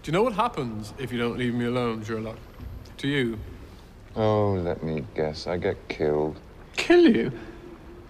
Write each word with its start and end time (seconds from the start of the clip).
Do 0.00 0.10
you 0.10 0.12
know 0.12 0.22
what 0.22 0.32
happens 0.32 0.94
if 0.98 1.12
you 1.12 1.18
don't 1.18 1.38
leave 1.38 1.54
me 1.54 1.66
alone, 1.66 2.02
Sherlock? 2.04 2.38
To 2.98 3.08
you? 3.08 3.38
Oh, 4.16 4.52
let 4.54 4.82
me 4.82 5.04
guess. 5.14 5.46
I 5.46 5.56
get 5.56 5.88
killed. 5.88 6.40
Kill 6.76 7.08
you? 7.08 7.32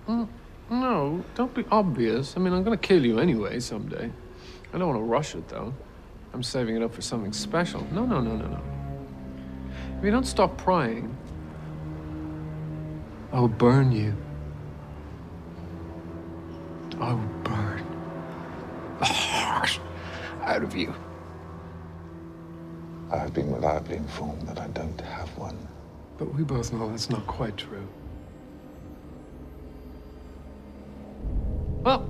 Mm, 0.08 0.28
no, 0.70 1.24
don't 1.34 1.54
be 1.54 1.64
obvious. 1.70 2.36
I 2.36 2.40
mean, 2.40 2.52
I'm 2.52 2.62
gonna 2.62 2.76
kill 2.76 3.04
you 3.04 3.18
anyway 3.18 3.60
someday. 3.60 4.10
I 4.72 4.78
don't 4.78 4.88
want 4.88 5.00
to 5.00 5.04
rush 5.04 5.34
it, 5.34 5.48
though. 5.48 5.74
I'm 6.32 6.42
saving 6.42 6.76
it 6.76 6.82
up 6.82 6.94
for 6.94 7.02
something 7.02 7.32
special. 7.32 7.86
No, 7.92 8.06
no, 8.06 8.20
no, 8.20 8.36
no, 8.36 8.46
no. 8.46 8.62
If 9.98 10.04
you 10.04 10.10
don't 10.10 10.26
stop 10.26 10.56
prying, 10.56 11.14
I 13.32 13.40
will 13.40 13.48
burn 13.48 13.92
you. 13.92 14.16
I 17.00 17.12
will 17.12 17.30
burn 17.44 17.84
the 18.98 19.04
heart 19.04 19.78
out 20.42 20.62
of 20.62 20.74
you. 20.74 20.94
I 23.12 23.18
have 23.18 23.34
been 23.34 23.54
reliably 23.54 23.96
informed 23.96 24.48
that 24.48 24.58
I 24.58 24.68
don't 24.80 25.00
have 25.00 25.28
one. 25.36 25.56
But 26.18 26.34
we 26.34 26.44
both 26.44 26.72
know 26.72 26.88
that's 26.90 27.10
not 27.10 27.26
quite 27.26 27.56
true. 27.56 27.86
Well, 31.84 32.02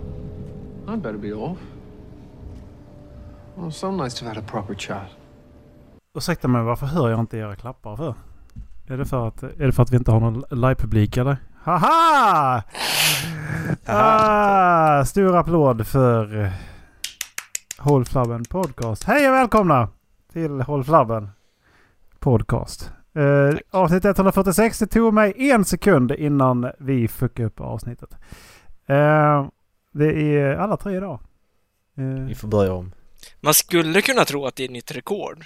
I'd 0.86 1.02
better 1.02 1.18
be 1.18 1.32
off. 1.32 1.58
Well, 3.56 3.70
so 3.70 3.90
nice 3.90 4.14
to 4.14 4.24
have 4.24 4.36
had 4.36 4.44
a 4.44 4.46
proper 4.46 4.74
chat. 4.74 5.08
Ursäkta 6.14 6.48
mig, 6.48 6.62
varför 6.62 6.86
hör 6.86 7.10
jag 7.10 7.20
inte 7.20 7.38
era 7.38 7.56
klappar 7.56 7.96
för? 7.96 8.14
Är 8.86 8.96
det 8.96 9.04
för 9.04 9.28
att, 9.28 9.42
är 9.42 9.66
det 9.66 9.72
för 9.72 9.82
att 9.82 9.92
vi 9.92 9.96
inte 9.96 10.10
har 10.10 10.20
någon 10.20 10.44
livepublik 10.50 11.16
eller? 11.16 11.36
Haha! 11.62 12.62
ah, 13.86 15.04
stor 15.04 15.36
applåd 15.36 15.86
för 15.86 16.52
Håll 17.78 18.04
Flabben 18.04 18.44
Podcast. 18.44 19.04
Hej 19.04 19.28
och 19.28 19.34
välkomna 19.34 19.88
till 20.32 20.60
Håll 20.60 20.84
Flabben 20.84 21.28
Podcast. 22.18 22.90
Uh, 23.18 23.56
avsnitt 23.70 24.04
146. 24.04 24.78
Det 24.78 24.86
tog 24.86 25.14
mig 25.14 25.50
en 25.50 25.64
sekund 25.64 26.10
innan 26.12 26.70
vi 26.78 27.08
fuckade 27.08 27.46
upp 27.46 27.60
avsnittet. 27.60 28.10
Uh, 28.90 29.48
det 29.92 30.36
är 30.38 30.54
alla 30.56 30.76
tre 30.76 30.96
idag. 30.96 31.20
Uh, 31.98 32.26
Vi 32.26 32.34
får 32.34 32.48
börja 32.48 32.72
om. 32.72 32.92
Man 33.40 33.54
skulle 33.54 34.02
kunna 34.02 34.24
tro 34.24 34.46
att 34.46 34.56
det 34.56 34.64
är 34.64 34.68
nytt 34.68 34.90
rekord. 34.92 35.44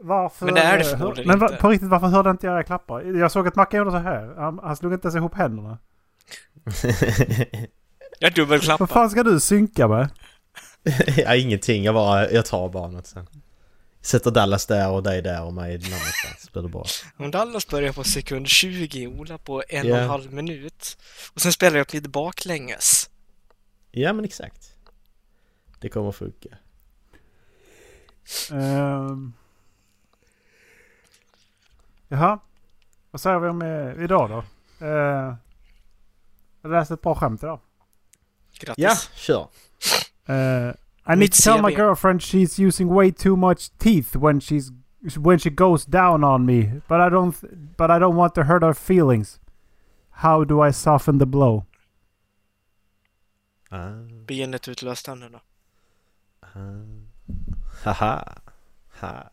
Varför? 0.00 0.44
Men 0.46 0.54
det 0.54 0.60
är 0.60 0.78
det 0.78 0.84
förmodligen 0.84 1.28
Men 1.28 1.38
va, 1.38 1.46
inte. 1.46 1.58
på 1.60 1.68
riktigt, 1.68 1.88
varför 1.88 2.06
hörde 2.06 2.30
inte 2.30 2.46
jag 2.46 2.56
era 2.56 2.62
klappar? 2.62 3.02
Jag 3.02 3.30
såg 3.30 3.48
att 3.48 3.56
Mackan 3.56 3.78
gjorde 3.78 3.90
så 3.90 3.96
här. 3.96 4.34
Han, 4.38 4.60
han 4.62 4.76
slog 4.76 4.92
inte 4.92 5.06
ens 5.06 5.16
ihop 5.16 5.34
händerna. 5.34 5.78
Jag 8.18 8.30
Vad 8.30 8.34
dubbelklappar. 8.34 8.86
fan 8.86 9.10
ska 9.10 9.22
du 9.22 9.40
synka 9.40 9.88
med? 9.88 10.08
ja, 11.16 11.34
ingenting. 11.36 11.84
Jag 11.84 11.94
bara, 11.94 12.30
jag 12.30 12.46
tar 12.46 12.68
barnet 12.68 13.06
sen. 13.06 13.26
Sätter 14.04 14.30
Dallas 14.30 14.66
där 14.66 14.90
och 14.90 15.02
dig 15.02 15.22
där 15.22 15.42
och 15.42 15.54
mig 15.54 15.78
någon 15.78 15.92
annanstans. 15.92 16.52
Blir 16.52 16.62
det 16.62 16.68
bra. 16.68 16.84
Om 17.16 17.30
Dallas 17.30 17.66
börjar 17.68 17.92
på 17.92 18.04
sekund 18.04 18.48
20, 18.48 19.06
Ola 19.06 19.38
på 19.38 19.62
en 19.68 19.86
Ja. 19.86 19.94
och 19.94 20.00
en 20.00 20.08
halv 20.08 20.32
minut. 20.32 20.96
Och 21.34 21.40
sen 21.40 21.52
spelar 21.52 21.76
jag 21.76 21.82
upp 21.84 21.92
lite 21.92 22.08
baklänges. 22.08 23.10
Ja, 23.90 24.12
men 24.12 24.24
exakt. 24.24 24.76
Det 25.80 25.88
kommer 25.88 26.08
att 26.08 26.16
funka. 26.16 26.48
Ehm. 28.50 29.32
Jaha. 32.08 32.38
Vad 33.10 33.20
säger 33.20 33.38
vi 33.38 33.48
om 33.48 33.62
eh, 33.62 34.04
idag 34.04 34.30
då? 34.30 34.44
Uh, 34.86 35.34
jag 36.62 36.70
läste 36.70 36.94
ett 36.94 37.02
bra 37.02 37.14
skämt 37.14 37.42
idag. 37.42 37.60
Grattis. 38.58 38.84
Ja, 38.84 38.96
kör. 39.14 39.48
Uh, 40.28 40.74
I 41.06 41.14
need 41.14 41.32
to 41.32 41.42
tell 41.42 41.60
my 41.62 41.72
girlfriend 41.72 42.22
she's 42.22 42.58
using 42.58 42.88
way 42.88 43.10
too 43.10 43.36
much 43.36 43.70
teeth 43.78 44.16
when 44.16 44.40
she's 44.40 44.72
when 45.18 45.38
she 45.38 45.50
goes 45.50 45.84
down 45.84 46.24
on 46.24 46.46
me, 46.46 46.80
but 46.88 47.00
I 47.00 47.10
don't 47.10 47.36
but 47.76 47.90
I 47.90 47.98
don't 47.98 48.16
want 48.16 48.34
to 48.34 48.42
hurt 48.44 48.62
her 48.62 48.74
feelings. 48.74 49.38
How 50.10 50.44
do 50.44 50.60
I 50.68 50.72
soften 50.72 51.18
the 51.18 51.26
blow? 51.26 51.64
Ah, 53.70 53.92
Benet 54.26 54.68
utlöst 54.68 55.04
tänderna. 55.06 55.40
ah. 56.40 56.48
Haha. 57.84 58.24
Ha. 59.00 59.30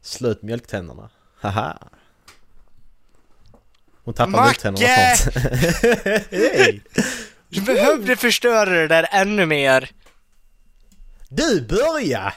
Slut 0.00 0.42
mjölktänderna. 0.42 1.10
Haha. 1.40 1.78
Hon 4.04 4.14
tappar 4.14 4.30
Macke! 4.32 4.42
mjölktänderna 4.42 5.14
snart. 5.16 5.34
Hej! 6.30 6.82
Du 7.48 7.60
behövde 7.60 8.16
förstöra 8.16 8.70
det 8.70 8.88
där 8.88 9.06
ännu 9.10 9.46
mer. 9.46 9.90
Du 11.28 11.66
börja! 11.66 12.32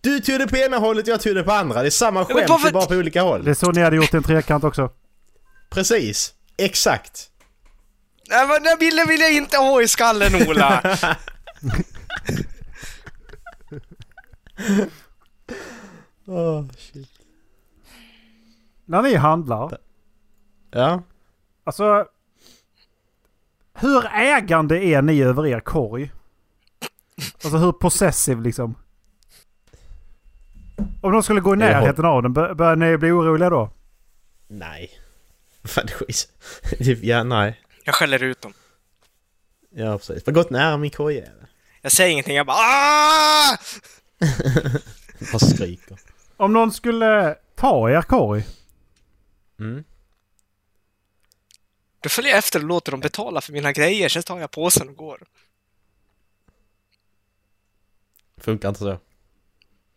Du 0.00 0.20
tog 0.20 0.38
det 0.38 0.46
på 0.48 0.56
ena 0.56 0.78
hållet, 0.78 1.06
jag 1.06 1.20
tog 1.20 1.34
det 1.34 1.42
på 1.42 1.52
andra. 1.52 1.80
Det 1.82 1.88
är 1.88 1.90
samma 1.90 2.24
skämt, 2.24 2.48
varför- 2.48 2.64
det 2.64 2.70
är 2.70 2.72
bara 2.72 2.86
på 2.86 2.94
olika 2.94 3.22
håll. 3.22 3.44
Det 3.44 3.50
är 3.50 3.54
så 3.54 3.70
ni 3.72 3.80
hade 3.82 3.96
gjort 3.96 4.14
en 4.14 4.22
trekant 4.22 4.64
också. 4.64 4.90
Precis. 5.70 6.34
Exakt. 6.56 7.30
Nej, 8.28 8.46
men 8.48 8.62
den 8.62 8.78
bilden 8.78 9.08
vill 9.08 9.20
jag 9.20 9.32
inte 9.32 9.56
ha 9.56 9.82
i 9.82 9.88
skallen, 9.88 10.48
Ola. 10.48 10.82
Oh, 16.26 16.64
shit. 16.76 17.08
När 18.84 19.02
ni 19.02 19.14
handlar, 19.14 19.78
Ja. 20.70 21.02
alltså... 21.64 22.06
Hur 23.78 24.06
ägande 24.14 24.84
är 24.84 25.02
ni 25.02 25.22
över 25.22 25.46
er 25.46 25.60
korg? 25.60 26.12
Alltså 27.44 27.56
hur 27.58 27.72
possessive 27.72 28.42
liksom? 28.42 28.74
Om 31.02 31.12
någon 31.12 31.22
skulle 31.22 31.40
gå 31.40 31.54
i 31.56 31.58
Jag 31.58 31.66
har- 31.74 31.80
närheten 31.80 32.04
av 32.04 32.22
den, 32.22 32.32
bör- 32.32 32.54
börjar 32.54 32.76
ni 32.76 32.96
bli 32.98 33.10
oroliga 33.10 33.50
då? 33.50 33.70
Nej. 34.48 34.90
Fan, 35.64 35.88
skit. 35.88 36.28
Ja, 37.02 37.22
nej. 37.24 37.60
Jag 37.84 37.94
skäller 37.94 38.22
ut 38.22 38.40
dem. 38.40 38.52
Ja, 39.70 39.98
precis. 39.98 40.26
Vad 40.26 40.34
gått 40.34 40.50
nära 40.50 40.76
min 40.76 40.90
kojävel. 40.90 41.46
Jag 41.82 41.92
säger 41.92 42.10
ingenting, 42.10 42.36
jag 42.36 42.46
bara 42.46 42.56
ah! 42.58 43.56
Bara 45.32 45.38
skriker. 45.38 45.98
Om 46.36 46.52
någon 46.52 46.72
skulle 46.72 47.36
ta 47.54 47.90
er 47.90 48.02
korg, 48.02 48.44
Mm. 49.58 49.84
Då 52.00 52.08
följer 52.08 52.30
jag 52.30 52.38
efter 52.38 52.58
och 52.58 52.64
låter 52.66 52.90
dem 52.92 53.00
betala 53.00 53.40
för 53.40 53.52
mina 53.52 53.72
grejer, 53.72 54.08
sen 54.08 54.22
tar 54.22 54.38
jag 54.40 54.50
påsen 54.50 54.88
och 54.88 54.96
går. 54.96 55.22
Funkar 58.46 58.68
inte 58.68 58.78
så. 58.80 58.98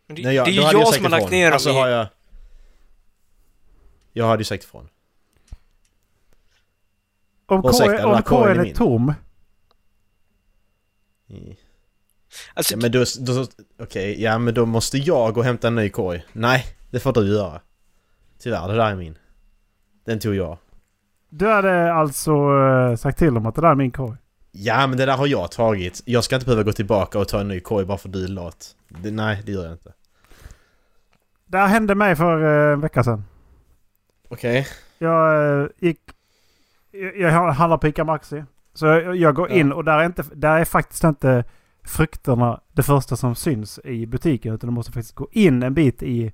Men 0.08 0.16
det, 0.16 0.22
Nej, 0.24 0.36
jag, 0.36 0.46
det 0.46 0.52
är 0.52 0.54
ju 0.54 0.62
jag 0.62 0.88
sagt 0.88 0.96
som 0.96 1.04
har 1.04 1.10
lagt 1.12 1.24
ifrån. 1.24 1.32
ner 1.40 1.46
dem 1.46 1.54
Alltså 1.54 1.70
i... 1.70 1.74
har 1.74 1.88
jag... 1.88 2.08
Jag 4.14 4.28
hade 4.28 4.40
ju 4.42 4.46
sagt 4.46 4.64
ifrån. 4.64 4.90
om, 7.46 7.62
korgen 8.24 8.60
är 8.66 8.74
tom, 8.74 9.14
Mm. 11.30 11.56
Alltså, 12.54 12.74
Ja, 12.74 12.78
men 12.82 12.92
då... 12.92 13.04
då 13.20 13.46
Okej, 13.80 14.22
ja 14.24 14.38
men 14.38 14.54
då 14.54 14.66
måste 14.66 14.98
jag 14.98 15.34
gå 15.34 15.40
och 15.40 15.46
hämta 15.46 15.68
en 15.68 15.76
ny 15.76 15.90
korg. 15.90 16.26
Nej, 16.34 16.66
det 16.90 17.00
får 17.00 17.14
du 17.14 17.36
göra. 17.36 17.62
Tyvärr, 18.40 18.68
det 18.68 18.76
där 18.76 18.92
är 18.92 18.96
min. 18.96 19.18
Den 20.06 20.20
tog 20.20 20.36
jag. 20.36 20.58
du 21.30 21.48
hade 21.48 21.94
alltså 21.94 22.32
eh, 22.32 22.96
sagt 22.96 23.20
till 23.20 23.34
dem 23.34 23.46
att 23.46 23.56
det 23.56 23.62
där 23.62 23.70
är 23.72 23.76
min 23.76 23.92
korg. 23.92 24.18
Ja, 24.52 24.88
men 24.88 24.98
det 24.98 25.06
där 25.06 25.18
har 25.18 25.28
jag 25.28 25.52
tagit. 25.52 26.02
Jag 26.06 26.24
ska 26.24 26.36
inte 26.36 26.46
behöva 26.46 26.64
gå 26.64 26.72
tillbaka 26.72 27.20
och 27.20 27.28
ta 27.28 27.40
en 27.42 27.48
ny 27.48 27.60
korg 27.60 27.86
bara 27.86 27.98
för 27.98 28.10
du 28.10 28.24
är 28.24 28.28
lat. 28.28 28.76
Det, 28.88 29.12
nej, 29.12 29.42
det 29.46 29.52
gör 29.52 29.64
jag 29.64 29.72
inte. 29.74 29.94
Det 31.46 31.58
här 31.58 31.68
hände 31.68 31.96
mig 31.96 32.16
för 32.16 32.68
eh, 32.68 32.74
en 32.74 32.82
vecka 32.82 33.04
sedan. 33.04 33.24
Okej. 34.30 34.68
Jag 34.98 35.60
eh, 35.62 35.68
gick... 35.80 36.00
Jag, 36.92 37.18
jag 37.20 37.32
handlar 37.52 37.78
på 37.78 37.88
Ica 37.88 38.04
Maxi. 38.04 38.44
Så 38.74 38.86
jag, 38.86 39.16
jag 39.16 39.36
går 39.36 39.50
Ja. 39.50 39.56
in 39.56 39.72
och 39.72 39.84
där 39.86 39.98
är, 40.00 40.06
inte, 40.06 40.24
där 40.34 40.58
är 40.60 40.66
faktiskt 40.66 41.04
inte 41.04 41.44
frukterna 41.84 42.60
det 42.72 42.84
första 42.84 43.16
som 43.16 43.36
syns 43.36 43.80
i 43.84 44.06
butiken. 44.06 44.54
Utan 44.54 44.70
du 44.70 44.74
måste 44.74 44.92
faktiskt 44.92 45.16
gå 45.16 45.28
in 45.32 45.64
en 45.64 45.74
bit 45.74 46.04
i, 46.04 46.34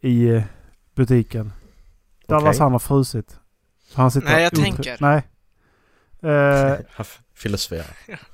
i 0.00 0.26
eh, 0.28 0.42
butiken. 0.94 1.52
Dallas 2.28 2.48
Okej. 2.56 2.60
han 2.60 2.72
har 2.72 2.78
frusit. 2.78 3.38
Så 3.88 4.00
han 4.00 4.10
sitter 4.10 4.28
Nej, 4.28 4.42
jag 4.42 4.52
tänker. 4.54 4.96
Nej. 5.00 5.22
Eh, 6.24 6.76
Han 6.90 7.06
filosoferar. 7.34 7.86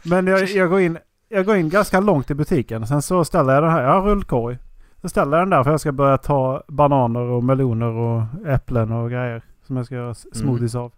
men 0.02 0.26
jag, 0.26 0.48
jag, 0.48 0.70
går 0.70 0.80
in, 0.80 0.98
jag 1.28 1.46
går 1.46 1.56
in 1.56 1.68
ganska 1.68 2.00
långt 2.00 2.30
i 2.30 2.34
butiken. 2.34 2.86
Sen 2.86 3.02
så 3.02 3.24
ställer 3.24 3.54
jag 3.54 3.62
den 3.62 3.72
här. 3.72 3.82
Jag 3.82 3.90
har 3.92 4.02
rullkorg. 4.02 4.58
Så 5.02 5.08
ställer 5.08 5.36
jag 5.36 5.46
den 5.46 5.50
där 5.50 5.64
för 5.64 5.70
jag 5.70 5.80
ska 5.80 5.92
börja 5.92 6.18
ta 6.18 6.64
bananer 6.68 7.20
och 7.20 7.44
meloner 7.44 7.86
och 7.92 8.22
äpplen 8.46 8.92
och 8.92 9.10
grejer. 9.10 9.42
Som 9.66 9.76
jag 9.76 9.86
ska 9.86 9.94
göra 9.94 10.10
s- 10.10 10.26
smoothies 10.32 10.74
av. 10.74 10.92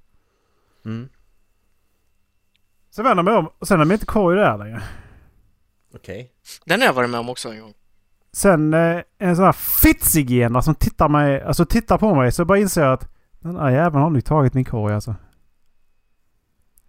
Mm. 0.84 1.08
Så 2.90 3.02
vänder 3.02 3.16
jag 3.18 3.24
mig 3.24 3.34
om 3.34 3.48
och 3.58 3.68
sen 3.68 3.80
är 3.80 3.84
det 3.84 3.94
inte 3.94 4.06
korg 4.06 4.36
där 4.36 4.58
längre. 4.58 4.82
Okej. 5.94 6.30
den 6.64 6.80
har 6.80 6.86
jag 6.86 6.92
varit 6.94 7.10
med 7.10 7.20
om 7.20 7.28
också 7.28 7.48
en 7.48 7.60
gång. 7.60 7.74
Sen 8.32 8.74
eh, 8.74 9.00
en 9.18 9.36
sån 9.36 9.44
här 9.44 9.52
fittsigena 9.82 10.62
som 10.62 10.74
tittar, 10.74 11.08
mig, 11.08 11.42
alltså 11.42 11.64
tittar 11.66 11.98
på 11.98 12.14
mig 12.14 12.32
så 12.32 12.44
bara 12.44 12.58
inser 12.58 12.82
jag 12.82 12.92
att 12.92 13.08
den 13.40 13.56
här 13.56 13.70
jäveln 13.70 14.02
har 14.02 14.10
nu 14.10 14.20
tagit 14.20 14.54
min 14.54 14.64
korg 14.64 14.94
alltså. 14.94 15.14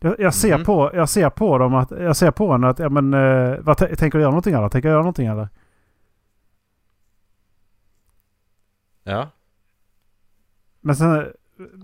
Jag, 0.03 0.15
jag, 0.19 0.33
ser 0.33 0.55
Mhm. 0.57 0.65
på, 0.65 0.91
jag 0.93 1.09
ser 1.09 1.29
på 1.29 1.57
dem 1.57 1.73
att, 1.75 1.91
jag 1.91 2.15
ser 2.15 2.31
på 2.31 2.51
henne 2.51 2.67
att, 2.67 2.79
ja 2.79 2.89
men, 2.89 3.13
eh, 3.13 3.57
vad 3.61 3.77
tänker 3.77 4.09
du 4.11 4.19
göra 4.19 4.31
någonting 4.31 4.53
eller? 4.53 4.69
Tänker 4.69 4.89
jag 4.89 4.93
göra 4.93 5.01
någonting 5.01 5.27
eller? 5.27 5.49
Ja. 9.03 9.29
Men 10.81 10.95
sen, 10.95 11.25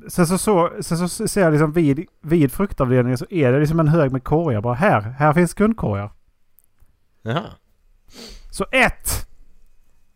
sen, 0.08 0.28
så, 0.28 0.38
så, 0.38 0.72
sen 0.82 0.98
så 1.10 1.28
ser 1.28 1.42
jag 1.42 1.52
liksom 1.52 1.72
vid, 1.72 2.06
vid 2.22 2.52
fruktavdelningen 2.52 3.18
så 3.18 3.26
är 3.30 3.52
det 3.52 3.60
liksom 3.60 3.80
en 3.80 3.88
hög 3.88 4.12
med 4.12 4.24
korgar 4.24 4.62
bara 4.62 4.74
här. 4.74 5.02
Här 5.02 5.34
finns 5.34 5.54
kundkorgar. 5.54 6.12
Jaha. 7.22 7.44
Så 8.52 8.66
ett! 8.72 9.28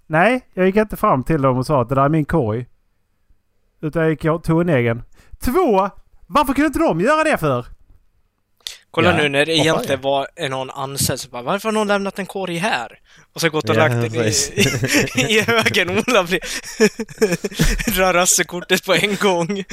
Nej, 0.08 0.48
jag 0.54 0.66
gick 0.66 0.76
inte 0.76 0.98
fram 0.98 1.24
till 1.24 1.42
dem 1.42 1.58
och 1.58 1.66
sa 1.66 1.82
att 1.82 1.90
det 1.90 1.96
där 1.96 2.06
är 2.06 2.10
min 2.10 2.26
korg. 2.26 2.66
Utan 3.82 4.02
jag 4.02 4.12
gick 4.12 4.26
och 4.26 4.44
tog 4.44 4.62
en 4.62 4.70
egen. 4.70 5.04
Två! 5.40 5.90
Varför 6.28 6.54
kunde 6.54 6.68
inte 6.68 6.80
de 6.80 7.00
göra 7.02 7.24
det 7.24 7.38
för? 7.38 7.66
Kolla 8.94 9.10
Ja, 9.10 9.18
nu 9.18 9.30
när 9.30 9.46
det 9.46 9.58
egentligen 9.58 10.02
var 10.02 10.28
en 10.36 10.52
någon 10.52 10.70
anställd 10.70 11.20
som 11.20 11.32
bara 11.32 11.42
Varför 11.42 11.68
har 11.68 11.74
någon 11.74 11.88
lämnat 11.88 12.20
en 12.20 12.26
korg 12.26 12.58
här? 12.58 13.00
Och 13.34 13.42
så 13.42 13.50
gått 13.50 13.70
och 13.70 13.76
Ja, 13.76 13.80
lagt 13.80 13.94
den 13.94 14.16
i, 14.16 14.28
i, 14.28 15.38
i 15.38 15.42
högen. 15.42 15.90
Ola 15.90 16.24
blir... 16.24 16.40
drar 17.96 18.14
rassekortet 18.14 18.86
på 18.86 18.94
en 18.94 19.16
gång. 19.16 19.64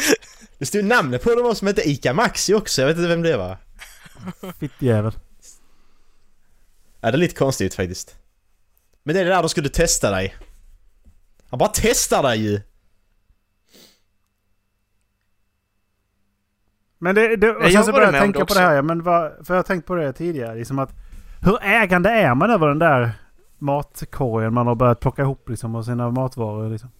Det 0.59 0.67
stod 0.67 0.85
namnet 0.85 1.23
på 1.23 1.35
dem 1.35 1.55
som 1.55 1.67
hette 1.67 1.89
Ica 1.89 2.13
Maxi 2.13 2.55
också, 2.55 2.83
jag 2.83 2.89
vet 2.89 2.97
inte 2.97 3.09
vem 3.09 3.23
det 3.23 3.37
var. 3.37 3.59
Fittjävel. 4.61 5.13
Ja, 7.01 7.11
det 7.11 7.17
är 7.17 7.19
lite 7.19 7.35
konstigt 7.35 7.75
faktiskt. 7.75 8.15
Men 9.03 9.15
det 9.15 9.21
är 9.21 9.25
det 9.25 9.31
där 9.31 9.43
de 9.43 9.49
skulle 9.49 9.69
testa 9.69 10.11
dig. 10.11 10.37
Han 11.51 11.59
bara 11.59 11.73
testar 11.75 12.23
dig 12.23 12.39
ju! 12.39 12.61
Men 17.03 17.15
det, 17.15 17.37
det, 17.37 17.51
och 17.51 17.65
Jag 17.65 17.73
sen 17.73 17.85
så 17.85 17.93
började 17.93 18.13
jag 18.17 18.23
tänka 18.23 18.47
på 18.47 18.55
det 18.55 18.61
här. 18.61 18.75
Ja, 18.75 18.83
men 18.83 19.03
vad, 19.03 19.33
för 19.47 19.55
jag 19.55 19.59
har 19.59 19.63
tänkt 19.63 19.87
på 19.87 19.95
det 19.95 20.13
tidigare. 20.13 20.55
Liksom 20.55 20.79
att, 20.79 20.95
hur 21.43 21.59
ägande 21.63 22.11
är 22.11 22.35
man 22.35 22.51
över 22.51 22.69
den 22.69 22.79
där 22.79 23.13
matkorgen 23.59 24.55
man 24.55 24.67
har 24.67 24.75
börjat 24.75 25.01
plocka 25.01 25.23
ihop 25.23 25.49
liksom 25.49 25.75
av 25.75 25.83
sina 25.83 26.11
matvaror? 26.11 26.71
Liksom. 26.71 26.91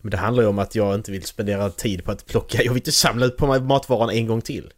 Men 0.00 0.10
det 0.10 0.16
handlar 0.16 0.42
ju 0.42 0.48
om 0.48 0.58
att 0.58 0.74
jag 0.74 0.94
inte 0.94 1.12
vill 1.12 1.22
spendera 1.24 1.70
tid 1.70 2.04
på 2.04 2.12
att 2.12 2.26
plocka. 2.26 2.62
Jag 2.62 2.72
vill 2.72 2.80
inte 2.80 2.92
samla 2.92 3.26
ut 3.26 3.36
på 3.36 3.46
mig 3.46 3.60
matvaran 3.62 4.10
en 4.10 4.26
gång 4.26 4.40
till. 4.40 4.72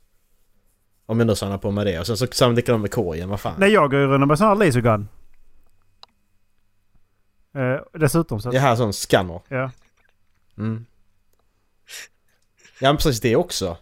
Om 1.07 1.19
jag 1.19 1.27
nu 1.27 1.35
samlar 1.35 1.59
på 1.59 1.71
mig 1.71 1.85
det. 1.85 1.99
Och 2.01 2.07
sen 2.07 2.17
så 2.17 2.27
samlar 2.27 2.63
jag 2.67 2.81
med 2.81 2.91
korgen, 2.91 3.29
vad 3.29 3.41
fan. 3.41 3.55
Nej, 3.59 3.71
jag 3.71 3.91
går 3.91 4.01
ju 4.01 4.07
runt 4.07 4.27
med 4.29 4.39
sån 4.39 4.47
här 4.47 4.55
laser 4.55 4.81
gun. 4.81 5.09
Eh, 7.55 7.81
dessutom 8.01 8.41
så 8.41 8.49
att, 8.49 8.53
Det 8.53 8.61
här 8.61 8.73
är 8.73 8.77
sån 8.77 8.93
scanner. 8.93 9.41
ja. 9.49 9.71
Mm. 10.59 10.87
Ja 12.81 12.89
men 12.93 12.97
precis 12.97 13.21
det 13.21 13.37
också. 13.37 13.77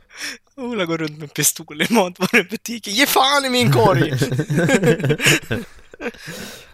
Ola 0.56 0.84
går 0.84 0.98
runt 0.98 1.18
med 1.18 1.34
pistol 1.34 1.82
i 1.82 1.86
matvarubutiken. 1.90 2.92
Ge 2.94 3.06
fan 3.06 3.44
i 3.44 3.50
min 3.50 3.72
korg! 3.72 4.12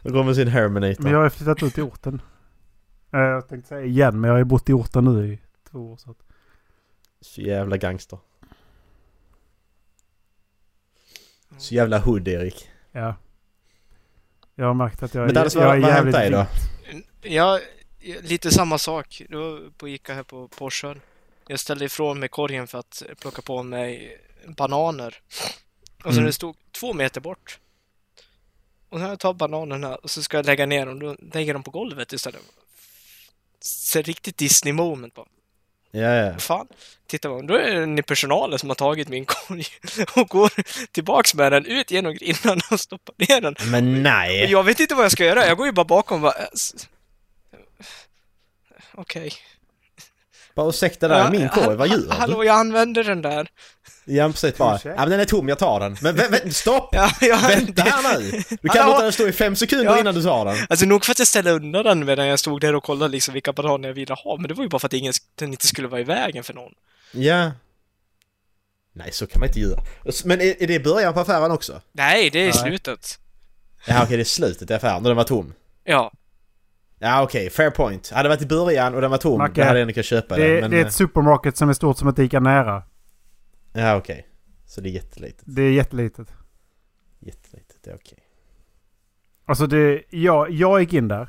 Och 0.02 0.12
går 0.12 0.24
med 0.24 0.34
sin 0.36 0.48
Herminator. 0.48 1.02
Men 1.02 1.12
jag 1.12 1.18
har 1.18 1.30
flyttat 1.30 1.62
ut 1.62 1.78
i 1.78 1.80
orten. 1.80 2.22
Eh, 3.12 3.20
jag 3.20 3.48
tänkte 3.48 3.68
säga 3.68 3.84
igen, 3.84 4.20
men 4.20 4.28
jag 4.28 4.34
har 4.34 4.38
ju 4.38 4.44
bott 4.44 4.68
i 4.68 4.72
orten 4.72 5.04
nu 5.04 5.32
i 5.32 5.38
två 5.70 5.92
år. 5.92 5.96
Så 5.96 6.10
att, 6.10 6.16
Så 7.20 7.40
jävla 7.40 7.76
gangster. 7.76 8.18
Så 11.58 11.74
jävla 11.74 11.98
hood 11.98 12.28
Erik. 12.28 12.68
ja. 12.92 13.16
Jag 14.54 14.66
har 14.66 14.74
märkt 14.74 15.02
att 15.02 15.14
jag, 15.14 15.26
Men 15.26 15.34
Dallas, 15.34 15.54
jag 15.54 15.64
vad, 15.64 15.76
är 15.76 15.80
vad 15.80 15.90
har 15.90 16.02
hänt 16.02 16.14
jävligt 16.16 16.32
dig 16.32 16.46
då? 17.22 17.28
Ja, 17.28 17.60
lite 18.22 18.50
samma 18.50 18.78
sak. 18.78 19.22
Det 19.28 19.36
var 19.36 19.70
på 19.78 19.88
Ica 19.88 20.14
här 20.14 20.22
på 20.22 20.48
Porschen. 20.48 21.00
Jag 21.46 21.60
ställde 21.60 21.84
ifrån 21.84 22.18
mig 22.18 22.28
korgen 22.28 22.66
för 22.66 22.78
att 22.78 23.02
plocka 23.20 23.42
på 23.42 23.62
mig 23.62 24.20
bananer. 24.46 25.20
Och 26.04 26.12
så 26.12 26.18
Mm. 26.18 26.24
det 26.24 26.32
stod 26.32 26.56
två 26.72 26.92
meter 26.92 27.20
bort. 27.20 27.58
Och 28.88 29.00
när 29.00 29.08
jag 29.08 29.18
tar 29.20 29.32
bananerna 29.34 29.94
och 29.96 30.10
så 30.10 30.22
ska 30.22 30.36
jag 30.36 30.46
lägga 30.46 30.66
ner 30.66 30.86
dem, 30.86 30.98
då 30.98 31.16
lägger 31.32 31.52
dem 31.52 31.62
på 31.62 31.70
golvet 31.70 32.12
istället. 32.12 32.40
Ser 33.60 34.02
riktigt 34.02 34.36
Disney 34.36 34.72
moment 34.72 35.14
på. 35.14 35.28
Ja, 35.90 36.00
ja. 36.14 36.38
Fan, 36.38 36.66
titta 37.06 37.28
man, 37.28 37.46
då 37.46 37.54
är 37.54 37.86
det 37.96 38.02
personalen 38.02 38.58
som 38.58 38.70
har 38.70 38.74
tagit 38.76 39.08
min 39.08 39.24
korg 39.24 39.64
och 40.16 40.28
går 40.28 40.50
tillbaks 40.92 41.34
med 41.34 41.52
den 41.52 41.66
ut 41.66 41.90
genom 41.90 42.14
grindarna 42.14 42.62
och 42.70 42.80
stoppar 42.80 43.14
ner 43.18 43.40
den. 43.40 43.54
Men 43.70 44.02
nej! 44.02 44.50
jag 44.50 44.64
vet 44.64 44.80
inte 44.80 44.94
vad 44.94 45.04
jag 45.04 45.12
ska 45.12 45.24
göra. 45.24 45.46
Jag 45.46 45.56
går 45.56 45.66
ju 45.66 45.72
bara 45.72 45.84
bakom 45.84 46.24
och 46.24 46.32
bara... 46.32 46.48
Okej. 48.94 49.32
Bara 50.54 50.68
ursäkta 50.68 51.08
där, 51.08 51.30
min 51.30 51.48
korg, 51.48 51.76
vad 51.76 51.88
gör 51.88 51.96
du? 51.96 52.08
Hallå, 52.10 52.44
jag 52.44 52.56
använder 52.56 53.04
den 53.04 53.22
där. 53.22 53.48
Ja 54.04 54.28
precis 54.28 54.56
bara. 54.56 54.78
Ja 54.84 54.94
men 54.96 55.10
den 55.10 55.20
är 55.20 55.24
tom, 55.24 55.48
jag 55.48 55.58
tar 55.58 55.80
den. 55.80 55.96
Men 56.00 56.16
vä 56.16 56.28
vä 56.28 56.50
stopp! 56.50 56.88
Ja, 56.92 57.10
jag, 57.20 57.38
Vänta 57.40 57.82
här 57.82 58.20
nu! 58.20 58.42
Du 58.62 58.68
kan 58.68 58.86
låta 58.86 59.02
den 59.02 59.12
stå 59.12 59.28
i 59.28 59.32
fem 59.32 59.56
sekunder 59.56 59.84
Ja. 59.92 60.00
innan 60.00 60.14
du 60.14 60.22
tar 60.22 60.44
den. 60.44 60.56
Alltså 60.68 60.86
nog 60.86 61.04
för 61.04 61.12
att 61.12 61.18
jag 61.18 61.28
ställde 61.28 61.50
undan 61.50 61.84
den 61.84 62.04
medan 62.04 62.26
jag 62.26 62.38
stod 62.38 62.60
där 62.60 62.74
och 62.74 62.84
kollade 62.84 63.12
liksom 63.12 63.34
vilka 63.34 63.52
bananer 63.52 63.88
jag 63.88 63.94
ville 63.94 64.14
ha. 64.14 64.36
Men 64.36 64.48
det 64.48 64.54
var 64.54 64.62
ju 64.64 64.68
bara 64.68 64.78
för 64.78 64.86
att 64.86 64.92
ingen, 64.92 65.12
den 65.34 65.50
inte 65.50 65.66
skulle 65.66 65.88
vara 65.88 66.00
i 66.00 66.04
vägen 66.04 66.44
för 66.44 66.54
någon. 66.54 66.72
Ja. 67.12 67.52
Nej, 68.92 69.12
så 69.12 69.26
kan 69.26 69.40
man 69.40 69.48
inte 69.48 69.60
göra. 69.60 69.80
Men 70.24 70.40
är, 70.40 70.62
är 70.62 70.66
det 70.66 70.80
början 70.80 71.14
på 71.14 71.20
affären 71.20 71.50
också? 71.50 71.80
Nej, 71.92 72.30
det 72.30 72.38
är 72.38 72.44
Nej. 72.44 72.52
slutet. 72.52 73.18
Ja 73.86 74.02
okej, 74.04 74.16
det 74.16 74.22
är 74.22 74.24
slutet 74.24 74.70
i 74.70 74.74
affären, 74.74 75.02
när 75.02 75.10
den 75.10 75.16
var 75.16 75.24
tom. 75.24 75.54
Ja. 75.84 76.12
Ja 76.98 77.22
okej, 77.22 77.50
fair 77.50 77.70
point. 77.70 78.10
Hade 78.10 78.22
det 78.22 78.28
varit 78.28 78.42
i 78.42 78.46
början 78.46 78.94
och 78.94 79.00
den 79.00 79.10
var 79.10 79.18
tom, 79.18 79.38
Macke, 79.38 79.60
då 79.60 79.66
hade 79.66 79.78
jag 79.78 79.82
ändå 79.82 79.94
kunnat 79.94 80.06
köpa 80.06 80.36
Det, 80.36 80.52
den. 80.52 80.60
Men, 80.60 80.70
det 80.70 80.80
är 80.80 80.84
ett 80.86 80.92
supermarket 80.92 81.56
som 81.56 81.68
är 81.68 81.72
stort 81.72 81.98
som 81.98 82.08
ett 82.08 82.18
Ica 82.18 82.40
nära. 82.40 82.76
eh, 83.74 83.82
Ja 83.84 83.96
okej. 83.96 84.26
Så 84.66 84.80
det 84.80 84.88
är 84.88 84.90
jättelitet. 84.92 85.42
Det 85.44 85.62
är 85.62 85.70
jättelitet. 85.72 86.32
Jättelitet, 87.20 87.76
det 87.84 87.90
är 87.90 87.94
okej. 87.96 88.18
Alltså 89.46 89.66
det, 89.66 90.02
jag, 90.10 90.50
jag 90.50 90.80
gick 90.80 90.92
in 90.92 91.08
där. 91.08 91.28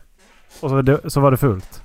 Och 0.62 0.70
så, 0.70 0.82
det, 0.82 1.10
så 1.12 1.20
var 1.22 1.32
det 1.32 1.38
fullt. 1.38 1.84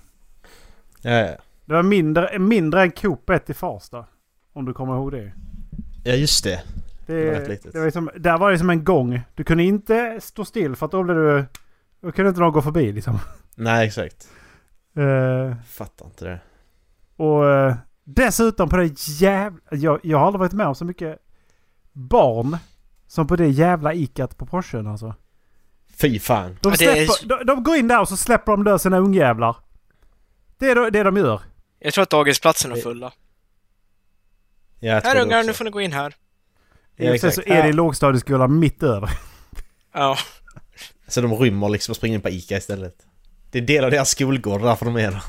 Ja, 1.02 1.10
ja. 1.10 1.36
Det 1.64 1.72
var 1.74 1.82
mindre, 1.82 2.38
mindre 2.38 2.82
än 2.82 2.90
Coop 2.90 3.30
1 3.30 3.50
i 3.50 3.54
Farsta. 3.54 4.06
Om 4.52 4.64
du 4.64 4.72
kommer 4.72 4.94
ihåg 4.94 5.12
det. 5.12 5.32
Ja 6.04 6.12
just 6.12 6.44
det. 6.44 6.62
Det, 7.06 7.24
var 7.24 7.32
rätt 7.32 7.48
litet. 7.48 7.72
det 7.72 7.78
var 7.78 7.86
liksom, 7.86 8.10
där 8.16 8.38
var 8.38 8.50
det 8.50 8.58
som 8.58 8.70
en 8.70 8.84
gång. 8.84 9.20
Du 9.34 9.44
kunde 9.44 9.62
inte 9.64 10.20
stå 10.20 10.44
still 10.44 10.76
för 10.76 10.86
att 10.86 10.92
då 10.92 11.02
blev 11.02 11.16
du... 11.16 11.44
Då 12.00 12.12
kunde 12.12 12.28
inte 12.28 12.40
någon 12.40 12.52
gå 12.52 12.62
förbi 12.62 12.92
liksom. 12.92 13.18
Nej 13.60 13.86
exakt. 13.86 14.28
Eh, 14.96 15.56
Fattar 15.66 16.06
inte 16.06 16.24
det. 16.24 16.40
och 17.16 17.50
eh, 17.50 17.74
dessutom 18.04 18.68
på 18.68 18.76
det 18.76 19.08
jävla... 19.08 19.60
Jag, 19.70 20.00
jag 20.02 20.18
har 20.18 20.26
aldrig 20.26 20.38
varit 20.40 20.52
med 20.52 20.66
om 20.66 20.74
så 20.74 20.84
mycket 20.84 21.18
barn 21.92 22.56
som 23.06 23.26
på 23.26 23.36
det 23.36 23.48
jävla 23.48 23.94
ikat 23.94 24.36
på 24.36 24.46
Porschen 24.46 24.86
alltså. 24.86 25.14
Fy 25.94 26.18
fan. 26.18 26.56
De, 26.60 26.70
Ja, 26.72 26.76
det 26.78 26.84
är- 26.98 27.06
släpper, 27.06 27.36
de, 27.38 27.44
de 27.46 27.62
går 27.62 27.76
in 27.76 27.88
där 27.88 28.00
och 28.00 28.08
så 28.08 28.16
släpper 28.16 28.52
de 28.52 28.64
lös 28.64 28.82
sina 28.82 28.98
ungjävlar. 28.98 29.56
Det 30.58 30.70
är 30.70 30.90
det 30.90 31.02
de 31.02 31.16
gör. 31.16 31.40
Jag 31.78 31.94
tror 31.94 32.02
att 32.02 32.10
dagisplatsen 32.10 32.72
är 32.72 32.76
fulla. 32.76 33.12
Ja, 34.78 35.00
Här 35.04 35.20
ungar, 35.22 35.44
nu 35.44 35.52
får 35.52 35.64
ni 35.64 35.70
gå 35.70 35.80
in 35.80 35.92
här. 35.92 36.14
Ja, 36.96 37.18
sig 37.18 37.32
så 37.32 37.40
är 37.40 37.62
det 37.62 37.68
i 37.68 37.70
Ja. 37.70 37.76
lågstadieskolan 37.76 38.58
mitt 38.58 38.82
över. 38.82 39.10
Ja. 39.92 40.16
Så 41.08 41.20
de 41.20 41.34
rymmer 41.34 41.68
liksom 41.68 41.92
och 41.92 41.96
springer 41.96 42.14
in 42.14 42.20
på 42.22 42.28
Ica 42.28 42.56
istället. 42.56 43.06
Det 43.50 43.58
är 43.58 43.62
del 43.62 43.84
av 43.84 43.90
deras 43.90 44.10
skolgård, 44.10 44.62
därför 44.62 44.84
de 44.86 44.96
är 44.96 45.10
där. 45.10 45.22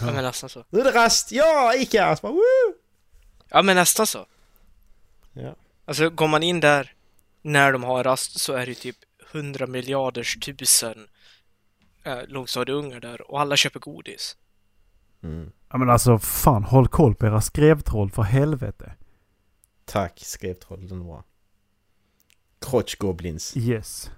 ja, 0.00 0.12
men 0.12 0.24
nästan 0.24 0.48
så. 0.48 0.64
Nu 0.70 0.80
är 0.80 0.84
det 0.84 0.90
rast! 0.90 1.32
Ja, 1.32 1.74
Ica! 1.74 2.16
Så 2.16 2.22
bara, 2.22 2.32
woo! 2.32 2.74
Ja, 3.48 3.62
men 3.62 3.76
nästan 3.76 4.06
så. 4.06 4.26
Ja. 5.32 5.56
Alltså, 5.84 6.10
går 6.10 6.28
man 6.28 6.42
in 6.42 6.60
där 6.60 6.92
när 7.42 7.72
de 7.72 7.84
har 7.84 8.04
rast 8.04 8.40
så 8.40 8.52
är 8.52 8.66
det 8.66 8.74
typ 8.74 8.96
100 9.32 9.66
miljarders 9.66 10.36
tusen 10.36 11.06
äh, 12.04 12.18
lågstadieungar 12.28 13.00
där 13.00 13.30
och 13.30 13.40
alla 13.40 13.56
köper 13.56 13.80
godis. 13.80 14.36
Mm. 15.22 15.52
Ja 15.68 15.78
men 15.78 15.90
alltså 15.90 16.18
fan 16.18 16.64
håll 16.64 16.88
koll 16.88 17.14
på 17.14 17.26
era 17.26 17.40
skrevtroll 17.40 18.10
för 18.10 18.22
helvete. 18.22 18.94
Tack, 19.84 20.20
skrev 20.24 20.54
trollen 20.54 21.04
bra. 21.04 21.24
Crotch-goblins. 22.60 23.56
Yes. 23.58 24.10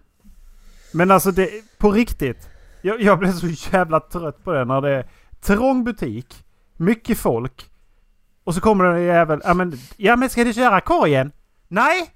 Men 0.93 1.11
alltså 1.11 1.31
det, 1.31 1.50
på 1.78 1.93
riktigt. 1.93 2.49
Jag, 2.82 3.02
jag 3.02 3.18
blev 3.18 3.32
så 3.32 3.47
jävla 3.73 4.00
trött 4.00 4.44
på 4.44 4.52
det 4.52 4.64
när 4.64 4.80
det 4.80 4.90
är 4.90 5.06
trång 5.40 5.85
butik, 5.85 6.44
mycket 6.76 7.18
folk. 7.18 7.70
Och 8.44 8.54
så 8.54 8.61
kommer 8.61 8.85
den 8.85 9.02
jävel, 9.02 9.40
ja 9.44 9.54
men, 9.54 9.78
ja 9.97 10.16
men 10.16 10.30
ska 10.30 10.44
du 10.44 10.52
köra 10.52 10.80
korgen? 10.80 11.32
Nej! 11.68 12.11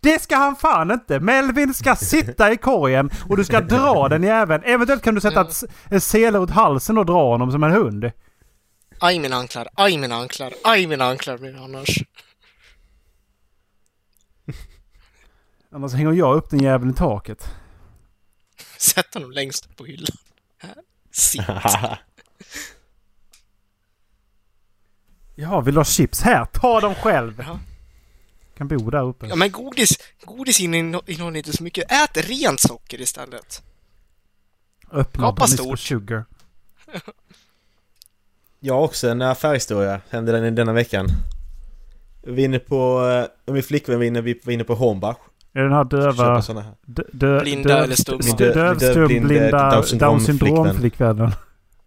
Det 0.00 0.22
ska 0.22 0.36
han 0.36 0.56
fan 0.56 0.90
inte! 0.90 1.20
Melvin 1.20 1.74
ska 1.74 1.96
sitta 1.96 2.52
i 2.52 2.56
korgen 2.56 3.10
och 3.28 3.36
du 3.36 3.44
ska 3.44 3.60
dra 3.60 4.08
den 4.08 4.22
jäveln. 4.22 4.62
Eventuellt 4.64 5.02
kan 5.02 5.14
du 5.14 5.20
sätta 5.20 5.40
ett, 5.40 5.64
en 5.90 6.00
sele 6.00 6.38
runt 6.38 6.50
halsen 6.50 6.98
och 6.98 7.06
dra 7.06 7.30
honom 7.30 7.52
som 7.52 7.62
en 7.62 7.72
hund. 7.72 8.10
Aj 9.00 9.18
mina 9.18 9.36
anklar, 9.36 9.68
aj 9.74 9.98
mina 9.98 10.14
anklar, 10.14 10.52
aj 10.64 10.86
mina 10.86 11.04
anklar 11.04 11.38
blir 11.38 11.52
det 11.52 11.60
annars. 11.60 11.98
Annars 15.74 15.92
hänger 15.92 16.12
jag 16.12 16.36
upp 16.36 16.50
den 16.50 16.60
jäveln 16.60 16.90
i 16.90 16.94
taket. 16.94 17.61
Sätt 18.82 19.14
honom 19.14 19.30
längst 19.32 19.66
upp 19.66 19.76
på 19.76 19.84
hyllan. 19.84 20.16
Sitt. 21.10 21.42
Ja, 25.34 25.60
vill 25.60 25.74
du 25.74 25.80
ha 25.80 25.84
chips? 25.84 26.20
Här, 26.20 26.44
ta 26.44 26.80
dem 26.80 26.94
själv! 26.94 27.34
Ja. 27.46 27.60
Kan 28.56 28.68
bo 28.68 28.90
där 28.90 29.02
uppe. 29.02 29.26
Ja, 29.26 29.36
men 29.36 29.50
godis, 29.52 29.98
godis 30.24 30.60
inne- 30.60 31.02
innehåller 31.06 31.36
inte 31.38 31.52
så 31.56 31.62
mycket. 31.62 31.92
Ät 31.92 32.16
rent 32.16 32.60
socker 32.60 33.00
istället. 33.00 33.62
Öppna 34.90 35.24
Kapa 35.24 35.46
stort. 35.46 35.78
Sugar. 35.80 36.24
Jag 38.60 38.74
har 38.74 38.80
också 38.82 39.08
en 39.08 39.22
affärhistoria. 39.22 40.00
Hände 40.10 40.32
den 40.40 40.54
denna 40.54 40.72
veckan. 40.72 41.06
Vi 42.22 42.42
är 42.42 42.44
inne 42.44 42.58
på... 42.58 43.06
eh, 43.46 43.52
Min 43.54 43.62
flickvän 43.62 43.98
var 43.98 44.04
inne, 44.04 44.20
vi 44.20 44.40
var 44.44 44.52
inne 44.52 44.64
på 44.64 44.74
Hornbach. 44.74 45.16
Är 45.54 45.62
den 45.62 45.72
här 45.72 45.84
döva... 45.84 46.34
Här. 46.40 46.64
dö- 46.86 47.02
dö- 47.12 47.40
Blinda 47.40 47.68
döv- 47.74 47.82
eller 47.84 47.94
stumma? 47.96 48.36
dö- 48.38 48.52
Dö- 48.54 48.64
Dövstum, 48.74 48.94
dövblind, 48.94 49.26
blinda, 49.26 49.70
Down 49.70 49.82
syndrom- 49.84 49.98
Down 49.98 50.20
syndrom-flickvännen. 50.20 51.32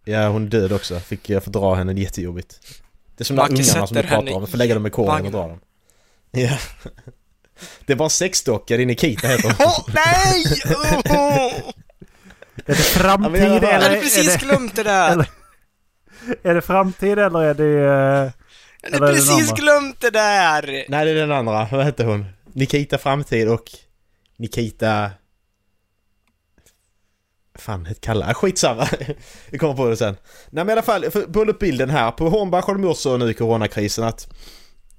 Ja, 0.06 0.28
hon 0.28 0.44
är 0.46 0.50
död 0.50 0.72
också. 0.74 1.00
Fick 1.00 1.30
jag 1.30 1.44
fördra 1.44 1.76
henne, 1.76 1.94
det 1.94 2.00
är 2.00 2.04
jättejobbigt. 2.04 2.56
Det 3.18 3.22
är 3.22 3.26
som 3.26 3.36
de 3.36 3.42
där 3.42 3.50
ungarna 3.50 3.88
som 3.88 3.98
du 3.98 4.04
pratar 4.04 4.34
om. 4.34 4.42
Man 4.42 4.48
får 4.48 4.58
lägga 4.58 4.74
dem 4.74 4.86
i 4.86 4.90
korgen 4.90 5.26
och 5.26 5.32
dra 5.32 5.48
dem. 5.48 5.60
Ja. 6.32 6.58
Det 7.86 7.96
var 7.96 8.06
en 8.06 8.10
sexdocka, 8.10 8.78
din 8.78 8.88
Nikita 8.88 9.28
heter 9.28 9.56
hon. 9.58 9.74
Nej! 9.94 10.44
Oh! 11.06 11.54
Är 12.66 12.76
det 12.76 12.76
framtid 12.76 13.26
Ja, 13.26 13.30
men 13.30 13.42
jag 13.42 13.58
eller, 13.58 13.74
hade 13.74 13.98
är 13.98 14.02
precis 14.02 14.34
det, 14.34 14.40
glömt 14.46 14.76
det 14.76 14.84
där! 14.84 15.12
eller- 15.12 15.30
är 16.44 16.54
det 16.56 16.62
framtid 16.62 17.20
eller 17.20 17.40
är 17.44 17.54
det... 17.54 17.64
eh, 17.64 17.86
Jag 17.86 18.32
eller 18.84 19.00
hade 19.00 19.12
är 19.12 19.14
precis 19.14 19.52
glömt 19.54 20.02
det 20.02 20.10
där! 20.10 20.86
Nej, 20.90 21.06
det 21.06 21.12
är 21.12 21.16
den 21.16 21.32
andra. 21.32 21.68
Vad 21.72 21.86
hette 21.86 22.04
hon? 22.04 22.26
Nikita 22.56 22.98
Framtid 22.98 23.50
och 23.50 23.64
Nikita... 24.38 25.10
Fan, 27.56 27.86
ett 27.86 28.02
kalla. 28.02 28.30
Ah, 28.30 28.34
Skitsamma. 28.34 28.88
Vi 29.50 29.58
kommer 29.58 29.74
på 29.74 29.86
det 29.90 29.98
sen. 29.98 30.16
Nej 30.50 30.64
men 30.66 30.70
i 30.70 30.72
alla 30.72 30.82
fall, 30.82 31.12
för- 31.12 31.34
pulla 31.34 31.52
upp 31.52 31.60
bilden 31.60 31.90
här. 31.90 32.12
På 32.12 32.30
Hornbach 32.30 32.66
har 32.66 32.74
de 32.74 32.84
gjort 32.84 32.98
så 32.98 33.18
nu 33.18 33.30
i 33.30 33.34
coronakrisen 33.34 34.04
att 34.04 34.34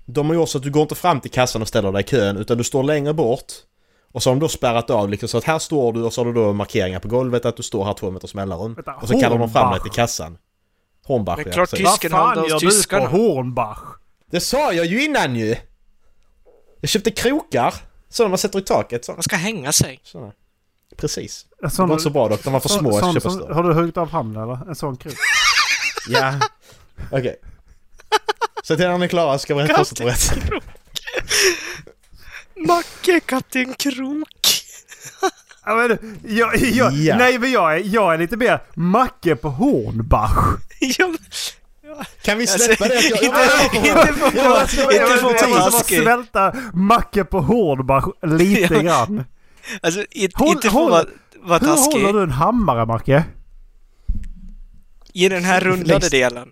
de 0.07 0.27
har 0.29 0.35
gjort 0.35 0.49
så 0.49 0.59
att 0.59 0.65
du 0.65 0.71
går 0.71 0.83
inte 0.83 0.95
fram 0.95 1.21
till 1.21 1.31
kassan 1.31 1.63
och 1.63 1.69
ställer 1.69 1.93
dig 1.93 2.01
i 2.01 2.07
kön 2.07 2.37
utan 2.37 2.59
du 2.59 2.65
står 2.65 2.83
längre 2.83 3.15
bort. 3.15 3.53
Och 4.13 4.23
så 4.23 4.31
har 4.31 4.35
de 4.35 4.41
då 4.41 4.49
spärrat 4.49 4.91
av 4.91 5.09
liksom 5.11 5.29
så 5.29 5.39
att 5.39 5.45
här 5.45 5.59
står 5.59 5.93
du 5.93 6.03
och 6.03 6.13
så 6.13 6.21
har 6.21 6.27
du 6.27 6.33
då 6.33 6.53
markeringar 6.53 7.01
på 7.01 7.09
golvet 7.09 7.45
att 7.45 7.57
du 7.57 7.63
står 7.63 7.85
här 7.85 7.93
två 7.95 8.11
meters 8.11 8.35
mellanrum. 8.35 8.75
Vänta, 8.75 8.95
Och 8.95 9.09
så 9.09 9.21
kallar 9.21 9.39
de 9.39 9.51
fram 9.51 9.71
dig 9.73 9.81
till 9.81 9.91
kassan. 9.93 10.39
Hornbach, 11.07 11.37
Men 11.37 11.47
ja, 11.47 11.53
klart. 11.53 11.73
Vad 11.73 11.79
Tysken 11.93 12.11
fan 12.11 12.39
håller 12.39 12.55
oss 12.55 12.63
gör 12.63 13.01
du 13.01 13.07
på 13.07 13.17
Hornbach? 13.17 13.79
Det 14.31 14.41
sa 14.41 14.73
jag 14.73 14.87
ju 14.87 15.05
innan 15.05 15.37
ju! 15.37 15.57
Jag 16.81 16.89
köpte 16.91 17.11
krokar. 17.11 17.75
Sådana 18.09 18.29
man 18.29 18.39
sätter 18.39 18.59
i 18.59 18.63
taket. 18.63 19.05
Sådana. 19.05 19.17
Man 19.17 19.23
ska 19.23 19.37
hänga 19.37 19.73
sig. 19.73 20.01
Sådana. 20.05 20.33
Precis. 20.97 21.47
Det 21.63 21.71
sån- 21.71 21.89
var 21.89 21.95
inte 21.95 22.03
så 22.03 22.11
bra 22.11 22.29
dock, 22.29 22.45
de 22.45 22.53
var 22.53 22.61
för 22.61 22.69
sån- 22.69 22.79
små 22.79 22.95
att 22.97 23.05
sån 23.05 23.15
köpa 23.15 23.31
som- 23.31 23.39
större. 23.41 23.55
Har 23.55 23.63
du 23.63 23.73
huggit 23.75 23.97
av 23.97 24.11
handen 24.11 24.43
eller? 24.43 24.69
En 24.69 24.75
sån 24.75 24.97
krok? 24.97 25.15
Ja. 26.09 26.41
Okej. 27.11 27.37
Så 28.63 28.77
till 28.77 28.87
när 28.89 28.99
ni 28.99 29.05
är 29.05 29.09
klara 29.09 29.39
ska 29.39 29.55
vi 29.55 29.63
rätt 29.63 29.77
fortsätta 29.77 30.05
berätta. 30.05 30.61
Macke, 32.67 33.21
katten 33.21 33.75
krok. 33.75 34.29
Ja, 35.65 35.75
men, 35.75 36.21
jag, 36.29 36.57
jag, 36.57 36.93
Ja. 36.93 37.17
Nej 37.17 37.39
men 37.39 37.53
jag 37.53 37.75
är, 37.75 37.83
jag 37.85 38.15
är 38.15 38.19
lite 38.19 38.37
mer 38.37 38.63
Macke 38.75 39.37
på 39.37 39.49
Hornbach. 39.49 40.57
Ja, 40.81 41.07
men- 41.09 41.19
Kan 42.23 42.39
vi 42.39 42.43
Alltså, 42.45 42.59
släppa 42.59 42.89
det? 42.89 42.99
att 42.99 43.05
Jag, 43.05 43.23
inte- 43.23 43.27
jag, 43.27 43.45
inte 43.45 44.13
för- 44.21 44.37
jag, 44.37 44.63
inte 44.63 44.77
jag, 44.77 44.93
jag, 44.95 45.23
måste 45.23 45.47
bara 45.47 45.71
taskig. 45.71 46.03
svälta 46.03 46.53
Macke 46.75 47.25
på 47.25 47.41
Hornbach 47.41 48.05
lite 48.23 48.75
Ja. 48.75 48.81
grann. 48.81 49.25
Alltså, 49.83 50.05
inte, 50.11 50.39
Håll- 50.39 50.49
inte 50.49 50.61
för 50.61 50.69
att 50.69 50.73
håll- 50.75 50.91
vara, 51.43 51.59
Hur 51.59 51.67
taskig. 51.67 51.93
håller 52.03 52.13
du 52.13 52.23
en 52.23 52.31
hammare 52.31 52.87
Macke? 52.87 53.25
I 55.13 55.29
den 55.29 55.45
här 55.45 55.61
rundade 55.61 56.09
delen. 56.09 56.49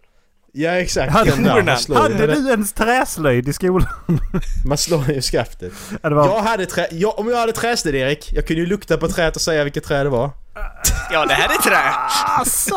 ja 0.53 0.71
exakt. 0.71 1.13
Hade- 1.13 1.31
Den 1.31 1.43
där, 1.43 1.63
man, 1.63 1.79
slår, 1.79 1.97
Hade 1.97 2.27
du 2.27 2.51
ens 2.51 2.73
träslöjd 2.73 3.49
i 3.49 3.53
skolan? 3.53 3.89
man 4.67 4.79
slår 4.79 5.11
ju 5.11 5.21
skaftet. 5.23 5.73
Ja, 6.03 6.11
var, 6.11 6.27
Jag 6.27 6.43
hade 6.43 6.67
trä, 6.67 6.89
jag, 6.93 7.19
om 7.19 7.29
jag 7.31 7.37
hade 7.37 7.53
träslöjd 7.53 7.95
Erik, 7.97 8.33
jag 8.33 8.47
kunde 8.47 8.61
ju 8.63 8.67
lukta 8.67 8.97
på 8.97 9.09
träet 9.09 9.37
och 9.37 9.43
säga 9.43 9.65
vilket 9.65 9.85
trä 9.85 10.03
det 10.03 10.09
var. 10.09 10.31
Ja, 11.13 11.27
det 11.27 11.35
här 11.35 11.49
är 11.49 11.63
trä. 11.63 11.79
Alltså! 12.39 12.77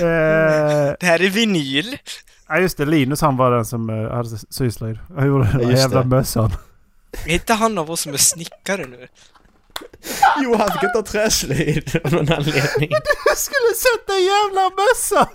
Eh, 0.00 0.94
Det 1.00 1.06
här 1.06 1.22
är 1.22 1.30
vinyl. 1.30 1.98
ja 2.48 2.58
just 2.58 2.76
det, 2.76 2.84
Linus 2.84 3.20
han 3.20 3.36
var 3.36 3.50
den 3.50 3.64
som 3.64 3.90
uh, 3.90 4.10
hade 4.12 4.28
syslöjd. 4.50 4.98
Han 5.16 5.26
gjorde 5.26 5.44
den 5.44 5.60
Ja, 5.60 5.68
där 5.68 5.76
jävla 5.76 6.00
det. 6.02 6.06
mössan. 6.08 6.52
Är 7.26 7.34
inte 7.34 7.54
han 7.54 7.78
av 7.78 7.90
oss 7.90 8.00
som 8.00 8.12
är 8.14 8.18
snickare 8.18 8.86
nu? 8.86 9.08
Jo, 10.42 10.56
han 10.56 10.70
fick 10.72 10.82
inte 10.82 10.98
ha 10.98 11.04
träslöjd 11.04 12.00
av 12.04 12.12
någon 12.12 12.32
anledning. 12.32 12.90
Jag 13.26 13.38
skulle 13.38 13.74
sätta 13.76 14.12
en 14.12 14.24
jävla 14.24 14.70
mössa! 14.70 15.28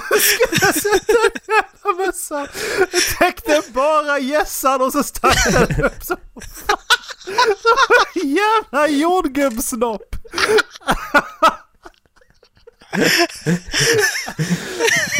Jag 0.00 0.20
skulle 0.20 0.72
sätta 0.72 1.12
en 1.12 1.40
jävla 1.48 2.06
mössa! 2.06 2.46
Jag 2.92 3.02
täckte 3.18 3.62
bara 3.72 4.18
gässan 4.18 4.82
och 4.82 4.92
så 4.92 5.02
stack 5.02 5.52
den 5.52 5.84
upp 5.84 6.02
så... 6.04 6.16
En 7.28 8.30
jävla 8.36 8.88
jordgubbssnopp! 8.88 10.16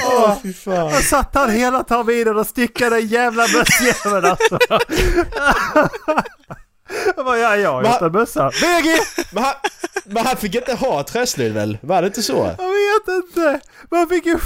Åh, 0.06 0.36
fy 0.42 0.52
fan. 0.52 0.74
Jag 0.74 1.04
satt 1.04 1.34
han 1.34 1.50
hela 1.50 1.84
terminen 1.84 2.36
och 2.36 2.46
stickade 2.46 2.96
den 2.96 3.06
jävla 3.06 3.42
mössjäveln 3.42 4.24
alltså. 4.24 4.58
Bara, 7.16 7.38
ja, 7.38 7.56
jag 7.56 8.02
en 8.02 8.12
mössa. 8.12 8.50
VG! 8.50 9.00
Men 9.32 9.44
han, 9.44 9.54
men 10.04 10.26
han 10.26 10.36
fick 10.36 10.54
inte 10.54 10.74
ha 10.74 11.02
träslöjd 11.02 11.54
väl? 11.54 11.78
Var 11.82 12.02
det 12.02 12.06
inte 12.06 12.22
så? 12.22 12.54
Jag 12.58 12.68
vet 12.68 13.24
inte. 13.24 13.60
Man 13.90 14.08
fick 14.08 14.26
ju... 14.26 14.38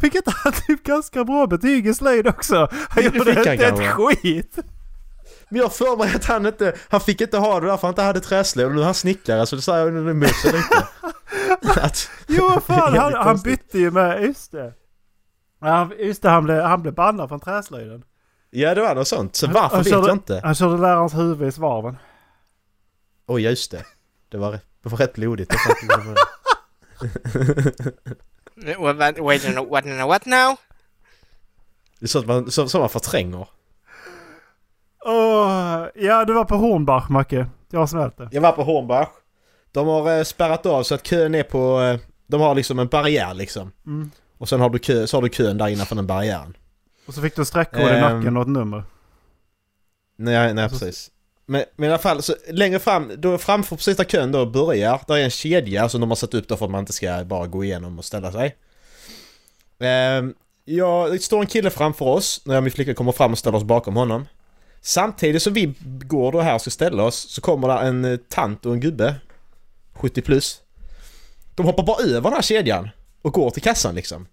Fick 0.00 0.14
inte 0.14 0.32
han 0.44 0.52
typ 0.52 0.82
ganska 0.82 1.24
bra 1.24 1.46
betyg 1.46 1.86
i 1.86 1.94
slöjd 1.94 2.26
också? 2.26 2.54
Han 2.88 3.02
Det 3.02 3.02
gjorde 3.02 3.32
han 3.32 3.52
inte 3.52 3.66
ett 3.66 3.90
skit. 3.92 4.56
Men 5.50 5.60
jag 5.60 5.72
för 5.74 5.96
mig 5.96 6.14
att 6.14 6.24
han 6.24 6.46
inte... 6.46 6.76
Han 6.88 7.00
fick 7.00 7.20
inte 7.20 7.38
ha 7.38 7.60
det 7.60 7.66
därför 7.66 7.82
han 7.82 7.90
inte 7.92 8.02
hade 8.02 8.20
träslöjd 8.20 8.68
och 8.68 8.74
nu 8.74 8.80
är 8.80 8.84
han 8.84 8.94
snickare 8.94 9.46
så 9.46 9.56
det 9.56 9.62
sa 9.62 9.78
jag 9.78 9.92
nu 9.92 10.10
emot 10.10 10.34
sig 10.36 10.52
lite. 10.52 10.86
Att, 11.82 12.10
Jo 12.26 12.60
fan, 12.66 12.96
han, 12.96 13.14
han 13.14 13.38
bytte 13.40 13.78
ju 13.78 13.90
med... 13.90 14.22
Just 14.24 14.52
det. 14.52 14.72
Ja, 15.60 15.66
han- 15.68 15.92
just 15.98 16.22
det, 16.22 16.28
han 16.28 16.44
blev, 16.44 16.62
han 16.62 16.82
blev 16.82 16.94
bannad 16.94 17.28
från 17.28 17.40
träslöjden. 17.40 18.02
ja 18.50 18.74
det 18.74 18.80
var 18.80 18.94
något 18.94 19.08
sånt. 19.08 19.36
Så 19.36 19.46
varför 19.46 19.76
han 19.76 19.84
vet 19.84 19.92
körde, 19.92 20.06
jag 20.06 20.14
inte. 20.16 20.40
Han 20.44 20.54
körde 20.54 20.78
lärarens 20.82 21.14
huvud 21.14 21.48
i 21.48 21.52
svarven. 21.52 21.96
Oj 23.26 23.42
just 23.42 23.70
det. 23.70 23.84
Det 24.28 24.38
var, 24.38 24.52
det 24.52 24.88
var 24.88 24.98
rätt 24.98 25.12
blodigt. 25.14 25.54
Wait, 28.78 29.18
wait, 29.18 29.44
what, 29.70 29.84
now, 29.84 30.08
what 30.08 30.26
now? 30.26 30.56
Det 31.98 32.04
är 32.04 32.08
sånt 32.08 32.26
man, 32.26 32.50
så, 32.50 32.68
så 32.68 32.78
man 32.80 32.88
förtränger. 32.88 33.48
Åh, 35.04 35.86
ja, 35.94 36.24
du 36.24 36.32
var 36.32 36.44
på 36.44 36.56
Hornbach, 36.56 37.08
Macke. 37.08 37.46
Jag 37.70 37.80
har 37.80 37.86
smält 37.86 38.16
det. 38.16 38.28
Jag 38.32 38.40
var 38.40 38.52
på 38.52 38.62
Hornbach. 38.62 39.08
De 39.72 39.86
har 39.86 40.18
eh, 40.18 40.22
spärrat 40.24 40.66
av 40.66 40.82
så 40.82 40.94
att 40.94 41.06
kön 41.06 41.34
är 41.34 41.42
på... 41.42 41.80
Eh, 41.80 42.00
de 42.26 42.40
har 42.40 42.54
liksom 42.54 42.78
en 42.78 42.86
barriär 42.88 43.34
liksom. 43.34 43.72
Mm. 43.86 44.10
Och 44.38 44.48
sen 44.48 44.60
har 44.60 44.70
du, 44.70 44.78
kö, 44.78 45.06
så 45.06 45.16
har 45.16 45.22
du 45.22 45.28
kön 45.28 45.58
där 45.58 45.68
innanför 45.68 45.96
den 45.96 46.06
barriären. 46.06 46.56
Och 47.06 47.14
så 47.14 47.22
fick 47.22 47.34
du 47.36 47.42
en 47.42 47.46
streckkod 47.46 47.80
i 47.80 47.84
Ehm. 47.84 48.00
nacken 48.00 48.36
och 48.36 48.42
ett 48.42 48.48
nummer. 48.48 48.84
Nej, 50.16 50.54
nej 50.54 50.68
precis. 50.68 51.10
Men, 51.46 51.64
men 51.76 51.88
i 51.88 51.92
alla 51.92 51.98
fall, 51.98 52.22
så 52.22 52.34
längre 52.50 52.78
fram, 52.78 53.12
då 53.16 53.38
framför 53.38 53.76
precis 53.76 53.96
där 53.96 54.04
kön 54.04 54.32
då 54.32 54.46
börjar, 54.46 55.00
där 55.06 55.16
är 55.16 55.24
en 55.24 55.30
kedja 55.30 55.88
som 55.88 56.00
de 56.00 56.10
har 56.10 56.16
satt 56.16 56.34
upp 56.34 56.48
då 56.48 56.56
för 56.56 56.64
att 56.64 56.70
man 56.70 56.80
inte 56.80 56.92
ska 56.92 57.24
bara 57.24 57.46
gå 57.46 57.64
igenom 57.64 57.98
och 57.98 58.04
ställa 58.04 58.32
sig. 58.32 58.56
Ehm, 59.80 60.34
ja, 60.64 61.08
det 61.10 61.18
står 61.18 61.40
en 61.40 61.46
kille 61.46 61.70
framför 61.70 62.04
oss 62.04 62.40
när 62.44 62.54
jag 62.54 62.60
och 62.60 62.62
min 62.64 62.72
flicka 62.72 62.94
kommer 62.94 63.12
fram 63.12 63.32
och 63.32 63.38
ställer 63.38 63.58
oss 63.58 63.64
bakom 63.64 63.96
honom. 63.96 64.26
Samtidigt 64.80 65.42
som 65.42 65.52
vi 65.52 65.74
går 65.82 66.32
då 66.32 66.40
här 66.40 66.54
och 66.54 66.60
ska 66.60 66.70
ställa 66.70 67.02
oss 67.02 67.30
så 67.30 67.40
kommer 67.40 67.68
där 67.68 67.82
en 67.82 68.04
eh, 68.04 68.16
tant 68.16 68.66
och 68.66 68.72
en 68.72 68.80
gubbe, 68.80 69.14
70 69.92 70.22
plus. 70.22 70.60
De 71.54 71.66
hoppar 71.66 71.82
bara 71.82 72.02
över 72.02 72.22
den 72.22 72.32
här 72.32 72.42
kedjan 72.42 72.88
och 73.22 73.32
går 73.32 73.50
till 73.50 73.62
kassan 73.62 73.94
liksom. 73.94 74.26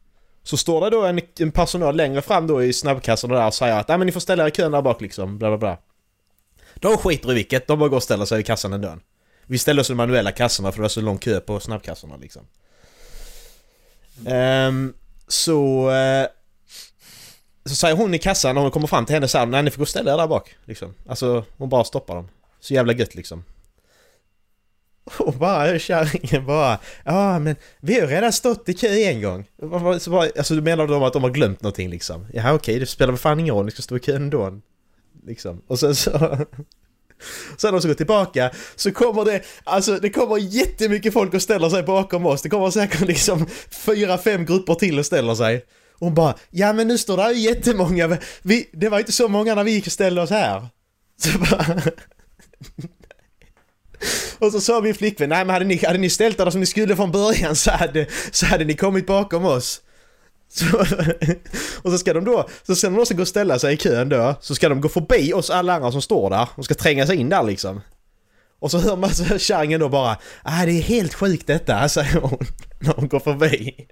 Så 0.44 0.58
står 0.58 0.82
det 0.82 0.90
då 0.90 1.06
en, 1.06 1.22
en 1.40 1.52
personal 1.52 1.96
längre 1.96 2.22
fram 2.22 2.48
då 2.48 2.64
i 2.64 2.74
snabbkassan 2.74 3.32
och 3.32 3.38
där 3.38 3.48
och 3.48 3.54
säger 3.54 3.80
att 3.80 3.88
Nej 3.88 3.98
men 3.98 4.06
ni 4.06 4.12
får 4.12 4.20
ställa 4.20 4.44
er 4.44 4.48
i 4.48 4.52
kön 4.52 4.72
där 4.72 4.82
bak 4.82 5.02
liksom, 5.02 5.38
bla 5.38 5.50
bla 5.50 5.58
bla. 5.58 5.78
De 6.76 6.98
skiter 6.98 7.32
i 7.32 7.34
vilket, 7.34 7.68
de 7.68 7.80
bara 7.80 7.90
går 7.90 7.98
och 7.98 8.04
ställer 8.04 8.26
sig 8.26 8.40
i 8.40 8.44
kassan 8.44 8.74
ändå. 8.74 8.98
Vi 9.46 9.58
ställer 9.58 9.82
oss 9.82 9.90
i 9.90 9.94
de 9.94 9.98
manuella 9.98 10.32
kassorna 10.32 10.72
för 10.72 10.78
det 10.78 10.82
var 10.82 10.90
så 10.90 11.02
lång 11.02 11.18
kö 11.18 11.40
på 11.40 11.60
snabbkassorna 11.60 12.18
liksom. 12.18 12.48
Um, 14.26 14.94
så... 15.28 15.92
Eh, 15.92 16.28
så 17.70 17.76
säger 17.76 17.96
hon 17.96 18.14
i 18.14 18.20
kassan 18.20 18.56
när 18.56 18.62
hon 18.62 18.72
kommer 18.72 18.88
fram 18.88 19.06
till 19.06 19.16
henne 19.16 19.28
så 19.28 19.38
här, 19.38 19.46
nej 19.46 19.64
ni 19.64 19.72
får 19.72 19.78
gå 19.78 19.82
och 19.82 19.90
ställa 19.90 20.14
er 20.14 20.18
där 20.18 20.28
bak. 20.28 20.56
Liksom. 20.66 20.94
Alltså 21.08 21.46
hon 21.58 21.70
bara 21.70 21.84
stoppar 21.84 22.16
dem. 22.16 22.28
Så 22.60 22.74
jävla 22.74 22.94
gött 22.94 23.16
liksom. 23.16 23.44
Och 25.18 25.34
bara 25.34 25.80
kärringen 25.80 26.46
bara 26.46 26.80
Ja 27.04 27.40
men 27.40 27.56
vi 27.80 27.94
har 27.94 28.02
ju 28.02 28.08
redan 28.08 28.34
stått 28.34 28.70
i 28.70 28.74
kö 28.74 28.88
en 28.88 29.22
gång. 29.22 29.46
Så 30.00 30.10
bara, 30.10 30.30
alltså 30.38 30.56
du 30.56 30.62
menar 30.62 30.88
de 30.88 31.04
att 31.04 31.14
de 31.14 31.24
har 31.24 31.30
glömt 31.30 31.62
någonting 31.62 31.90
liksom? 31.90 32.28
Ja 32.34 32.54
okej 32.54 32.80
det 32.80 32.86
spelar 32.86 33.12
väl 33.12 33.20
fan 33.20 33.40
ingen 33.40 33.56
roll, 33.56 33.66
ni 33.66 33.72
ska 33.72 33.82
stå 33.82 33.98
i 33.98 34.00
kö 34.00 34.16
ändå. 34.16 34.60
Liksom. 35.26 35.62
Och 35.68 35.80
sen 35.80 35.96
så... 35.96 36.12
Sen 37.58 37.68
när 37.68 37.72
de 37.72 37.82
ska 37.82 37.88
gå 37.88 37.96
tillbaka 37.96 38.52
så 38.76 38.92
kommer 38.92 39.26
det, 39.26 39.42
alltså 39.64 40.00
det 40.00 40.10
kommer 40.10 40.38
jättemycket 40.38 41.14
folk 41.14 41.34
och 41.34 41.42
ställer 41.42 41.70
sig 41.70 41.84
bakom 41.84 42.26
oss. 42.26 42.42
Det 42.42 42.50
kommer 42.50 42.70
säkert 42.70 43.02
liksom 43.02 43.48
fyra, 43.70 44.18
fem 44.18 44.46
grupper 44.46 44.76
till 44.76 45.00
och 45.00 45.06
ställer 45.06 45.36
sig. 45.36 45.66
Och 46.00 46.08
hon 46.08 46.14
bara, 46.14 46.36
ja 46.50 46.74
men 46.74 46.88
nu 46.88 46.98
står 46.98 47.18
det 47.18 47.34
ju 47.34 47.40
jättemånga, 47.40 48.18
vi, 48.42 48.70
det 48.74 48.90
var 48.90 49.00
inte 49.00 49.12
så 49.12 49.28
många 49.28 49.56
när 49.56 49.64
vi 49.64 49.72
gick 49.72 49.86
och 49.86 49.92
ställde 49.92 50.22
oss 50.22 50.30
här. 50.30 50.68
Så 51.22 51.40
bara... 51.40 51.82
Och 54.40 54.52
så 54.52 54.62
sa 54.62 54.82
min 54.82 54.96
flickvän, 54.96 55.30
nej 55.30 55.46
men 55.46 55.54
hade 55.54 55.66
ni, 55.66 55.86
hade 55.86 55.98
ni 55.98 56.10
ställt 56.10 56.40
er 56.40 56.50
som 56.50 56.60
ni 56.60 56.66
skulle 56.66 56.96
från 56.96 57.12
början 57.12 57.56
så 57.56 57.72
hade, 57.72 58.08
så 58.32 58.46
hade 58.46 58.66
ni 58.66 58.74
kommit 58.74 59.08
bakom 59.08 59.46
oss. 59.46 59.82
Så, 60.56 60.78
och 61.82 61.92
så 61.92 61.98
ska 61.98 62.14
de 62.14 62.26
då, 62.26 62.50
så 62.64 62.76
ska 62.76 62.90
de 62.90 63.00
också 63.00 63.14
gå 63.14 63.22
och 63.22 63.28
ställa 63.28 63.60
sig 63.60 63.74
i 63.74 63.78
kön 63.78 64.10
då, 64.10 64.36
så 64.42 64.56
ska 64.56 64.70
de 64.70 64.82
gå 64.82 64.90
förbi 64.90 65.34
oss 65.34 65.50
alla 65.50 65.74
andra 65.74 65.92
som 65.92 66.02
står 66.02 66.30
där. 66.30 66.50
De 66.56 66.64
ska 66.64 66.74
tränga 66.74 67.08
sig 67.08 67.18
in 67.18 67.30
där 67.30 67.44
liksom. 67.44 67.82
Och 68.60 68.72
så 68.72 68.80
hör 68.80 68.96
man 68.96 69.10
så 69.10 69.38
kärringen 69.38 69.80
då 69.80 69.90
bara 69.90 70.18
ah, 70.44 70.66
det 70.66 70.72
är 70.72 70.82
helt 70.82 71.14
sjukt 71.14 71.48
detta, 71.48 71.90
säger 71.90 72.20
hon. 72.20 72.46
När 72.80 72.94
hon 72.94 73.08
går 73.08 73.20
förbi. 73.20 73.88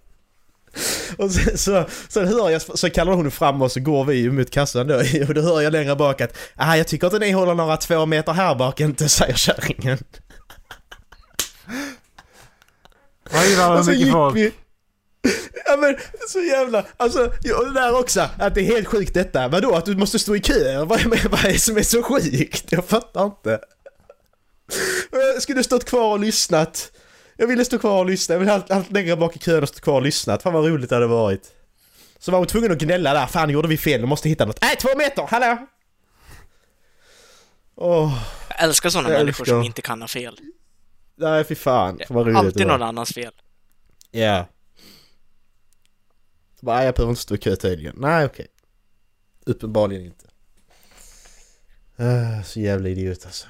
Och 1.17 1.31
sen 1.31 1.57
så, 1.57 1.85
så 2.07 2.25
hör 2.25 2.49
jag, 2.49 2.61
så 2.61 2.89
kallar 2.89 3.13
hon 3.13 3.31
fram 3.31 3.61
och 3.61 3.71
går 3.75 4.05
vi 4.05 4.29
mot 4.29 4.49
kassan 4.49 4.87
då 4.87 4.95
och 5.27 5.33
då 5.33 5.41
hör 5.41 5.61
jag 5.61 5.73
längre 5.73 5.95
bak 5.95 6.21
att 6.21 6.37
ah, 6.55 6.75
jag 6.75 6.87
tycker 6.87 7.07
inte 7.07 7.19
ni 7.19 7.31
håller 7.31 7.55
några 7.55 7.77
två 7.77 8.05
meter 8.05 8.33
här 8.33 8.55
bak 8.55 8.79
inte, 8.79 9.09
säger 9.09 9.33
kärringen. 9.33 9.97
Vad 13.31 13.77
Och 13.77 13.85
så 13.85 13.91
mycket 13.91 14.11
folk. 14.11 14.35
vi... 14.35 14.51
Ja 15.65 15.77
men 15.77 15.97
så 16.27 16.39
jävla, 16.39 16.85
alltså 16.97 17.31
ja, 17.43 17.63
det 17.63 17.73
där 17.73 17.99
också, 17.99 18.29
att 18.39 18.55
det 18.55 18.61
är 18.61 18.65
helt 18.65 18.87
sjukt 18.87 19.13
detta. 19.13 19.47
Vadå 19.47 19.75
att 19.75 19.85
du 19.85 19.95
måste 19.95 20.19
stå 20.19 20.35
i 20.35 20.39
kö? 20.39 20.85
Vad 20.85 20.99
är, 20.99 21.29
vad 21.29 21.45
är 21.45 21.53
det 21.53 21.59
som 21.59 21.77
är 21.77 21.83
så 21.83 22.03
sjukt? 22.03 22.71
Jag 22.71 22.85
fattar 22.85 23.25
inte. 23.25 23.59
Jag 25.11 25.41
skulle 25.41 25.63
stått 25.63 25.85
kvar 25.85 26.11
och 26.11 26.19
lyssnat. 26.19 26.91
Jag 27.43 27.47
ville 27.47 27.65
stå 27.65 27.79
kvar 27.79 28.00
och 28.00 28.05
lyssna, 28.05 28.33
jag 28.35 28.39
ville 28.39 28.53
allt, 28.53 28.71
allt 28.71 28.91
längre 28.91 29.15
bak 29.15 29.35
i 29.35 29.39
kön 29.39 29.63
och 29.63 29.69
stå 29.69 29.79
kvar 29.79 29.95
och 29.95 30.01
lyssnat. 30.01 30.43
Fan 30.43 30.53
vad 30.53 30.65
roligt 30.65 30.89
det 30.89 30.95
hade 30.95 31.07
varit. 31.07 31.51
Så 32.19 32.31
var 32.31 32.39
hon 32.39 32.47
tvungen 32.47 32.71
att 32.71 32.77
gnälla 32.77 33.13
där, 33.13 33.27
fan 33.27 33.50
gjorde 33.50 33.67
vi 33.67 33.77
fel, 33.77 34.01
vi 34.01 34.07
måste 34.07 34.29
hitta 34.29 34.45
något. 34.45 34.62
Nej, 34.62 34.75
två 34.75 34.89
meter, 34.97 35.27
hallå! 35.29 35.67
Åh, 37.75 38.23
Jag 38.50 38.63
älskar 38.63 38.89
sådana 38.89 39.09
Jag 39.09 39.17
människor 39.17 39.41
älskar. 39.43 39.55
som 39.55 39.63
inte 39.63 39.81
kan 39.81 40.01
ha 40.01 40.07
fel. 40.07 40.38
nej 41.15 41.43
fy 41.43 41.55
fan. 41.55 41.97
Fan 42.07 42.15
vad 42.15 42.25
roligt 42.25 42.38
Alltid 42.38 42.62
det 42.62 42.65
var. 42.65 42.77
någon 42.77 42.88
annans 42.88 43.09
fel. 43.13 43.33
Ja. 44.12 44.45
Så 46.59 46.65
bara, 46.65 46.75
"Nej, 46.75 46.85
jag 46.85 46.95
behöver 46.95 47.09
inte 47.12 47.21
stå 47.21 47.35
i 47.35 47.38
kö 47.38 47.55
tydligen. 47.55 47.95
Nej, 47.97 48.25
okej. 48.25 48.47
Uppenbarligen 49.45 50.05
inte. 50.05 50.25
Uh, 52.00 52.43
så 52.43 52.59
jävla 52.59 52.89
idiot 52.89 53.25
alltså. 53.25 53.47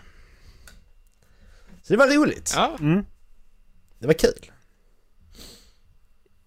Så 1.83 1.93
det 1.93 1.97
var 1.97 2.07
roligt. 2.07 2.53
Ja, 2.55 2.77
Mm. 2.79 3.05
Det 4.03 4.07
var 4.07 4.13
kul. 4.13 4.51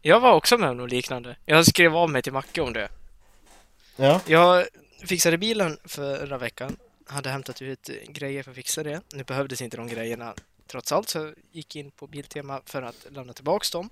jag 0.03 0.21
var 0.21 0.33
också 0.35 0.59
med 0.59 0.71
om 0.71 0.77
något 0.77 0.91
liknande. 0.91 1.37
Jag 1.45 1.67
skrev 1.67 1.97
av 1.97 2.11
mig 2.11 2.23
till 2.23 2.33
Macke 2.33 2.61
om 2.61 2.73
det. 2.73 2.89
Ja. 3.97 4.21
Jag 4.27 4.67
fixade 5.05 5.39
bilen 5.39 5.79
förra 5.85 6.39
veckan. 6.39 6.77
Hade 7.07 7.31
hämtat 7.31 7.63
ut 7.63 7.91
grejer 8.09 8.43
för 8.43 8.51
att 8.51 8.57
fixa 8.57 8.83
det. 8.83 9.01
Nu 9.13 9.25
behövdes 9.25 9.63
inte 9.63 9.77
de 9.77 9.87
grejerna 9.89 10.35
trots 10.67 10.93
allt, 10.93 11.09
så 11.09 11.19
jag 11.19 11.35
gick 11.53 11.77
in 11.77 11.91
på 11.91 12.07
Biltema 12.07 12.63
för 12.65 12.83
att 12.83 13.07
lämna 13.11 13.33
tillbaks 13.33 13.71
dem. 13.71 13.91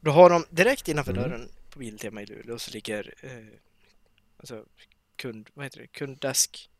Då 0.00 0.10
har 0.10 0.30
de 0.30 0.46
direkt 0.50 0.88
innanför 0.88 1.12
Mm. 1.12 1.22
dörren 1.24 1.48
på 1.70 1.78
Biltema 1.78 2.22
i 2.22 2.26
Luleå 2.26 2.58
så 2.58 2.70
ligger 2.70 3.14
eh, 3.22 3.58
alltså 4.38 4.64
kund, 5.16 5.50
vad 5.54 5.66
heter 5.66 5.80
det, 5.80 5.86
kunddesk, 5.86 6.70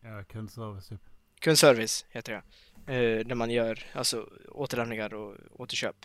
Ja, 0.00 0.24
kundservice 0.24 0.88
typ. 0.88 1.00
kundservice 1.40 2.04
heter 2.10 2.32
det. 2.32 2.42
Eh, 2.88 3.26
där 3.26 3.34
man 3.34 3.50
gör 3.50 3.86
alltså 3.92 4.28
återlämningar 4.48 5.14
och 5.14 5.34
återköp. 5.58 5.96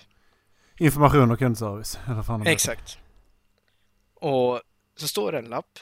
Information 0.78 1.32
och 1.32 1.40
kundservice. 1.40 2.00
Eller 2.10 2.24
fan. 2.24 2.48
Exakt. 2.48 2.98
Och 4.14 4.62
så 4.96 5.08
står 5.08 5.32
det 5.32 5.38
en 5.38 5.46
lapp, 5.46 5.80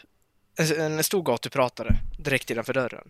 en, 0.55 0.81
en 0.97 1.03
stor 1.03 1.23
gatupratare 1.23 1.95
direkt 2.17 2.49
innanför 2.51 2.73
dörren. 2.73 3.09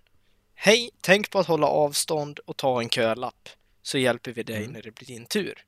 Hej, 0.53 0.89
tänk 1.01 1.29
på 1.29 1.39
att 1.39 1.47
hålla 1.47 1.67
avstånd 1.67 2.39
och 2.39 2.57
ta 2.57 2.81
en 2.81 2.89
kölapp 2.89 3.49
så 3.81 3.97
hjälper 3.97 4.31
vi 4.31 4.43
dig 4.43 4.57
Mm. 4.57 4.71
när 4.71 4.81
det 4.81 4.91
blir 4.91 5.07
din 5.07 5.25
tur. 5.25 5.65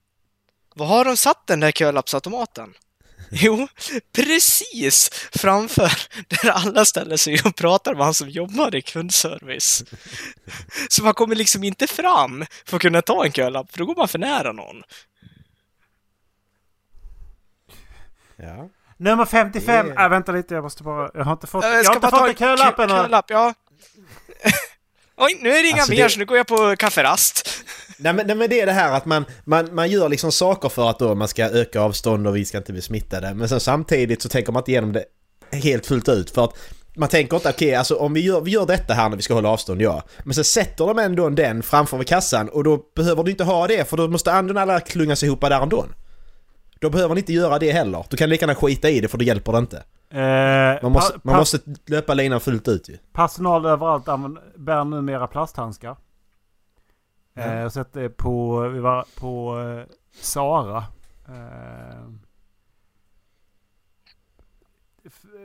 Vad 0.75 0.87
har 0.87 1.05
de 1.05 1.17
satt 1.17 1.47
den 1.47 1.59
där 1.59 1.71
kölappsautomaten? 1.71 2.73
Jo, 3.35 3.67
precis 4.11 5.09
framför 5.33 5.91
där 6.27 6.49
alla 6.49 6.85
ställer 6.85 7.17
sig 7.17 7.41
och 7.45 7.55
pratar 7.55 7.95
med 7.95 8.03
han 8.05 8.13
som 8.13 8.29
jobbar 8.29 8.75
i 8.75 8.81
kundservice. 8.81 9.83
Så 10.89 11.03
man 11.03 11.13
kommer 11.13 11.35
liksom 11.35 11.63
inte 11.63 11.87
fram 11.87 12.45
för 12.65 12.75
att 12.77 12.81
kunna 12.81 13.01
ta 13.01 13.25
en 13.25 13.31
kölapp, 13.31 13.71
för 13.71 13.77
då 13.79 13.85
går 13.85 13.95
man 13.95 14.07
för 14.07 14.19
nära 14.19 14.51
någon. 14.51 14.83
Ja. 18.35 18.69
Nummer 18.97 19.25
55. 19.25 19.85
Det 19.87 19.93
är- 19.93 20.03
Äh, 20.03 20.09
vänta 20.09 20.31
lite, 20.31 20.53
jag 20.55 20.63
måste 20.63 20.83
bara... 20.83 21.11
Jag 21.13 21.23
har 21.25 21.31
inte 21.33 21.47
fått... 21.47 21.63
Jag 21.63 21.71
Jag, 21.71 21.77
har 21.77 21.83
ska 21.83 21.93
inte 21.93 22.07
fått 22.09 22.21
en 22.21 22.27
en 22.29 22.35
kölapp 22.35 22.75
kö- 22.75 22.83
ännu. 22.83 22.93
kölapp, 22.93 23.25
ja. 23.29 23.53
Oj, 25.17 25.37
nu 25.41 25.49
är 25.49 25.63
det 25.63 25.69
inga 25.69 25.77
Alltså, 25.77 25.91
mer 25.91 26.03
det- 26.03 26.09
så 26.09 26.19
nu 26.19 26.25
går 26.25 26.37
jag 26.37 26.47
på 26.47 26.75
kafferast. 26.75 27.63
Nej 27.97 28.13
men, 28.13 28.27
nej 28.27 28.35
men 28.35 28.49
det 28.49 28.61
är 28.61 28.65
det 28.65 28.71
här 28.71 28.97
att 28.97 29.05
man, 29.05 29.25
man, 29.43 29.75
man 29.75 29.89
gör 29.89 30.09
liksom 30.09 30.31
saker 30.31 30.69
för 30.69 30.89
att 30.89 30.99
då 30.99 31.15
man 31.15 31.27
ska 31.27 31.43
öka 31.43 31.81
avstånd 31.81 32.27
och 32.27 32.35
vi 32.35 32.45
ska 32.45 32.57
inte 32.57 32.71
bli 32.71 32.81
smittade. 32.81 33.33
Men 33.33 33.49
sen 33.49 33.59
samtidigt 33.59 34.21
så 34.21 34.29
tänker 34.29 34.51
man 34.51 34.59
inte 34.59 34.71
igenom 34.71 34.93
det 34.93 35.05
helt 35.57 35.85
fullt 35.85 36.09
ut 36.09 36.29
för 36.29 36.43
att 36.43 36.53
man 36.95 37.09
tänker 37.09 37.35
inte 37.37 37.49
okej 37.49 37.75
alltså 37.75 37.95
om 37.95 38.13
vi 38.13 38.21
gör, 38.21 38.41
vi 38.41 38.51
gör 38.51 38.65
detta 38.65 38.93
här 38.93 39.09
när 39.09 39.15
vi 39.17 39.21
ska 39.23 39.33
hålla 39.33 39.49
avstånd, 39.49 39.81
ja. 39.81 40.03
Men 40.23 40.33
så 40.33 40.43
sätter 40.43 40.85
de 40.85 40.99
ändå 40.99 41.29
den 41.29 41.63
framför 41.63 41.97
vid 41.97 42.07
kassan 42.07 42.49
och 42.49 42.63
då 42.63 42.79
behöver 42.95 43.23
du 43.23 43.31
inte 43.31 43.43
ha 43.43 43.67
det 43.67 43.89
för 43.89 43.97
då 43.97 44.07
måste 44.07 44.31
andra 44.31 44.61
alla 44.61 44.79
klungas 44.79 45.23
ihop 45.23 45.41
där 45.41 45.61
ändå. 45.61 45.85
Då 46.79 46.89
behöver 46.89 47.15
ni 47.15 47.21
inte 47.21 47.33
göra 47.33 47.59
det 47.59 47.71
heller. 47.71 48.05
Du 48.09 48.17
kan 48.17 48.29
lika 48.29 48.45
gärna 48.45 48.55
skita 48.55 48.89
i 48.89 48.99
det 48.99 49.07
för 49.07 49.17
då 49.17 49.25
hjälper 49.25 49.51
det 49.51 49.57
inte. 49.57 49.77
Eh, 50.13 50.83
Man 50.83 50.91
måste, 50.91 51.19
man 51.23 51.35
måste 51.35 51.59
löpa 51.85 52.13
linan 52.13 52.39
fullt 52.39 52.67
ut 52.67 52.89
ju. 52.89 52.97
Personal 53.13 53.65
överallt 53.65 54.05
bär 54.57 54.83
numera 54.83 55.27
plasthandskar. 55.27 55.95
Eh, 57.35 57.53
jag 57.55 57.61
har 57.61 57.69
sett 57.69 57.93
det 57.93 58.09
på, 58.09 58.59
vi 58.69 58.79
var 58.79 59.05
på 59.19 59.59
eh, 59.59 59.85
Sara. 60.11 60.77
Eh, 61.27 62.09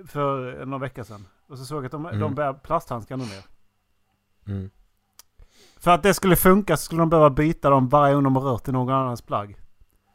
för 0.06 0.64
några 0.64 0.78
veckor 0.78 1.02
sedan. 1.02 1.26
Och 1.48 1.58
så 1.58 1.64
såg 1.64 1.78
jag 1.78 1.84
att 1.86 1.92
de, 1.92 2.06
Mm. 2.06 2.20
de 2.20 2.34
bär 2.34 2.52
plasthandskar 2.52 3.16
numera. 3.16 3.42
Mm. 4.46 4.70
För 5.78 5.90
att 5.90 6.02
det 6.02 6.14
skulle 6.14 6.36
funka 6.36 6.76
så 6.76 6.82
skulle 6.84 7.02
de 7.02 7.10
behöva 7.10 7.30
byta 7.30 7.70
dem 7.70 7.88
varje 7.88 8.14
gång 8.14 8.24
de 8.24 8.36
har 8.36 8.42
rört 8.42 8.68
i 8.68 8.72
någon 8.72 8.94
annans 8.94 9.22
plagg. 9.22 9.56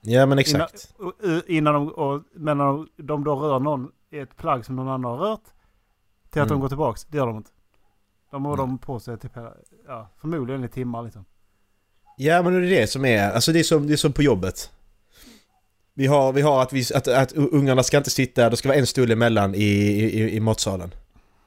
Ja 0.02 0.26
men 0.26 0.40
exakt. 0.40 0.96
Innan, 1.00 1.42
innan 1.48 1.74
de, 1.74 1.90
och, 1.90 2.24
men 2.34 2.58
när 2.58 2.66
de, 2.66 2.88
de 2.98 3.24
då 3.24 3.36
rör 3.36 3.60
någon 3.60 3.92
i 4.10 4.20
ett 4.20 4.36
plagg 4.36 4.66
som 4.66 4.76
någon 4.76 4.88
annan 4.88 5.12
har 5.12 5.18
rört. 5.18 5.44
Till 6.30 6.42
att 6.42 6.48
Mm. 6.48 6.58
de 6.58 6.62
går 6.62 6.68
tillbaks. 6.68 7.06
Det 7.06 7.18
gör 7.18 7.28
de 7.28 7.38
inte. 7.38 7.52
De 8.32 8.46
har 8.46 8.52
Nej. 8.52 8.58
dem 8.68 8.78
på 8.78 9.00
sig 9.00 9.18
typ, 9.20 9.38
ja, 9.88 10.08
förmodligen 10.18 10.64
i 10.64 10.68
timmar 10.70 11.04
liksom. 11.04 11.26
Ja 12.18 12.42
men 12.44 12.54
det 12.54 12.68
är 12.68 12.82
det 12.82 12.88
som 12.88 13.06
är, 13.06 13.32
alltså 13.32 13.52
det 13.52 13.60
är 13.60 13.64
som, 13.64 13.88
det 13.88 13.94
är 13.94 13.98
som 13.98 14.14
på 14.14 14.24
jobbet. 14.24 14.72
Vi 15.94 16.08
har, 16.08 16.34
vi 16.34 16.42
har 16.42 16.62
att, 16.62 16.74
vi, 16.74 16.84
att, 16.96 17.08
att 17.08 17.34
ungarna 17.34 17.84
ska 17.84 17.98
inte 17.98 18.10
sitta, 18.10 18.50
det 18.50 18.58
ska 18.58 18.70
vara 18.70 18.80
en 18.80 18.88
stol 18.88 19.12
emellan 19.12 19.56
i, 19.56 19.60
i, 19.64 20.36
i 20.36 20.40
matsalen. 20.40 20.94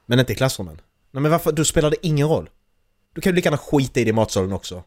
Men 0.05 0.19
inte 0.19 0.33
i 0.33 0.35
klassrummen. 0.35 0.81
Nej 1.11 1.21
men 1.21 1.31
varför, 1.31 1.51
då 1.51 1.63
spelar 1.65 1.89
det 1.89 1.97
ingen 2.01 2.27
roll. 2.27 2.49
Du 3.13 3.21
kan 3.21 3.31
ju 3.31 3.35
lika 3.35 3.47
gärna 3.47 3.57
skita 3.57 3.99
i 3.99 4.03
det 4.03 4.09
i 4.09 4.13
matsalen 4.13 4.53
också. 4.53 4.83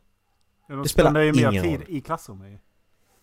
Ja, 0.69 0.75
De 0.75 0.83
Det 0.83 0.89
spelar 0.89 1.11
spenderar 1.11 1.25
ju 1.25 1.33
mer 1.33 1.51
ingen 1.51 1.63
tid 1.65 1.81
roll. 1.81 1.97
i 1.97 2.01
klassrummet. 2.01 2.61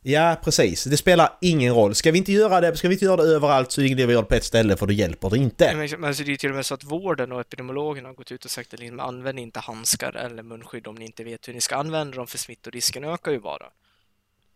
Ja 0.09 0.37
precis, 0.43 0.83
det 0.83 0.97
spelar 0.97 1.29
ingen 1.41 1.73
roll. 1.73 1.95
Ska 1.95 2.11
vi 2.11 2.17
inte 2.17 2.31
göra 2.31 2.61
det, 2.61 2.77
ska 2.77 2.87
vi 2.87 2.93
inte 2.93 3.05
göra 3.05 3.15
det 3.15 3.23
överallt 3.23 3.71
så 3.71 3.81
är 3.81 3.83
det 3.83 3.87
ingen 3.87 3.99
idé 3.99 4.03
att 4.05 4.11
göra 4.11 4.21
det 4.21 4.27
på 4.27 4.35
ett 4.35 4.43
ställe 4.43 4.77
för 4.77 4.87
då 4.87 4.93
hjälper 4.93 5.29
det 5.29 5.37
inte. 5.37 5.75
Men 5.75 5.89
men 5.99 6.03
alltså, 6.03 6.23
det 6.23 6.29
är 6.29 6.31
ju 6.31 6.37
till 6.37 6.49
och 6.49 6.55
med 6.55 6.65
så 6.65 6.73
att 6.73 6.83
vården 6.83 7.31
och 7.31 7.41
epidemiologerna 7.41 8.09
har 8.09 8.13
gått 8.15 8.31
ut 8.31 8.45
och 8.45 8.51
sagt 8.51 8.73
att 8.73 8.79
liksom, 8.79 8.99
använd 8.99 9.39
inte 9.39 9.59
handskar 9.59 10.13
eller 10.15 10.43
munskydd 10.43 10.87
om 10.87 10.95
ni 10.95 11.05
inte 11.05 11.23
vet 11.23 11.47
hur 11.47 11.53
ni 11.53 11.61
ska 11.61 11.75
använda 11.75 12.17
dem 12.17 12.27
för 12.27 12.37
smittorisken 12.37 13.03
ökar 13.03 13.31
ju 13.31 13.39
bara. 13.39 13.65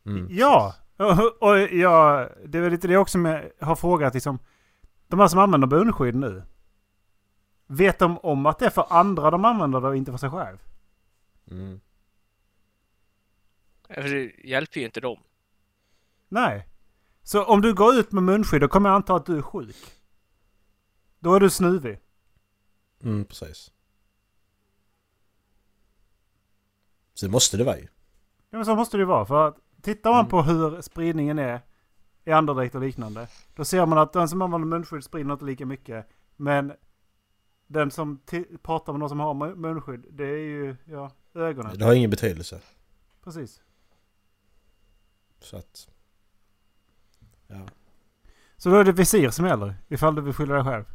Mm. 0.06 0.28
Ja! 0.30 0.76
Och, 0.98 1.42
och 1.42 1.60
ja, 1.60 2.30
det 2.46 2.58
är 2.58 2.62
väl 2.62 2.72
lite 2.72 2.88
det 2.88 2.98
också 2.98 3.18
med, 3.18 3.52
har 3.60 3.76
frågat 3.76 4.14
liksom. 4.14 4.40
De 5.08 5.20
här 5.20 5.28
som 5.28 5.40
använder 5.40 5.68
munskydd 5.68 6.16
nu. 6.16 6.44
Vet 7.68 8.00
de 8.00 8.18
om 8.18 8.46
att 8.46 8.60
det 8.60 8.66
är 8.66 8.70
för 8.70 8.86
andra 8.90 9.32
de 9.32 9.46
använder 9.46 9.82
det 9.82 9.88
och 9.88 9.98
inte 9.98 10.12
för 10.12 10.18
sig 10.18 10.30
själv? 10.30 10.58
Mm. 11.52 11.82
För 13.90 14.10
det 14.10 14.32
hjälper 14.44 14.80
ju 14.80 14.86
inte 14.86 15.00
dem. 15.00 15.18
Nej. 16.32 16.68
Så 17.24 17.46
om 17.46 17.62
du 17.62 17.74
går 17.74 17.96
ut 17.96 18.12
med 18.12 18.24
munskydd 18.24 18.62
då 18.62 18.68
kommer 18.68 18.90
jag 18.90 18.96
anta 18.96 19.16
att 19.16 19.26
du 19.26 19.38
är 19.38 19.42
sjuk. 19.42 19.76
Då 21.20 21.34
är 21.36 21.40
du 21.40 21.50
snuvig. 21.50 22.00
Mm, 23.04 23.26
precis. 23.26 23.72
Så 27.14 27.30
måste 27.30 27.58
det 27.58 27.64
vara 27.64 27.78
ju. 27.78 27.88
Ja 28.50 28.58
men 28.58 28.66
så 28.66 28.76
måste 28.76 28.98
det 28.98 29.02
ju 29.02 29.06
vara. 29.06 29.26
För 29.26 29.48
att 29.48 29.58
tittar 29.82 30.10
man 30.10 30.20
Mm. 30.20 30.30
på 30.30 30.42
hur 30.42 30.82
spridningen 30.82 31.40
är 31.40 31.62
i 32.26 32.32
andedräkt 32.32 32.76
och 32.76 32.82
liknande. 32.82 33.28
Då 33.56 33.66
ser 33.66 33.86
man 33.86 33.98
att 33.98 34.14
den 34.14 34.30
som 34.30 34.42
använder 34.42 34.68
munskydd 34.68 35.04
sprider 35.04 35.32
inte 35.34 35.46
lika 35.46 35.66
mycket. 35.66 36.08
Men 36.36 36.74
den 37.68 37.92
som 37.92 38.22
pratar 38.64 38.94
med 38.94 39.00
någon 39.00 39.10
som 39.10 39.20
har 39.20 39.34
mu- 39.34 39.56
munskydd. 39.56 40.06
Det 40.12 40.24
är 40.26 40.38
ju 40.38 40.76
ja, 40.86 41.12
ögonen. 41.34 41.78
Det 41.78 41.86
har 41.86 41.94
ingen 41.94 42.10
betydelse. 42.10 42.62
Precis. 43.24 43.62
Så 45.40 45.58
att... 45.58 45.88
Ja, 47.52 47.68
Så 48.58 48.70
då 48.70 48.76
är 48.76 48.84
det 48.84 48.92
visir 48.92 49.30
som 49.30 49.46
gäller. 49.46 49.76
Ifall 49.90 50.16
du 50.16 50.22
vill 50.22 50.34
skylla 50.34 50.56
dig 50.56 50.64
själv. 50.64 50.86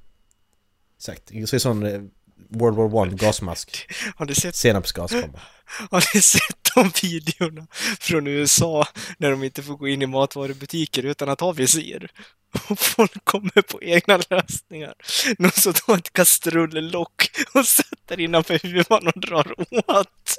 exakt. 0.96 1.28
Så 1.48 1.56
är 1.56 1.58
sån 1.58 1.86
eh, 1.86 2.00
World 2.48 2.92
War 2.92 3.06
1 3.06 3.12
gasmask. 3.12 3.86
Har 4.16 4.26
ni 4.26 4.34
sett 4.34 4.54
Senapsgas 4.54 5.10
kommer. 5.10 5.40
Har 5.90 6.04
ni 6.14 6.22
sett 6.22 6.70
de 6.74 6.90
videorna 7.02 7.66
från 8.00 8.26
USA 8.26 8.86
när 9.18 9.30
de 9.30 9.44
inte 9.44 9.62
får 9.62 9.76
gå 9.76 9.88
in 9.88 10.02
i 10.02 10.06
matvarubutiker 10.06 11.02
utan 11.02 11.28
att 11.28 11.40
ha 11.40 11.52
visir? 11.52 12.10
Och 12.68 12.78
folk 12.78 13.24
kommer 13.24 13.62
på 13.62 13.82
egna 13.82 14.20
lösningar. 14.30 14.94
Någon 15.38 15.50
som 15.50 15.72
tar 15.72 15.96
ett 15.96 16.12
kastrullock 16.12 17.30
och 17.54 17.66
sätter 17.66 18.20
innanför 18.20 18.58
huvan 18.62 19.06
och 19.06 19.20
drar 19.20 19.54
åt. 19.60 20.36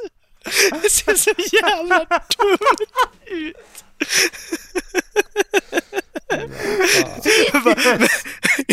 Det 0.83 0.89
ser 0.89 1.15
så 1.15 1.31
jävla 1.55 1.97
dumt 2.37 2.87
ut. 3.25 3.83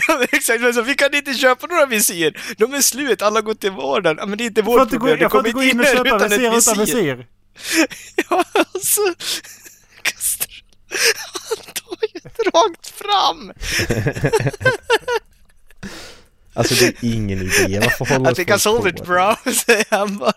Ja, 0.09 0.24
exakt, 0.33 0.61
men 0.61 0.74
så, 0.74 0.83
vi 0.83 0.94
kan 0.94 1.14
inte 1.14 1.35
köpa 1.35 1.66
några 1.66 1.87
visir. 1.87 2.55
De 2.59 2.74
är 2.74 2.81
slut, 2.81 3.22
alla 3.22 3.40
går 3.40 3.55
till. 3.55 3.72
Ja, 3.77 4.27
men 4.27 4.38
det 4.38 4.44
är 4.44 4.46
inte 4.46 4.61
Jag 4.61 4.66
vårt 4.66 4.79
gå, 4.81 4.87
problem. 4.87 5.16
Det 5.16 5.22
jag 5.22 5.31
får 5.31 5.38
kommer 5.38 5.48
inte 5.48 5.59
gå 5.59 5.62
in 5.62 5.81
och 5.81 5.87
köpa 5.87 6.16
utan 6.16 6.29
visir 6.29 6.59
utan 6.59 6.79
visir. 6.85 7.27
Ja, 8.31 8.44
alltså. 8.74 9.00
Han 11.48 11.57
tar 11.74 11.98
ju 12.12 12.20
rakt 12.50 12.87
fram. 12.87 13.53
Alltså 16.57 16.74
det 16.74 16.87
är 16.87 16.94
ingen 17.14 17.38
idé. 17.42 17.81
Varför 17.81 18.14
håller 18.14 18.33
I 18.33 18.35
think 18.35 18.50
I 18.50 18.59
sold 18.59 18.87
it 18.87 19.05
bro, 19.07 19.35
säger 19.53 19.87
han 19.90 20.18
bara. 20.18 20.33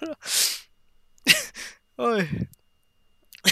Oj. 1.97 2.47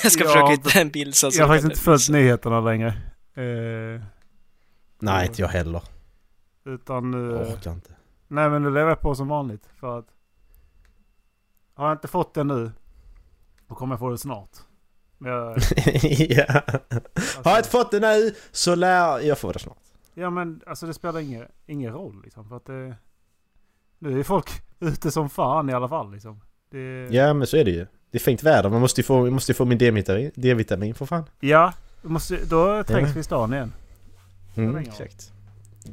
Jag 0.03 0.11
ska 0.11 0.23
Ja, 0.23 0.29
försöka 0.29 0.47
hitta 0.47 0.79
en 0.79 0.89
bild 0.89 1.15
så 1.15 1.29
Jag 1.33 1.33
har 1.33 1.39
jag 1.39 1.47
faktiskt 1.63 1.71
inte 1.71 1.83
följt 1.83 2.09
nyheterna 2.09 2.61
längre. 2.61 2.93
Eh, 3.35 4.01
Nej, 4.99 5.27
inte 5.27 5.41
jag 5.41 5.49
heller. 5.49 5.81
utan 6.63 7.11
nu... 7.11 7.31
Jag 7.31 7.47
orkar 7.47 7.71
inte. 7.71 7.91
Nej 8.27 8.49
men 8.49 8.63
nu 8.63 8.69
lever 8.69 8.89
jag 8.89 9.01
på 9.01 9.15
som 9.15 9.27
vanligt. 9.27 9.69
För 9.79 9.99
att... 9.99 10.05
Har 11.73 11.87
jag 11.87 11.95
inte 11.95 12.07
fått 12.07 12.33
det 12.33 12.43
nu. 12.43 12.71
Då 13.67 13.75
kommer 13.75 13.93
jag 13.93 13.99
få 13.99 14.09
det 14.09 14.17
snart. 14.17 14.49
Jag, 15.17 15.57
ja. 16.29 16.45
alltså, 16.45 17.41
Har 17.43 17.51
jag 17.51 17.59
inte 17.59 17.69
fått 17.69 17.91
det 17.91 17.99
nu 17.99 18.33
så 18.51 18.75
lär 18.75 19.19
jag 19.19 19.37
få 19.37 19.51
det 19.51 19.59
snart. 19.59 19.77
Ja 20.13 20.29
men 20.29 20.61
alltså 20.67 20.85
det 20.87 20.93
spelar 20.93 21.19
ingen, 21.19 21.45
ingen 21.65 21.93
roll 21.93 22.21
liksom. 22.23 22.49
För 22.49 22.57
att 22.57 22.65
det... 22.65 22.95
Nu 23.99 24.19
är 24.19 24.23
folk 24.23 24.49
ute 24.79 25.11
som 25.11 25.29
fan 25.29 25.69
i 25.69 25.73
alla 25.73 25.87
fall 25.89 26.11
liksom. 26.11 26.41
Det, 26.71 27.07
Ja, 27.11 27.33
men 27.33 27.47
så 27.47 27.57
är 27.57 27.65
det 27.65 27.71
ju. 27.71 27.87
Det 28.11 28.17
är 28.17 28.19
fint 28.19 28.43
väder. 28.43 28.69
Man 28.69 28.81
måste 28.81 29.01
ju 29.01 29.05
få, 29.05 29.31
måste 29.31 29.51
ju 29.51 29.55
få 29.55 29.65
min 29.65 29.77
D-vitamin, 29.77 30.31
D-vitamin 30.35 30.95
för 30.95 31.05
fan. 31.05 31.23
Ja, 31.39 31.73
måste, 32.09 32.45
då 32.45 32.83
trängs 32.83 33.15
vi 33.15 33.19
i 33.19 33.23
stan 33.23 33.53
igen. 33.53 33.73
Mm, 34.55 34.75
exakt. 34.75 35.31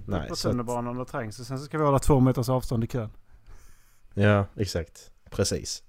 Nej, 0.07 0.29
på 0.29 0.37
tunnelbanan 0.37 1.01
och 1.01 1.09
trängs. 1.09 1.40
Och 1.40 1.46
sen 1.46 1.59
så 1.59 1.64
ska 1.64 1.79
vi 1.79 1.85
hålla 1.85 1.98
två 1.98 2.20
meters 2.20 2.48
avstånd 2.48 2.85
i 2.85 2.87
kön. 2.87 3.11
Ja, 4.14 4.46
exakt. 4.57 5.11
Precis. 5.31 5.83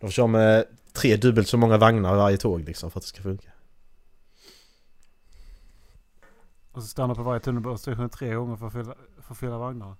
De 0.00 0.10
kör 0.10 0.26
med 0.26 0.64
tre 0.92 1.16
dubbelt 1.16 1.48
så 1.48 1.56
många 1.56 1.78
vagnar 1.78 2.14
i 2.14 2.16
varje 2.16 2.36
tåg 2.36 2.60
liksom 2.60 2.90
för 2.90 2.98
att 2.98 3.02
det 3.02 3.08
ska 3.08 3.22
funka. 3.22 3.48
Och 6.72 6.82
så 6.82 6.88
stanna 6.88 7.14
på 7.14 7.22
varje 7.22 7.40
tunnelbanestation 7.40 8.10
tre 8.10 8.34
gånger 8.34 8.56
för 8.56 8.66
att 8.66 8.72
fylla, 8.72 8.94
för 9.22 9.32
att 9.32 9.38
fylla 9.38 9.58
vagnarna. 9.58 9.96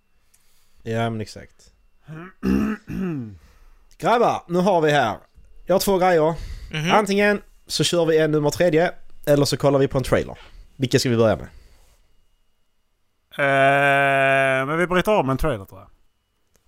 Ja, 0.82 1.10
men 1.10 1.20
exakt. 1.20 1.72
Grabbar, 3.98 4.42
nu 4.48 4.58
har 4.58 4.80
vi 4.80 4.90
här. 4.90 5.18
Jag 5.66 5.74
har 5.74 5.80
två 5.80 5.98
grejer. 5.98 6.34
Mhm. 6.72 6.92
Antingen 6.92 7.42
så 7.72 7.84
kör 7.84 8.04
vi 8.04 8.18
en 8.18 8.30
nummer 8.30 8.50
tredje 8.50 8.92
eller 9.26 9.44
så 9.44 9.56
kollar 9.56 9.78
vi 9.78 9.88
på 9.88 9.98
en 9.98 10.04
trailer. 10.04 10.38
Vilka 10.76 10.98
ska 10.98 11.10
vi 11.10 11.16
börja 11.16 11.36
med? 11.36 11.46
Eh, 13.38 14.66
men 14.66 14.78
vi 14.78 14.86
bryter 14.86 15.12
av 15.12 15.24
med 15.26 15.32
en 15.32 15.38
trailer 15.38 15.64
tror 15.64 15.80
jag. 15.80 15.88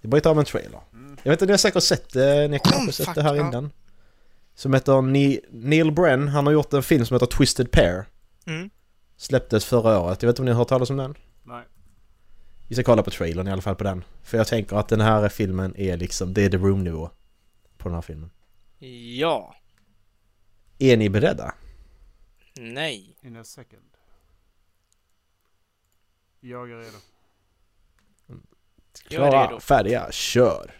Vi 0.00 0.08
börjar 0.08 0.22
ta 0.22 0.34
med 0.34 0.38
en 0.40 0.44
trailer. 0.44 0.80
Jag 1.22 1.30
vet 1.30 1.36
inte, 1.42 1.46
ni 1.46 1.52
har 1.52 1.58
säkert 1.58 1.82
sett 1.82 2.12
det, 2.12 2.48
ni 2.48 2.52
har 2.54 2.58
kanske 2.58 2.80
Mm, 2.80 2.92
sett 2.92 3.06
fuck, 3.06 3.14
det 3.14 3.22
här 3.22 3.34
ja. 3.34 3.46
innan. 3.48 3.70
Som 4.54 4.74
heter 4.74 5.02
Ni- 5.02 5.40
Neil 5.50 5.92
Brenn, 5.92 6.28
han 6.28 6.46
har 6.46 6.52
gjort 6.52 6.72
en 6.72 6.82
film 6.82 7.06
som 7.06 7.14
heter 7.14 7.26
Twisted 7.26 7.70
Pair. 7.70 8.04
Mm. 8.46 8.70
Släpptes 9.16 9.64
förra 9.64 10.00
året, 10.00 10.22
jag 10.22 10.26
vet 10.26 10.32
inte 10.32 10.42
om 10.42 10.46
ni 10.46 10.52
har 10.52 10.58
hört 10.58 10.68
talas 10.68 10.90
om 10.90 10.96
den? 10.96 11.14
Nej. 11.42 11.62
Vi 12.68 12.74
ska 12.74 12.84
kolla 12.84 13.02
på 13.02 13.10
trailern 13.10 13.48
i 13.48 13.50
alla 13.52 13.62
fall 13.62 13.74
på 13.76 13.84
den. 13.84 14.04
För 14.22 14.38
jag 14.38 14.46
tänker 14.46 14.76
att 14.76 14.88
den 14.88 15.00
här 15.00 15.28
filmen 15.28 15.76
är 15.76 15.96
liksom, 15.96 16.34
det 16.34 16.44
är 16.44 16.50
The 16.50 16.56
Room-nivå. 16.56 17.10
På 17.78 17.88
den 17.88 17.94
här 17.94 18.02
filmen. 18.02 18.30
Ja. 19.18 19.54
Är 20.84 20.96
ni 20.96 21.10
beredda? 21.10 21.54
Nej. 22.60 23.16
In 23.22 23.36
a 23.36 23.44
second. 23.44 23.82
Jag 26.40 26.70
är 26.70 26.76
redo. 26.76 26.98
Jag 28.26 29.26
är 29.26 29.30
Klara, 29.30 29.46
redo. 29.46 29.60
färdiga, 29.60 30.12
kör! 30.12 30.70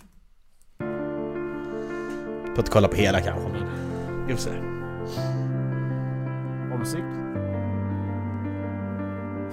Får 2.47 2.59
inte 2.59 2.71
kolla 2.71 2.89
på 2.89 2.97
hela 2.97 3.21
kanske 3.21 3.43
får 3.43 4.37
se. 4.37 4.51
Och 6.73 6.79
musik. 6.79 7.05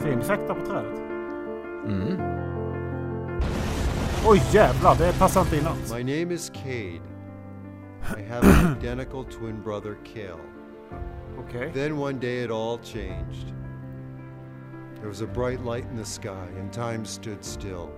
Fin 0.04 0.20
effekt 0.20 0.48
där 0.48 0.54
på 0.54 0.66
trädet. 0.66 1.00
Mm. 1.86 2.22
Oj 4.26 4.42
jävlar, 4.54 4.96
det 4.96 5.20
passar 5.20 5.42
inte 5.42 5.58
in 5.58 5.68
alls. 5.68 5.94
My 5.94 6.04
name 6.04 6.34
is 6.34 6.50
Cade. 6.50 7.11
I 8.10 8.22
have 8.22 8.44
an 8.44 8.78
identical 8.78 9.24
twin 9.24 9.62
brother, 9.62 9.98
Kale. 10.04 10.40
Okay. 11.40 11.72
Then 11.74 11.98
one 11.98 12.20
day 12.20 12.40
it 12.44 12.52
all 12.52 12.78
changed. 12.78 13.54
There 15.00 15.10
was 15.10 15.22
a 15.22 15.28
bright 15.28 15.64
light 15.66 15.86
in 15.86 15.98
the 15.98 16.06
sky, 16.06 16.48
and 16.60 16.72
time 16.72 17.06
stood 17.06 17.44
still. 17.44 17.92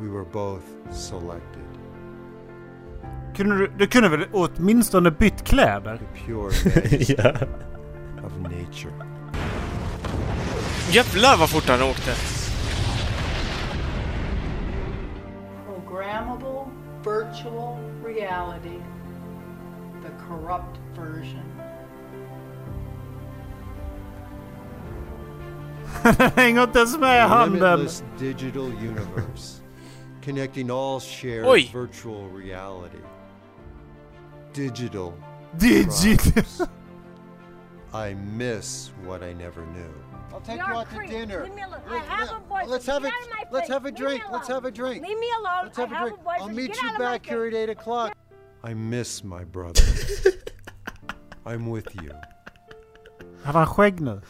We 0.00 0.08
were 0.08 0.24
both 0.24 0.64
selected. 0.90 1.66
Kunde 3.34 3.58
du, 3.58 3.66
du 3.78 3.86
kunde 3.86 4.08
väl 4.08 4.26
åtminstone 4.32 5.10
bytt 5.10 5.44
kläder? 5.44 5.96
The 5.98 6.24
pure 6.24 6.50
majesty 6.64 7.14
ja. 7.18 7.30
of 8.24 8.32
nature. 8.38 8.92
Jävlar 10.90 11.36
vad 11.36 11.50
fort 11.50 11.68
han 11.68 11.82
åkte. 11.82 12.14
Programmable 15.66 16.66
virtual 17.04 17.78
reality, 18.04 18.78
the 20.02 20.10
corrupt 20.28 20.78
version. 20.94 21.42
Hänger 26.36 26.62
inte 26.62 26.78
ens 26.78 26.98
med 26.98 27.16
i 27.16 27.20
A 27.20 27.26
handen. 27.26 27.52
limitless 27.60 28.04
digital 28.18 28.64
universe, 28.66 29.62
connecting 30.24 30.70
all 30.70 31.00
shared 31.00 31.46
Oi. 31.46 31.70
virtual 31.72 32.28
reality. 32.28 32.98
Digital. 34.54 35.12
Digital. 35.58 36.66
I 37.94 38.14
miss 38.14 38.90
what 39.06 39.22
I 39.22 39.32
never 39.34 39.60
knew. 39.66 39.92
I'll 40.32 40.40
take 40.40 40.56
You're 40.56 40.68
you 40.68 40.74
a 40.74 40.78
out 40.78 40.90
to 40.90 41.06
dinner. 41.06 41.44
Leave 41.44 41.54
me 41.54 41.62
alone. 41.62 41.80
Let- 41.90 42.00
I 42.02 42.04
have 42.04 42.28
let- 42.30 42.36
a 42.36 42.40
boyfriend. 42.40 42.70
Let's 42.70 42.86
have 42.86 43.02
Get 43.02 43.08
it. 43.08 43.14
out 43.14 43.22
of 43.22 43.28
my 43.52 43.58
Let's 43.58 43.68
have 43.68 43.84
a 43.86 43.92
drink. 43.92 44.22
Let's 44.32 44.48
have 44.48 44.64
a 44.64 44.70
drink. 44.70 45.06
Leave 45.06 45.18
me 45.18 45.26
alone. 45.40 45.64
Let's 45.64 45.76
have 45.78 45.92
I 45.92 45.94
a 45.94 45.98
have 45.98 46.08
drink. 46.08 46.20
a 46.20 46.24
boyfriend. 46.24 46.42
I'll 46.42 46.56
meet 46.56 46.66
Get 46.72 46.82
you 46.82 46.88
out 46.88 46.94
of 46.94 47.00
my 47.00 47.04
back 47.12 47.26
here 47.26 47.44
at 47.46 47.54
8 47.54 47.68
o'clock. 47.70 48.16
I 48.70 48.74
miss 48.74 49.24
my 49.24 49.44
brother. 49.44 49.82
I'm 51.44 51.72
with 51.74 51.96
you. 52.02 52.12
Hade 53.44 53.58
han 53.58 53.66
skägg 53.66 54.00
nu? 54.00 54.20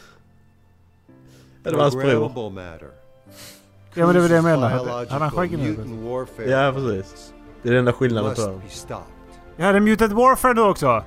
Det 1.62 1.70
var 1.72 1.82
hans 1.82 1.94
bror. 1.94 2.02
Programmable 2.02 2.50
matter. 2.50 2.90
Ja 3.94 4.06
men 4.06 4.14
det 4.14 4.20
var 4.20 4.28
det 4.28 4.34
jag 4.34 4.44
Crucial 4.44 4.60
menade. 4.60 4.74
biological 4.84 5.12
Hade 5.12 5.24
han 5.24 5.30
skägg 5.30 5.58
nu? 5.58 5.68
mutant 5.70 6.04
warfare 6.04 6.50
Ja, 6.50 6.72
precis. 6.72 6.88
weapons 6.92 7.32
Det 7.62 7.68
är 7.68 7.72
den 7.72 7.78
enda 7.78 7.92
skillnaden 7.92 8.34
på 8.34 8.40
Must 8.64 8.88
dem. 8.88 9.02
Jag 9.56 9.66
hade 9.66 9.80
mutat 9.80 10.12
Warfare 10.12 10.54
nu 10.54 10.60
också. 10.60 11.04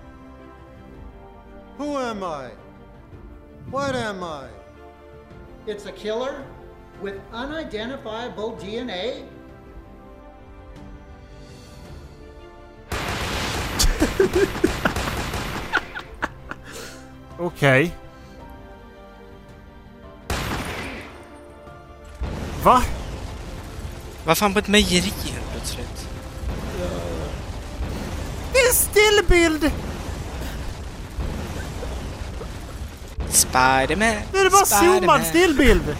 Who 1.77 1.97
am 1.97 2.17
I? 2.17 2.49
What 3.71 3.95
am 3.95 4.23
I? 4.23 4.47
It's 5.71 5.87
a 5.89 5.91
killer 5.97 6.33
with 7.03 7.17
unidentifiable 7.33 8.55
DNA? 8.61 9.25
Okej. 17.39 17.95
Va? 22.63 22.83
Vad 24.25 24.37
fan 24.37 24.53
på 24.53 24.59
ett 24.59 24.67
mejeri 24.67 25.13
helt 25.23 25.51
plötsligt? 25.51 26.07
Det 28.53 28.59
är 28.59 28.67
en 28.67 28.73
stillbild! 28.73 29.71
Spiderman! 33.29 34.15
Nu 34.33 34.39
är 34.39 34.43
det 34.43 34.49
bara 34.49 34.65
zoomad 34.65 35.25
stillbild! 35.25 35.95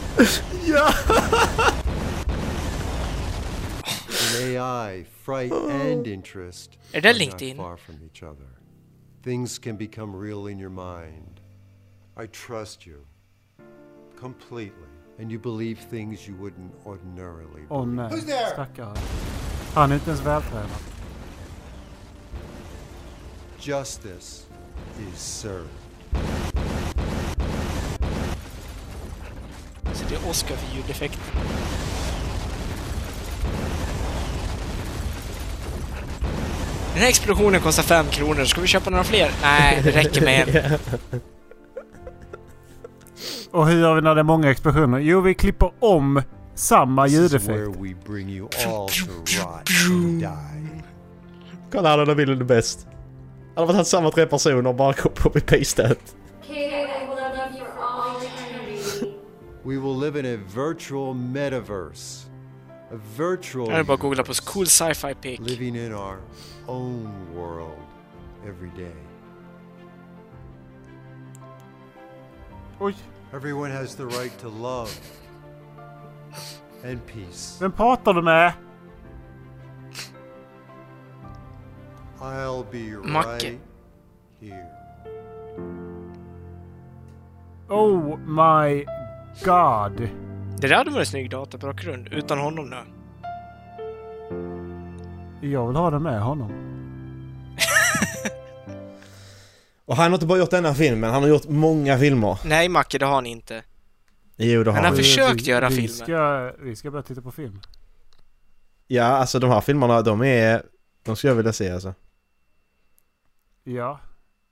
In 4.41 4.61
AI, 4.61 5.05
fright 5.25 5.51
and 5.51 6.07
oh. 6.07 6.13
interest 6.13 6.77
Är 6.93 7.01
det 7.01 7.09
are 7.09 7.53
not 7.53 7.57
far 7.57 7.77
from 7.77 7.95
each 8.03 8.23
other. 8.23 8.49
Things 9.23 9.59
can 9.59 9.77
become 9.77 10.15
real 10.15 10.47
in 10.47 10.59
your 10.59 10.69
mind. 10.69 11.41
I 12.23 12.27
trust 12.27 12.85
you 12.87 13.05
completely. 14.19 14.95
and 15.19 15.31
you 15.31 15.39
believe 15.39 15.79
things 15.79 16.27
you 16.27 16.35
wouldn't 16.35 16.71
ordinarily 16.85 17.61
Åh 17.69 17.85
believe. 17.85 17.95
nej, 17.95 18.11
Who's 18.11 18.25
there? 18.25 18.49
stackare. 18.53 18.95
Han 19.73 19.91
är 19.91 19.95
inte 19.95 20.09
ens 20.09 20.21
vältränad. 20.21 20.69
Justice 23.59 24.45
is 25.13 25.19
served. 25.19 25.69
Så 29.93 30.05
det 30.09 30.15
är 30.15 30.29
Oscar 30.29 30.55
för 30.55 30.75
ljudeffekter. 30.75 31.21
Den 36.95 37.01
här 37.01 37.09
explosionen 37.09 37.61
kostar 37.61 37.83
fem 37.83 38.05
kronor. 38.05 38.43
Ska 38.43 38.61
vi 38.61 38.67
köpa 38.67 38.89
några 38.89 39.03
fler? 39.03 39.31
Nej, 39.41 39.81
det 39.83 39.91
räcker 39.91 40.21
med 40.25 40.55
en. 40.55 40.79
Och 43.51 43.67
hur 43.67 43.79
gör 43.79 43.95
vi 43.95 44.01
när 44.01 44.15
det 44.15 44.21
är 44.21 44.23
många 44.23 44.51
explosioner? 44.51 44.99
Jo, 44.99 45.21
vi 45.21 45.33
klipper 45.33 45.71
om 45.79 46.21
samma 46.53 47.07
ljudeffekt. 47.07 47.49
where 47.49 47.65
we 47.65 47.95
bring 48.05 48.29
you 48.29 48.47
all 48.67 48.89
to 48.89 49.05
rot 49.11 49.69
and 49.91 50.19
die. 50.19 50.83
Kolla 51.71 51.89
här, 51.89 51.97
den 51.97 52.07
där 52.07 52.15
bilden 52.15 52.41
är 52.41 52.43
bäst. 52.43 52.87
Han 53.55 53.67
har 53.67 53.73
haft 53.73 53.89
samma 53.89 54.11
tre 54.11 54.25
personer 54.25 54.67
och 54.67 54.75
bara 54.75 54.93
copy-pastat. 54.93 56.15
We 59.63 59.77
will 59.77 59.99
live 59.99 60.19
in 60.19 60.25
a 60.25 60.37
virtual 60.55 61.15
metaverse. 61.15 62.27
A 62.91 62.95
virtual 63.17 63.69
Jag 63.69 63.79
är 63.79 63.83
bara 63.83 63.93
att 63.93 63.99
googla 63.99 64.23
på 64.23 64.33
cool 64.33 64.65
sci-fi 64.67 65.15
pic. 65.15 65.39
living 65.39 65.75
in 65.75 65.93
our 65.93 66.17
own 66.67 67.09
world 67.35 67.77
every 68.47 68.69
day. 68.77 68.95
Oj, 72.79 72.95
Everyone 73.33 73.71
has 73.71 73.95
the 73.95 74.05
right 74.05 74.39
to 74.39 74.49
love 74.49 74.89
and 76.83 76.99
peace. 77.05 77.57
vem 77.61 77.71
pratar 77.71 78.13
du 78.13 78.21
med? 78.21 78.53
I'll 82.21 82.63
be 82.71 82.97
Macke. 83.09 83.27
right 83.27 83.59
here. 84.39 84.71
Oh 87.69 88.17
my 88.17 88.85
god. 89.43 90.09
Det 90.65 90.69
där 90.69 90.75
hade 90.75 90.91
varit 90.91 90.99
en 90.99 91.05
snygg 91.05 91.29
databakgrund. 91.29 92.07
Utan 92.11 92.39
honom 92.39 92.69
nu. 92.69 92.75
Jag 95.49 95.67
vill 95.67 95.75
ha 95.75 95.89
det 95.89 95.99
med 95.99 96.21
honom. 96.21 96.51
Och 99.85 99.95
han 99.95 100.05
har 100.11 100.13
inte 100.13 100.25
bara 100.25 100.39
gjort 100.39 100.49
denna 100.49 100.73
filmen, 100.73 101.09
han 101.11 101.21
har 101.21 101.29
gjort 101.29 101.47
många 101.47 101.97
filmer. 101.97 102.39
Nej, 102.45 102.69
Macke, 102.69 102.97
det 102.97 103.05
har 103.05 103.13
han 103.15 103.25
inte. 103.25 103.63
Jo, 104.35 104.63
det 104.63 104.69
har 104.69 104.75
Han 104.75 104.83
han. 104.85 104.93
har 104.93 104.97
försökt 104.97 105.41
vi, 105.41 105.49
göra 105.51 105.69
vi 105.69 105.75
filmer. 105.75 105.87
Ska, 106.05 106.51
vi 106.63 106.75
ska 106.75 106.91
börja 106.91 107.03
titta 107.03 107.21
på 107.21 107.31
film. 107.31 107.61
Ja, 108.87 109.03
alltså 109.05 109.39
de 109.39 109.49
här 109.49 109.61
filmerna, 109.61 110.01
de 110.01 110.23
är... 110.23 110.63
De 111.03 111.15
skulle 111.15 111.31
jag 111.31 111.35
vilja 111.37 111.53
se 111.53 111.71
alltså. 111.71 111.93
Ja. 113.63 113.99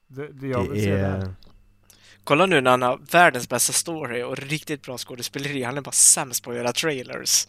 Det, 0.07 0.27
det 0.27 0.47
jag 0.47 0.61
vill 0.61 0.73
Det 0.73 0.79
se 0.79 0.95
det. 0.95 1.33
Kolla 2.23 2.45
nu 2.45 2.61
när 2.61 2.71
han 2.71 2.81
har 2.81 2.99
världens 3.11 3.49
bästa 3.49 3.73
story 3.73 4.23
och 4.23 4.37
riktigt 4.37 4.81
bra 4.81 4.97
skådespeleri. 4.97 5.63
Han 5.63 5.77
är 5.77 5.81
bara 5.81 5.91
sämst 5.91 6.43
på 6.43 6.51
att 6.51 6.57
göra 6.57 6.73
trailers. 6.73 7.47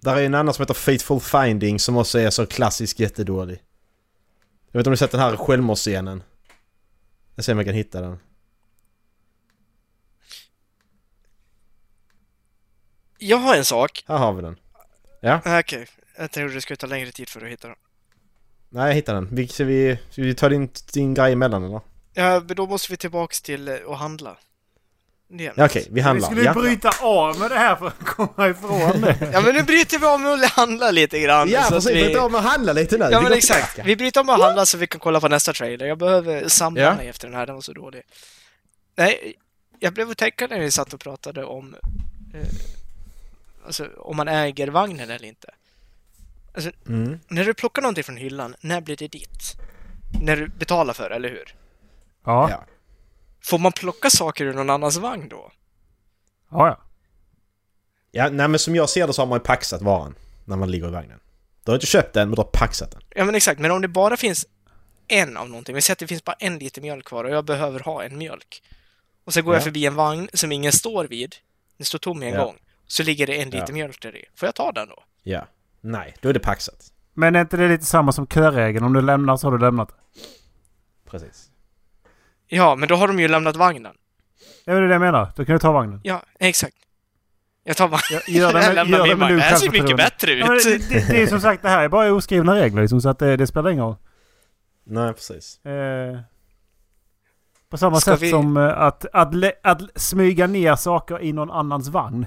Där 0.00 0.16
är 0.16 0.22
en 0.26 0.34
annan 0.34 0.54
som 0.54 0.62
heter 0.62 0.74
Fateful 0.74 1.20
Finding 1.20 1.78
som 1.78 1.96
också 1.96 2.18
är 2.18 2.30
så 2.30 2.46
klassisk 2.46 3.00
jättedålig. 3.00 3.62
Jag 4.70 4.78
vet 4.78 4.80
inte 4.80 4.88
om 4.88 4.92
ni 4.92 4.96
sett 4.96 5.10
den 5.10 5.20
här 5.20 5.36
självmordsscenen? 5.36 6.22
Jag 7.34 7.44
ser 7.44 7.52
om 7.52 7.58
jag 7.58 7.66
kan 7.66 7.74
hitta 7.74 8.00
den. 8.00 8.18
Jag 13.18 13.36
har 13.36 13.56
en 13.56 13.64
sak. 13.64 14.04
Här 14.08 14.18
har 14.18 14.32
vi 14.32 14.42
den. 14.42 14.56
Ah, 15.22 15.60
Okej, 15.60 15.86
jag 16.16 16.30
tänkte 16.30 16.54
det 16.54 16.60
skulle 16.60 16.76
ta 16.76 16.86
längre 16.86 17.10
tid 17.10 17.28
för 17.28 17.44
att 17.44 17.50
hitta 17.50 17.68
den. 17.68 17.76
Nej, 18.68 18.88
jag 18.88 18.94
hittade 18.94 19.18
den. 19.18 19.28
Vi, 19.32 19.48
ska, 19.48 19.64
vi, 19.64 19.98
ska 20.10 20.22
vi 20.22 20.34
ta 20.34 20.48
din, 20.48 20.68
din 20.92 21.14
grej 21.14 21.32
emellan 21.32 21.64
eller? 21.64 21.80
Ja, 22.18 22.40
men 22.46 22.56
då 22.56 22.66
måste 22.66 22.92
vi 22.92 22.96
tillbaks 22.96 23.42
till 23.42 23.68
eh, 23.68 23.74
att 23.88 23.98
handla. 23.98 24.36
Ja, 25.30 25.52
Okej, 25.56 25.82
vi 25.88 25.94
Vi 25.94 26.00
handlar. 26.00 26.26
skulle 26.26 26.40
ju 26.40 26.46
Ja. 26.46 26.54
bryta 26.54 26.90
av 27.00 27.38
med 27.38 27.50
det 27.50 27.58
här 27.58 27.76
för 27.76 27.86
att 27.86 27.98
komma 28.04 28.48
ifrån 28.48 29.00
det. 29.00 29.18
Ja 29.32 29.40
men 29.40 29.54
nu 29.54 29.62
bryter 29.62 29.98
vi 29.98 30.06
om 30.06 30.22
med 30.22 30.32
att 30.32 30.50
handla 30.50 30.90
lite 30.90 31.20
grann. 31.20 31.48
Ja, 31.48 31.60
så 31.62 31.66
att 31.66 31.72
precis. 31.74 31.90
Vi 31.90 31.94
vi... 31.94 32.04
bryter 32.04 32.24
om 32.24 32.34
och 32.34 32.42
handla 32.42 32.72
lite 32.72 32.98
nu. 32.98 33.04
Ja 33.10 33.18
Vi 33.18 33.24
men 33.24 33.32
exakt. 33.32 33.74
tillbaka. 33.74 33.86
Vi 33.86 33.96
bryter 33.96 34.20
om 34.20 34.28
och 34.28 34.34
handlar 34.34 34.64
så 34.64 34.78
vi 34.78 34.86
kan 34.86 35.00
kolla 35.00 35.20
på 35.20 35.28
nästa 35.28 35.52
trailer. 35.52 35.86
Jag 35.86 35.98
behöver 35.98 36.48
samla 36.48 36.80
Ja. 36.82 36.94
mig 36.96 37.08
efter 37.08 37.28
den 37.28 37.36
här, 37.36 37.46
den 37.46 37.54
var 37.54 37.62
så 37.62 37.72
dålig. 37.72 38.02
Nej, 38.96 39.34
jag 39.78 39.94
blev 39.94 40.10
att 40.10 40.18
tänka 40.18 40.46
när 40.46 40.60
vi 40.60 40.70
satt 40.70 40.92
och 40.92 41.00
pratade 41.00 41.44
om 41.44 41.74
eh, 42.34 42.40
alltså, 43.66 43.88
om 43.98 44.16
man 44.16 44.28
äger 44.28 44.68
vagnen 44.68 45.10
eller 45.10 45.24
inte. 45.28 45.48
Alltså, 46.54 46.70
Mm. 46.88 47.20
när 47.28 47.44
du 47.44 47.54
plockar 47.54 47.82
någonting 47.82 48.04
från 48.04 48.16
hyllan, 48.16 48.54
när 48.60 48.80
blir 48.80 48.96
det 48.96 49.08
ditt? 49.08 49.54
När 50.22 50.36
du 50.36 50.48
betalar 50.48 50.94
för 50.94 51.08
det, 51.10 51.16
eller 51.16 51.28
hur? 51.28 51.54
Ja. 52.24 52.50
Ja. 52.50 52.64
Får 53.44 53.58
man 53.58 53.72
plocka 53.72 54.10
saker 54.10 54.44
ur 54.44 54.52
någon 54.54 54.70
annans 54.70 54.96
vagn 54.96 55.28
då? 55.28 55.52
Ja, 56.50 56.66
ja. 56.68 56.78
Ja, 58.10 58.28
nej 58.30 58.48
men 58.48 58.58
som 58.58 58.76
jag 58.76 58.88
ser 58.90 59.06
det 59.06 59.12
så 59.12 59.22
har 59.22 59.26
man 59.26 59.36
ju 59.38 59.44
paxat 59.44 59.82
varan 59.82 60.14
när 60.44 60.56
man 60.56 60.70
ligger 60.70 60.88
i 60.88 60.90
vagnen. 60.90 61.20
Du 61.64 61.70
har 61.70 61.76
inte 61.76 61.86
köpt 61.86 62.14
den, 62.14 62.28
men 62.28 62.36
du 62.36 62.42
har 62.42 62.48
paxat 62.52 62.90
den. 62.90 63.00
Ja 63.14 63.24
men 63.24 63.34
exakt, 63.34 63.60
men 63.60 63.70
om 63.70 63.82
det 63.82 63.88
bara 63.88 64.16
finns 64.16 64.46
en 65.08 65.36
av 65.36 65.48
någonting, 65.48 65.74
vi 65.74 65.82
säger 65.82 65.92
att 65.94 65.98
det 65.98 66.06
finns 66.06 66.24
bara 66.24 66.36
en 66.38 66.58
liter 66.58 66.82
mjölk 66.82 67.04
kvar 67.04 67.24
och 67.24 67.30
jag 67.30 67.44
behöver 67.44 67.80
ha 67.80 68.04
en 68.04 68.18
mjölk. 68.18 68.62
Och 69.24 69.32
så 69.32 69.42
går 69.42 69.54
jag 69.54 69.60
Ja. 69.60 69.64
förbi 69.64 69.86
en 69.86 69.94
vagn 69.94 70.28
som 70.34 70.52
ingen 70.52 70.72
står 70.72 71.04
vid, 71.04 71.36
den 71.76 71.84
står 71.84 71.98
tom 71.98 72.22
en 72.22 72.28
Ja. 72.34 72.44
gång, 72.44 72.56
så 72.86 73.02
ligger 73.02 73.26
det 73.26 73.34
en 73.42 73.50
liter 73.50 73.64
Ja. 73.68 73.74
mjölk 73.74 74.02
där 74.02 74.16
i. 74.16 74.24
Får 74.36 74.46
jag 74.46 74.54
ta 74.54 74.72
den 74.72 74.88
då? 74.88 75.02
Ja. 75.22 75.46
Nej, 75.80 76.14
då 76.20 76.28
är 76.28 76.32
det 76.32 76.40
paxat. 76.40 76.92
Men 77.14 77.36
är 77.36 77.40
inte 77.40 77.56
det 77.56 77.68
lite 77.68 77.84
samma 77.84 78.12
som 78.12 78.26
köregeln? 78.26 78.84
Om 78.84 78.92
du 78.92 79.00
lämnar 79.02 79.36
så 79.36 79.46
har 79.46 79.52
du 79.52 79.64
lämnat. 79.64 79.88
Precis. 81.10 81.50
Ja, 82.48 82.74
men 82.76 82.88
då 82.88 82.96
har 82.96 83.08
de 83.08 83.20
ju 83.20 83.28
lämnat 83.28 83.56
vagnen. 83.56 83.94
Det 84.64 84.70
är 84.72 84.80
det 84.80 84.92
jag 84.92 85.00
menar. 85.00 85.32
Då 85.36 85.44
kan 85.44 85.52
du 85.52 85.58
ta 85.58 85.72
vagnen. 85.72 86.00
Ja, 86.04 86.22
exakt. 86.38 86.76
Jag 87.64 87.76
tar 87.76 87.88
vagnen. 87.88 88.20
Jag- 88.26 88.28
gör 88.28 88.48
det 88.52 88.54
med- 88.58 88.64
jag 88.68 88.74
lämnar 88.74 88.98
gör 88.98 89.04
det 89.04 89.10
min 89.10 89.18
med 89.18 89.28
vagn. 89.28 89.36
Det 89.36 89.42
här 89.42 89.56
ser 89.56 89.70
mycket 89.70 89.96
bättre 89.96 90.32
ut. 90.32 90.40
Ja, 90.40 90.46
men 90.46 90.56
det, 90.64 90.88
det, 90.88 91.08
det 91.08 91.22
är 91.22 91.26
som 91.26 91.40
sagt 91.40 91.62
det 91.62 91.68
här 91.68 91.82
är 91.84 91.88
bara 91.88 92.12
oskrivna 92.12 92.54
regler 92.56 92.82
liksom, 92.82 93.00
så 93.00 93.08
att 93.08 93.18
det, 93.18 93.36
det 93.36 93.46
spelar 93.46 93.70
ingen 93.70 93.84
roll. 93.84 93.96
Nej, 94.84 95.12
precis. 95.14 95.64
Eh, 95.66 96.18
på 97.68 97.78
samma 97.78 98.00
Ska 98.00 98.10
sätt 98.12 98.22
vi- 98.22 98.30
som 98.30 98.56
eh, 98.56 98.78
att, 98.78 99.04
att, 99.12 99.34
att 99.62 99.80
smyga 100.00 100.46
ner 100.46 100.76
saker 100.76 101.22
i 101.22 101.32
någon 101.32 101.50
annans 101.50 101.88
vagn. 101.88 102.26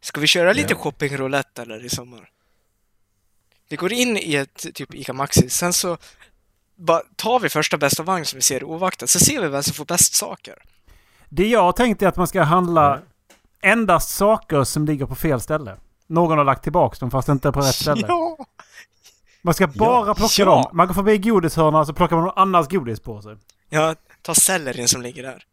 Ska 0.00 0.20
vi 0.20 0.26
köra 0.26 0.52
lite 0.52 0.72
Ja. 0.72 0.78
shoppingroulette 0.78 1.62
eller 1.62 1.84
i 1.84 1.88
sommar? 1.88 2.28
Vi 3.68 3.76
går 3.76 3.92
in 3.92 4.16
i 4.16 4.34
ett 4.34 4.66
typ 4.74 4.94
ICA 4.94 5.12
Maxi, 5.12 5.48
sen 5.50 5.72
så 5.72 5.98
bara 6.84 7.02
tar 7.16 7.40
vi 7.40 7.48
första 7.48 7.78
bästa 7.78 8.02
vagn 8.02 8.24
som 8.24 8.36
vi 8.36 8.42
ser 8.42 8.64
ovaktat, 8.64 9.10
så 9.10 9.18
ser 9.18 9.40
vi 9.40 9.48
vem 9.48 9.62
som 9.62 9.74
får 9.74 9.84
bäst 9.84 10.14
saker. 10.14 10.62
Det 11.28 11.48
jag 11.48 11.62
har 11.62 11.72
tänkt 11.72 12.02
är 12.02 12.06
att 12.08 12.16
man 12.16 12.26
ska 12.26 12.42
handla 12.42 13.00
endast 13.62 14.14
saker 14.16 14.64
som 14.64 14.84
ligger 14.84 15.06
på 15.06 15.14
fel 15.14 15.40
ställe. 15.40 15.76
Någon 16.06 16.38
har 16.38 16.44
lagt 16.44 16.62
tillbaka 16.62 16.96
dem 17.00 17.10
fast 17.10 17.28
inte 17.28 17.52
på 17.52 17.60
rätt 17.60 17.74
ställe. 17.74 18.06
Ja! 18.08 18.36
Man 19.42 19.54
ska 19.54 19.66
bara 19.66 20.14
plocka 20.14 20.32
Ja. 20.38 20.44
dem. 20.44 20.64
Man 20.72 20.86
går 20.86 20.94
förbi 20.94 21.18
godishörnan 21.18 21.86
så 21.86 21.92
plockar 21.92 22.16
man 22.16 22.24
någon 22.24 22.38
annans 22.38 22.68
godispåse. 22.68 23.36
Ja, 23.68 23.94
ta 24.22 24.34
sellerin 24.34 24.88
som 24.88 25.02
ligger 25.02 25.22
där. 25.22 25.44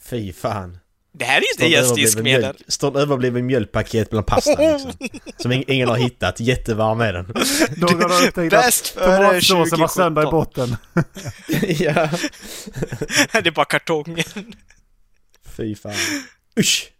Fy 0.00 0.32
fan. 0.32 0.78
Det 1.18 1.24
här 1.24 1.36
är 1.36 1.40
ju 1.40 1.46
inte 1.52 1.66
gästdiskmedel. 1.66 2.40
mjölk- 2.42 2.62
Står 2.68 2.88
en 2.96 2.96
överbliven 3.02 3.46
mjölkpaket 3.46 4.10
bland 4.10 4.26
pastan 4.26 4.54
liksom. 4.58 4.92
Som 5.38 5.52
ing- 5.52 5.64
ingen 5.66 5.88
har 5.88 5.96
hittat. 5.96 6.40
Jättevarm 6.40 7.00
är 7.00 7.12
den. 7.12 7.24
Någon 7.76 8.02
har 8.10 8.24
upptäckt 8.26 8.54
att 8.54 8.94
tomatsåsen 8.94 9.80
var 9.80 9.88
sönder 9.88 10.22
i 10.22 10.24
2017. 10.24 10.30
botten. 10.30 10.76
ja. 11.78 12.08
det 13.42 13.46
är 13.48 13.50
bara 13.50 13.64
kartongen. 13.64 14.24
Fy 15.56 15.74
fan. 15.74 15.92
Usch! 16.60 16.92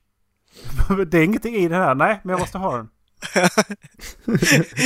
det 1.11 1.19
är 1.19 1.23
ingenting 1.23 1.55
i 1.55 1.69
den 1.69 1.81
här. 1.83 1.95
Nej, 1.95 2.21
men 2.25 2.31
jag 2.31 2.41
måste 2.41 2.59
ha 2.59 2.77
den. 2.77 2.89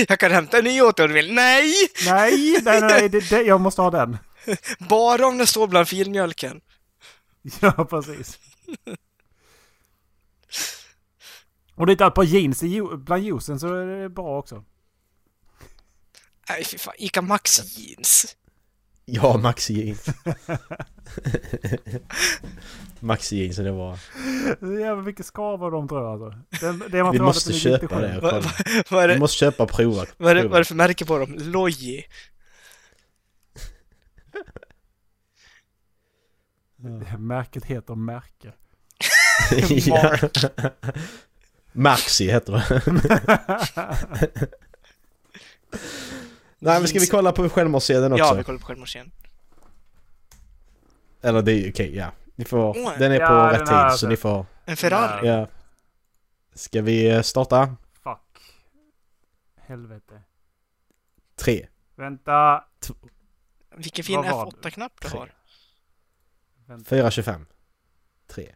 Jag 0.09 0.18
kan 0.18 0.33
hämta 0.33 0.59
en 0.59 0.64
ny 0.64 0.83
åt 0.83 0.97
dig 0.97 1.05
om 1.05 1.09
du 1.09 1.14
vill. 1.14 1.35
Nej! 1.35 1.73
Nej, 2.07 2.59
nej, 2.62 2.81
nej. 2.81 3.09
Det, 3.09 3.31
det, 3.31 3.42
jag 3.42 3.61
måste 3.61 3.83
ha 3.83 3.90
den. 3.90 4.18
Bara 4.79 5.27
om 5.27 5.38
det 5.38 5.47
står 5.47 5.66
bland 5.66 5.88
filmjölken. 5.88 6.61
Ja, 7.61 7.73
precis. 7.90 8.38
Och 11.83 11.87
det 11.87 12.01
är 12.01 12.09
ett 12.09 12.14
par 12.14 12.25
jeans 12.25 12.62
i, 12.62 12.83
bland 12.97 13.23
juicen 13.23 13.61
så 13.61 13.75
är 13.75 13.87
det 13.87 14.09
bra 14.09 14.38
också. 14.38 14.64
Nej, 16.49 16.64
fy 16.64 16.79
fan. 16.79 16.95
Ica 16.99 17.23
Max 17.23 17.79
jeans. 17.79 18.37
Ja, 19.05 19.37
Maxi 19.37 19.75
jeans. 19.75 20.07
Maxi 23.01 23.37
jeans, 23.37 23.57
det 23.57 23.73
var... 23.73 23.99
Det 24.61 24.66
är 24.66 24.81
jävla 24.81 25.03
mycket 25.03 25.27
skav 25.27 25.64
av 25.64 25.71
dem 25.71 25.88
tror 25.88 26.12
alltså. 26.12 26.38
Det, 26.61 26.88
det 26.88 27.11
Vi 27.12 27.21
måste 27.21 27.53
köpa 27.53 28.01
det. 28.01 28.21
Vad 28.21 28.31
kolla. 28.31 28.53
vad 28.90 29.05
är 29.05 29.09
Vi 29.09 29.14
det? 29.14 29.21
måste 29.21 29.38
köpa 29.38 29.62
och 29.62 29.71
prova. 29.71 30.07
Vad 30.16 30.31
är 30.31 30.35
det, 30.35 30.42
vad 30.42 30.55
är 30.55 30.59
det 30.59 30.64
för 30.64 30.75
märke 30.75 31.05
på 31.05 31.18
dem? 31.18 31.35
Loji. 31.38 32.05
Det 36.77 37.05
här 37.05 37.18
Märket 37.18 37.64
heter 37.64 37.95
märke. 37.95 38.53
ja. 39.87 40.18
Maxi 41.72 42.30
heter 42.30 42.52
det. 42.52 42.82
Nej 46.58 46.78
men 46.80 46.88
ska 46.88 46.98
vi 46.98 47.06
kolla 47.06 47.32
på 47.32 47.48
självmordsscenen 47.48 48.12
också? 48.12 48.24
Ja, 48.24 48.35
vi 48.35 48.44
kollar 48.44 48.58
på 48.58 48.66
självmordsscenen. 48.66 49.11
Eller 51.22 51.42
det 51.42 51.52
är 51.52 51.70
okej, 51.72 51.96
ja. 51.96 52.12
Ni 52.35 52.44
får, 52.44 52.78
Åh, 52.78 52.92
den 52.98 53.12
är 53.12 53.18
på 53.18 53.24
ja, 53.24 53.52
rätt 53.52 53.58
tid 53.90 53.98
så 53.98 54.08
ni 54.08 54.16
sett. 54.16 54.22
får... 54.22 54.46
En 54.64 54.76
Ferrari. 54.76 55.28
Ja. 55.28 55.48
Ska 56.54 56.82
vi 56.82 57.11
eh, 57.11 57.22
starta? 57.22 57.76
Fuck. 58.02 58.42
Helvete. 59.56 60.22
Tre. 61.37 61.66
Vänta. 61.96 62.64
Vilken 63.76 64.04
fin 64.04 64.16
Vad 64.16 64.30
var 64.30 64.46
det? 64.46 64.50
F8-knapp 64.68 64.92
du 65.00 65.08
Tre. 65.08 65.18
har. 65.18 65.35
Vänta. 66.66 66.96
4.25. 66.96 67.46
3. 68.26 68.54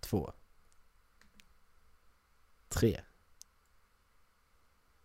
2. 0.00 0.32
3. 2.74 3.00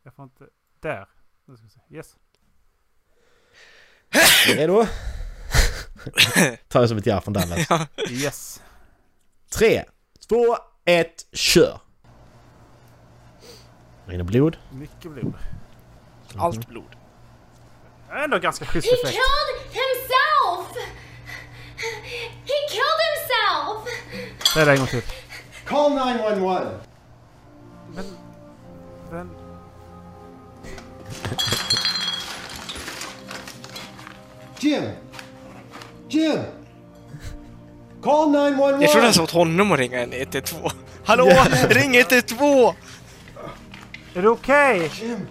Jag 0.03 0.13
får 0.15 0.23
inte... 0.23 0.43
Där. 0.79 1.07
Nu 1.45 1.55
ska 1.57 1.65
vi 1.65 1.69
se. 1.69 1.79
Yes. 1.89 2.15
Redo? 4.57 4.85
Ta 6.67 6.81
det 6.81 6.87
som 6.87 6.97
ett 6.97 7.05
ja 7.05 7.21
från 7.21 7.33
Dallas. 7.33 7.65
Ja. 7.69 7.87
Yes. 8.09 8.61
3, 9.49 9.83
2, 10.27 10.57
1, 10.85 11.25
kör! 11.31 11.79
Rinner 14.05 14.23
blod. 14.23 14.57
Mycket 14.71 15.11
blod. 15.11 15.33
Allt 16.37 16.67
blod. 16.67 16.95
Ändå 18.11 18.39
ganska 18.39 18.65
schysst 18.65 18.87
He 18.87 18.93
effekt. 18.93 19.09
killed 19.17 19.71
himself! 19.71 20.87
He 22.43 22.57
killed 22.69 23.01
himself! 23.07 24.43
Säg 24.53 24.65
det 24.65 24.71
en 24.71 24.77
gång 24.77 24.87
till. 24.87 25.01
Call 25.65 25.91
911. 25.91 26.71
Men... 27.95 28.05
Men... 29.11 29.29
Jim! 34.59 34.83
Jim! 36.09 36.39
Call 38.01 38.31
911! 38.31 38.81
Jag 38.81 38.91
trodde 38.91 39.05
han 39.07 39.13
sa 39.13 39.23
åt 39.23 39.31
honom 39.31 39.71
att 39.71 39.79
ringa 39.79 39.99
en 39.99 40.13
112. 40.13 40.69
Hallå! 41.05 41.25
Ring 41.69 41.95
112! 41.95 42.73
Är 44.13 44.21
det 44.21 44.29
okej? 44.29 44.91
Jim! 45.01 45.27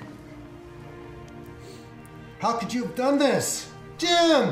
How 2.41 2.53
could 2.53 2.75
you 2.75 2.87
have 2.87 3.11
done 3.11 3.33
this? 3.33 3.69
Jim! 3.99 4.49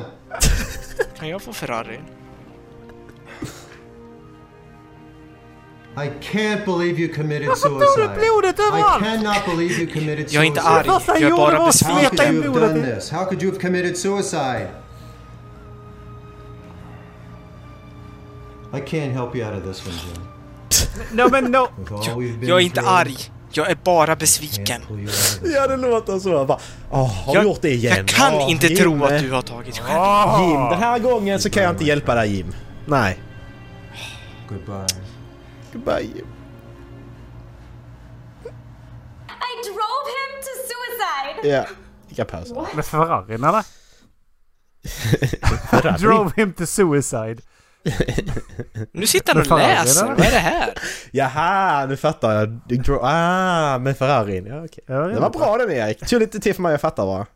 Kan 1.18 1.28
jag 1.28 1.42
få 1.42 1.52
Ferrari? 1.52 2.00
I 5.96 6.10
can't 6.32 6.64
believe 6.64 6.98
you 7.02 7.14
committed 7.14 7.48
Varför 7.48 7.68
tog 7.68 7.80
du 7.80 7.86
suicide. 7.86 8.14
blodet 8.18 8.58
I 8.58 8.62
överallt? 8.62 9.04
cannot 9.04 9.44
believe 9.56 9.74
you 9.82 9.86
committed 9.92 10.26
Jag 10.30 10.42
är 10.42 10.46
inte 10.46 10.60
suicide. 10.60 10.92
arg. 11.16 11.22
Jag 11.22 11.30
är 11.32 11.36
bara 11.36 11.56
att 11.68 11.82
How 11.82 11.94
could 12.00 12.10
besviken. 12.10 12.34
you 12.44 12.60
have 12.60 12.72
done 12.74 12.88
i... 12.88 12.94
this? 12.94 13.10
How 13.10 13.24
could 13.24 13.42
you 13.42 13.52
have 13.52 13.60
committed 13.62 13.96
suicide? 13.98 14.68
I 18.74 18.80
can't 18.80 19.12
help 19.12 19.36
you 19.36 19.44
out 19.44 19.54
of 19.58 19.64
this 19.64 19.86
one, 19.86 19.94
Jim. 19.94 20.22
No 21.12 21.28
men 21.30 21.44
no! 21.52 21.68
Been 22.18 22.48
Jag 22.48 22.58
är 22.60 22.64
inte 22.64 22.80
arg. 22.80 23.16
Jag 23.54 23.70
är 23.70 23.76
bara 23.84 24.12
I 24.12 24.16
besviken. 24.16 24.82
Ja, 25.54 25.66
det 25.66 25.76
låter 25.76 26.18
så. 26.18 26.44
Bara, 26.44 26.58
Åh, 26.90 27.14
har 27.26 27.34
Jag, 27.34 27.44
gjort 27.44 27.62
det 27.62 27.70
igen? 27.70 27.94
jag 27.96 28.08
kan 28.08 28.34
Åh, 28.34 28.50
inte 28.50 28.66
Jim. 28.66 28.76
tro 28.76 29.04
att 29.04 29.18
du 29.20 29.30
har 29.30 29.42
tagit 29.42 29.78
själv. 29.78 30.48
Jim, 30.48 30.60
den 30.60 30.78
här 30.78 30.98
gången 30.98 31.40
så 31.40 31.50
kan 31.50 31.62
jag 31.62 31.72
inte 31.72 31.84
hjälpa 31.84 32.14
dig 32.14 32.36
Jim. 32.36 32.54
Nej. 32.86 33.18
Goodbye. 34.48 34.86
Goodbye. 35.72 36.22
I 39.28 39.52
drove 39.64 40.06
him 40.16 40.32
to 40.42 40.52
suicide! 40.68 41.48
Ja, 41.56 41.66
vi 42.08 42.14
kan 42.14 42.26
pausa. 42.26 42.66
Med 42.74 42.84
Ferrarin 42.84 43.44
eller? 43.44 43.64
Ferrari. 45.70 45.98
Drove 45.98 46.30
him 46.36 46.52
to 46.52 46.66
suicide. 46.66 47.36
Nu 48.92 49.06
sitter 49.06 49.34
han 49.34 49.52
och 49.52 49.58
läser. 49.58 50.06
Vad 50.06 50.20
är 50.20 50.30
det 50.30 50.38
här? 50.38 50.74
Jaha, 51.10 51.86
nu 51.86 51.96
fattar 51.96 52.32
jag. 52.34 52.60
Du 52.68 52.76
dro- 52.76 53.00
Ah, 53.02 53.78
med 53.78 53.98
Ferrarin. 53.98 54.46
Ja, 54.46 54.64
okej. 54.64 54.84
Ja, 54.86 54.94
Det 54.94 55.20
var 55.20 55.30
bra 55.30 55.56
den 55.58 55.70
Erik. 55.70 56.06
Tog 56.06 56.20
lite 56.20 56.40
till 56.40 56.54
för 56.54 56.62
mig, 56.62 56.70
jag 56.72 56.80
fattar 56.80 57.06
bara. 57.06 57.26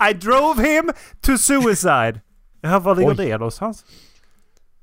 I 0.10 0.14
drove 0.14 0.62
him 0.68 0.92
to 1.20 1.38
suicide. 1.38 2.20
Var 2.62 2.94
ligger 2.94 3.10
Oj. 3.10 3.16
det 3.16 3.38
någonstans? 3.38 3.84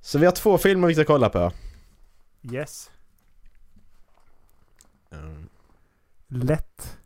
Så 0.01 0.19
vi 0.19 0.25
har 0.25 0.31
två 0.31 0.57
filmer 0.57 0.87
vi 0.87 0.93
ska 0.93 1.05
kolla 1.05 1.29
på. 1.29 1.51
Yes. 2.51 2.91
Mm. 5.11 5.49
Lätt. 6.27 6.97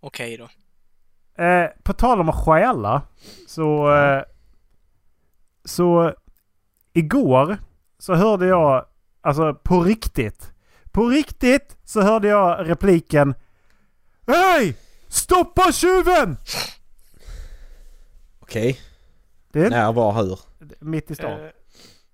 Okej 0.00 0.36
då. 0.36 0.48
Eh, 1.44 1.70
på 1.82 1.92
tal 1.92 2.20
om 2.20 2.28
att 2.28 2.44
stjäla. 2.44 3.02
Så... 3.46 3.94
Eh, 3.94 4.22
så... 5.64 6.14
Igår 6.92 7.58
så 7.98 8.14
hörde 8.14 8.46
jag... 8.46 8.86
Alltså 9.20 9.54
på 9.54 9.82
riktigt. 9.82 10.52
På 10.92 11.08
riktigt 11.08 11.76
så 11.84 12.00
hörde 12.00 12.28
jag 12.28 12.68
repliken 12.68 13.34
Hej! 14.26 14.76
Stoppa 15.08 15.72
tjuven! 15.72 16.36
Okej. 18.40 18.80
Det 19.56 19.66
är 19.66 19.70
När, 19.70 19.92
var, 19.92 20.12
hur? 20.12 20.38
mitt 20.80 21.10
i 21.10 21.14
stan. 21.14 21.40
Eh, 21.40 21.50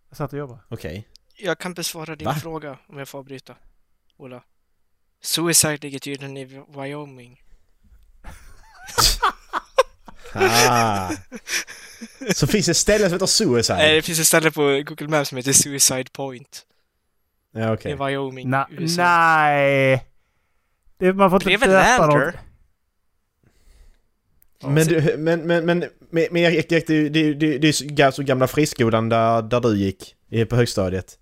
Jag 0.08 0.16
satt 0.16 0.32
och 0.32 0.38
jobbade. 0.38 0.60
Okej. 0.68 1.08
jag 1.36 1.58
kan 1.58 1.74
besvara 1.74 2.16
din 2.16 2.24
Va? 2.26 2.34
fråga 2.34 2.78
om 2.88 2.98
jag 2.98 3.08
får 3.08 3.18
avbryta. 3.18 3.54
Ola. 4.16 4.42
Suicide 5.22 5.76
ligger 5.80 5.98
tydligen 5.98 6.36
i 6.36 6.44
Wyoming. 6.68 7.40
Ah. 10.34 11.10
Så 12.34 12.46
finns 12.46 12.66
det 12.66 12.74
ställe 12.74 13.04
som 13.04 13.12
heter 13.12 13.26
Suicide? 13.26 13.78
Nej, 13.78 13.94
det 13.96 14.02
finns 14.02 14.20
ett 14.20 14.26
ställe 14.26 14.50
på 14.50 14.62
Google 14.86 15.08
Maps 15.08 15.28
som 15.28 15.36
heter 15.36 15.52
Suicide 15.52 16.04
Point. 16.12 16.66
Ja, 17.52 17.72
okej. 17.72 17.92
I 17.92 17.94
Wyoming, 17.94 18.50
Na, 18.50 18.68
USA. 18.70 19.02
nej! 19.02 20.06
Det, 20.98 21.12
man 21.12 21.30
får 21.30 21.36
inte 21.36 21.48
Det 21.48 21.54
är 21.54 21.58
väl 21.58 21.70
döpa 21.70 22.06
Lander? 22.06 22.40
Men, 24.68 24.86
du, 24.86 25.16
men, 25.18 25.40
men, 25.46 25.66
men, 25.66 25.84
men, 26.10 26.36
Erik, 26.36 26.68
det, 26.68 26.86
det, 26.86 27.08
det, 27.34 27.58
det 27.58 27.68
är 27.68 27.72
så 27.72 27.84
ga- 27.84 28.10
så 28.10 28.22
gamla 28.22 28.46
friskolan 28.46 29.08
där, 29.08 29.42
där 29.42 29.60
du 29.60 29.76
gick 29.78 30.14
på 30.48 30.56
högstadiet. 30.56 31.18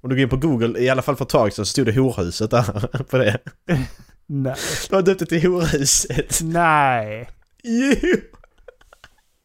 Om 0.00 0.10
du 0.10 0.16
går 0.16 0.22
in 0.22 0.28
på 0.28 0.36
Google, 0.36 0.78
i 0.80 0.88
alla 0.88 1.02
fall 1.02 1.16
för 1.16 1.24
ett 1.24 1.28
tag 1.28 1.52
sedan, 1.52 1.66
så 1.66 1.70
stod 1.70 1.86
det 1.86 1.92
horhuset 1.92 2.50
där 2.50 3.02
på 3.10 3.18
det. 3.18 3.38
Nej. 4.26 4.54
Du 4.88 4.94
har 4.94 5.02
döpt 5.02 5.20
det 5.20 5.26
till 5.26 5.46
horhuset. 5.50 6.40
Nej. 6.42 7.28
Jo! 7.62 7.94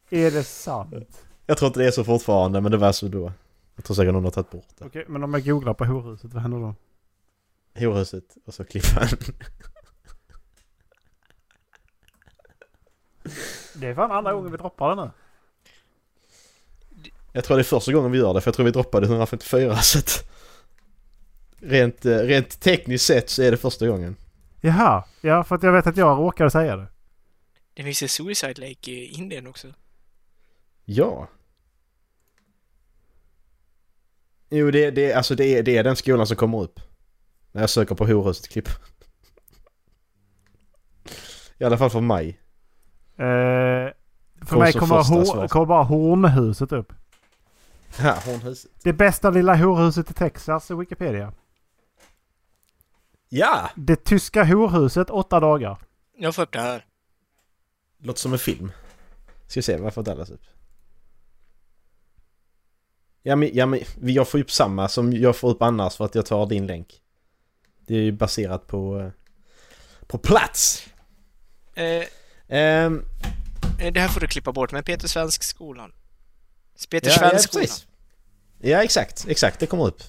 Är 0.09 0.31
det 0.31 0.43
sant? 0.43 0.93
Jag 1.45 1.57
tror 1.57 1.67
inte 1.67 1.79
det 1.79 1.85
är 1.87 1.91
så 1.91 2.03
fortfarande, 2.03 2.61
men 2.61 2.71
det 2.71 2.77
var 2.77 2.91
så 2.91 3.07
då. 3.07 3.31
Jag 3.75 3.85
tror 3.85 3.95
säkert 3.95 4.13
någon 4.13 4.23
har 4.23 4.31
tagit 4.31 4.51
bort 4.51 4.67
det. 4.79 4.85
Okej, 4.85 5.05
men 5.07 5.23
om 5.23 5.33
jag 5.33 5.45
googlar 5.45 5.73
på 5.73 5.85
horhuset, 5.85 6.33
vad 6.33 6.41
händer 6.41 6.57
då? 6.59 6.75
Horhuset 7.79 8.23
och 8.45 8.53
så 8.53 8.63
klippa 8.63 9.07
Det 13.73 13.87
är 13.87 13.95
fan 13.95 14.11
andra 14.11 14.33
gången 14.33 14.51
vi 14.51 14.57
droppar 14.57 14.95
den 14.95 15.05
nu. 15.05 15.11
Jag 17.33 17.43
tror 17.43 17.57
det 17.57 17.61
är 17.61 17.63
första 17.63 17.93
gången 17.93 18.11
vi 18.11 18.17
gör 18.17 18.33
det, 18.33 18.41
för 18.41 18.47
jag 18.47 18.55
tror 18.55 18.65
vi 18.65 18.71
droppade 18.71 19.07
154 19.07 19.77
så 19.77 19.99
att... 19.99 20.29
Rent, 21.61 22.05
eh, 22.05 22.17
rent 22.17 22.59
tekniskt 22.59 23.05
sett 23.05 23.29
så 23.29 23.41
är 23.41 23.51
det 23.51 23.57
första 23.57 23.87
gången. 23.87 24.15
Jaha, 24.61 25.03
ja 25.21 25.43
för 25.43 25.55
att 25.55 25.63
jag 25.63 25.71
vet 25.71 25.87
att 25.87 25.97
jag 25.97 26.17
råkade 26.17 26.51
säga 26.51 26.75
det. 26.75 26.87
Det 27.73 27.83
finns 27.83 28.01
en 28.01 28.09
Suicide 28.09 28.61
Lake 28.67 28.91
i 28.91 29.05
Indien 29.05 29.47
också. 29.47 29.67
Ja. 30.85 31.27
Jo, 34.49 34.71
det, 34.71 34.91
det, 34.91 35.13
alltså 35.13 35.35
det, 35.35 35.45
är, 35.45 35.63
det 35.63 35.77
är 35.77 35.83
den 35.83 35.95
skolan 35.95 36.27
som 36.27 36.37
kommer 36.37 36.61
upp. 36.61 36.79
När 37.51 37.61
jag 37.61 37.69
söker 37.69 37.95
på 37.95 38.05
horhuset 38.05 38.49
klipp. 38.49 38.69
I 41.57 41.63
alla 41.63 41.77
fall 41.77 41.89
för 41.89 42.01
mig. 42.01 42.39
Eh, 43.19 43.93
för 44.45 44.57
mig 44.59 44.73
kommer, 44.73 45.47
kommer 45.47 45.65
bara 45.65 45.83
hornhuset 45.83 46.71
upp. 46.71 46.93
Ja, 48.01 48.11
hornhuset. 48.25 48.71
Det 48.83 48.93
bästa 48.93 49.29
lilla 49.29 49.55
horhuset 49.55 50.11
i 50.11 50.13
Texas 50.13 50.71
i 50.71 50.73
Wikipedia. 50.73 51.33
Ja! 53.29 53.69
Det 53.75 53.95
tyska 54.03 54.43
horhuset, 54.43 55.09
åtta 55.09 55.39
dagar. 55.39 55.77
Jag 56.17 56.35
får 56.35 56.41
upp 56.43 56.51
det 56.51 56.59
här. 56.59 56.85
Låter 57.97 58.19
som 58.19 58.33
en 58.33 58.39
film. 58.39 58.71
Ska 59.47 59.61
se, 59.61 59.77
varför 59.77 60.03
Dallas 60.03 60.29
upp? 60.29 60.41
Ja 63.23 63.35
men, 63.35 63.49
ja 63.53 63.65
men 63.65 63.79
jag 64.01 64.27
får 64.27 64.39
upp 64.39 64.51
samma 64.51 64.87
som 64.87 65.13
jag 65.13 65.35
får 65.35 65.49
upp 65.49 65.61
annars 65.61 65.95
för 65.95 66.05
att 66.05 66.15
jag 66.15 66.25
tar 66.25 66.45
din 66.45 66.67
länk. 66.67 67.01
Det 67.79 67.95
är 67.95 68.01
ju 68.01 68.11
baserat 68.11 68.67
på... 68.67 68.99
eh, 68.99 69.09
På 70.07 70.17
plats! 70.17 70.87
Eh, 71.75 72.03
Eh, 72.49 72.91
det 73.91 73.99
här 73.99 74.07
får 74.07 74.19
du 74.19 74.27
klippa 74.27 74.51
bort, 74.51 74.71
men 74.71 74.83
Peter 74.83 75.07
Svensk 75.07 75.43
skolan. 75.43 75.91
Peter 76.89 77.07
Ja, 77.09 77.13
ja, 77.21 77.29
Svensson. 77.29 77.61
precis. 77.61 77.87
Ja, 78.59 78.83
exakt. 78.83 79.25
Exakt, 79.27 79.59
det 79.59 79.65
kommer 79.65 79.85
upp. 79.87 80.03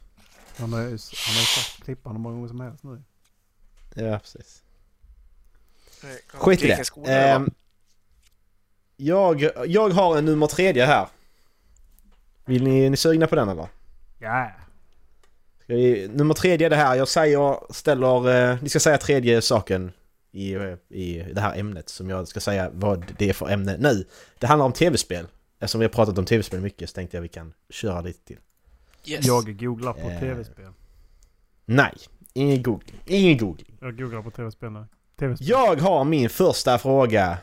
Han 0.58 0.72
har 0.72 0.80
ju 0.80 0.84
han 0.86 1.34
har 1.34 1.40
ju 1.40 1.46
sagt 1.46 1.84
klippan 1.84 2.12
hur 2.12 2.20
många 2.20 2.34
gånger 2.34 2.48
som 2.48 2.60
helst 2.60 2.84
nu. 2.84 3.02
Ja, 3.94 4.18
precis. 4.18 4.62
Nej, 6.02 6.18
Skit 6.28 6.62
i 6.62 6.66
det. 6.66 6.84
skola. 6.84 7.10
Ehm, 7.12 7.50
jag, 8.96 9.50
jag 9.66 9.90
har 9.90 10.18
en 10.18 10.24
nummer 10.24 10.46
tredje 10.46 10.86
här. 10.86 11.08
Vill 12.44 12.62
ni, 12.64 12.84
är 12.84 12.90
ni 12.90 12.96
sugna 12.96 13.26
på 13.26 13.34
den 13.36 13.48
eller? 13.48 13.68
Ja. 14.18 14.50
Nummer 16.08 16.34
tredje 16.34 16.66
är 16.66 16.70
det 16.70 16.76
här. 16.76 16.94
Jag 16.94 17.08
säger, 17.08 17.72
ställer... 17.72 18.50
Eh, 18.52 18.58
ni 18.62 18.68
ska 18.68 18.80
säga 18.80 18.98
tredje 18.98 19.42
saken 19.42 19.92
i, 20.32 20.54
i 20.88 21.22
det 21.34 21.40
här 21.40 21.58
ämnet 21.58 21.88
som 21.88 22.10
jag 22.10 22.28
ska 22.28 22.40
säga 22.40 22.70
vad 22.74 23.12
det 23.18 23.28
är 23.28 23.32
för 23.32 23.48
ämne 23.50 23.76
nu. 23.78 24.04
Det 24.38 24.46
handlar 24.46 24.66
om 24.66 24.72
tv-spel. 24.72 25.26
Eftersom 25.58 25.78
vi 25.78 25.84
har 25.84 25.92
pratat 25.92 26.18
om 26.18 26.24
tv-spel 26.24 26.60
mycket 26.60 26.90
så 26.90 26.94
tänkte 26.94 27.16
jag 27.16 27.22
vi 27.22 27.28
kan 27.28 27.52
köra 27.70 28.00
lite 28.00 28.24
till. 28.24 28.38
Yes. 29.04 29.26
Jag 29.26 29.58
googlar 29.58 29.92
på 29.92 30.08
Eh. 30.10 30.20
tv-spel. 30.20 30.72
Nej, 31.64 31.92
ingen 32.32 32.62
googling. 32.62 33.00
Ingen 33.06 33.38
googling. 33.38 33.76
Jag 33.80 33.98
googlar 33.98 34.22
på 34.22 34.30
tv-spel 34.30 34.72
nu. 34.72 34.84
TV-spel. 35.18 35.48
Jag 35.48 35.76
har 35.76 36.04
min 36.04 36.30
första 36.30 36.78
fråga. 36.78 37.38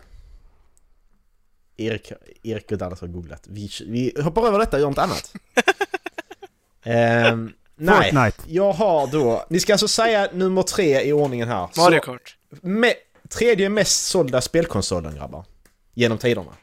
Erik, 1.78 2.12
Erik 2.44 2.72
och 2.72 2.78
Dallas 2.78 3.02
har 3.02 3.08
googlat. 3.08 3.48
Vi, 3.48 3.70
vi 3.88 4.14
hoppar 4.24 4.48
över 4.48 4.60
detta 4.60 4.78
och 4.78 4.82
gör 4.82 4.90
något 4.90 4.98
annat. 4.98 5.34
Ehm, 6.84 7.54
nej, 7.76 8.12
Fortnite. 8.12 8.44
jag 8.48 8.74
har 8.74 9.08
då... 9.08 9.46
Ni 9.50 9.60
ska 9.60 9.74
alltså 9.74 9.88
säga 9.88 10.30
nummer 10.34 10.64
tre 10.64 11.02
i 11.04 11.14
ordningen 11.14 11.48
här. 11.48 11.70
Mario 11.78 12.00
Kart. 12.00 12.37
Me, 12.50 12.93
tredje 13.30 13.70
mest 13.70 14.06
sålda 14.06 14.41
spelkonsolen 14.41 15.16
grabbar. 15.16 15.45
Genom 15.93 16.18
tiderna. 16.18 16.58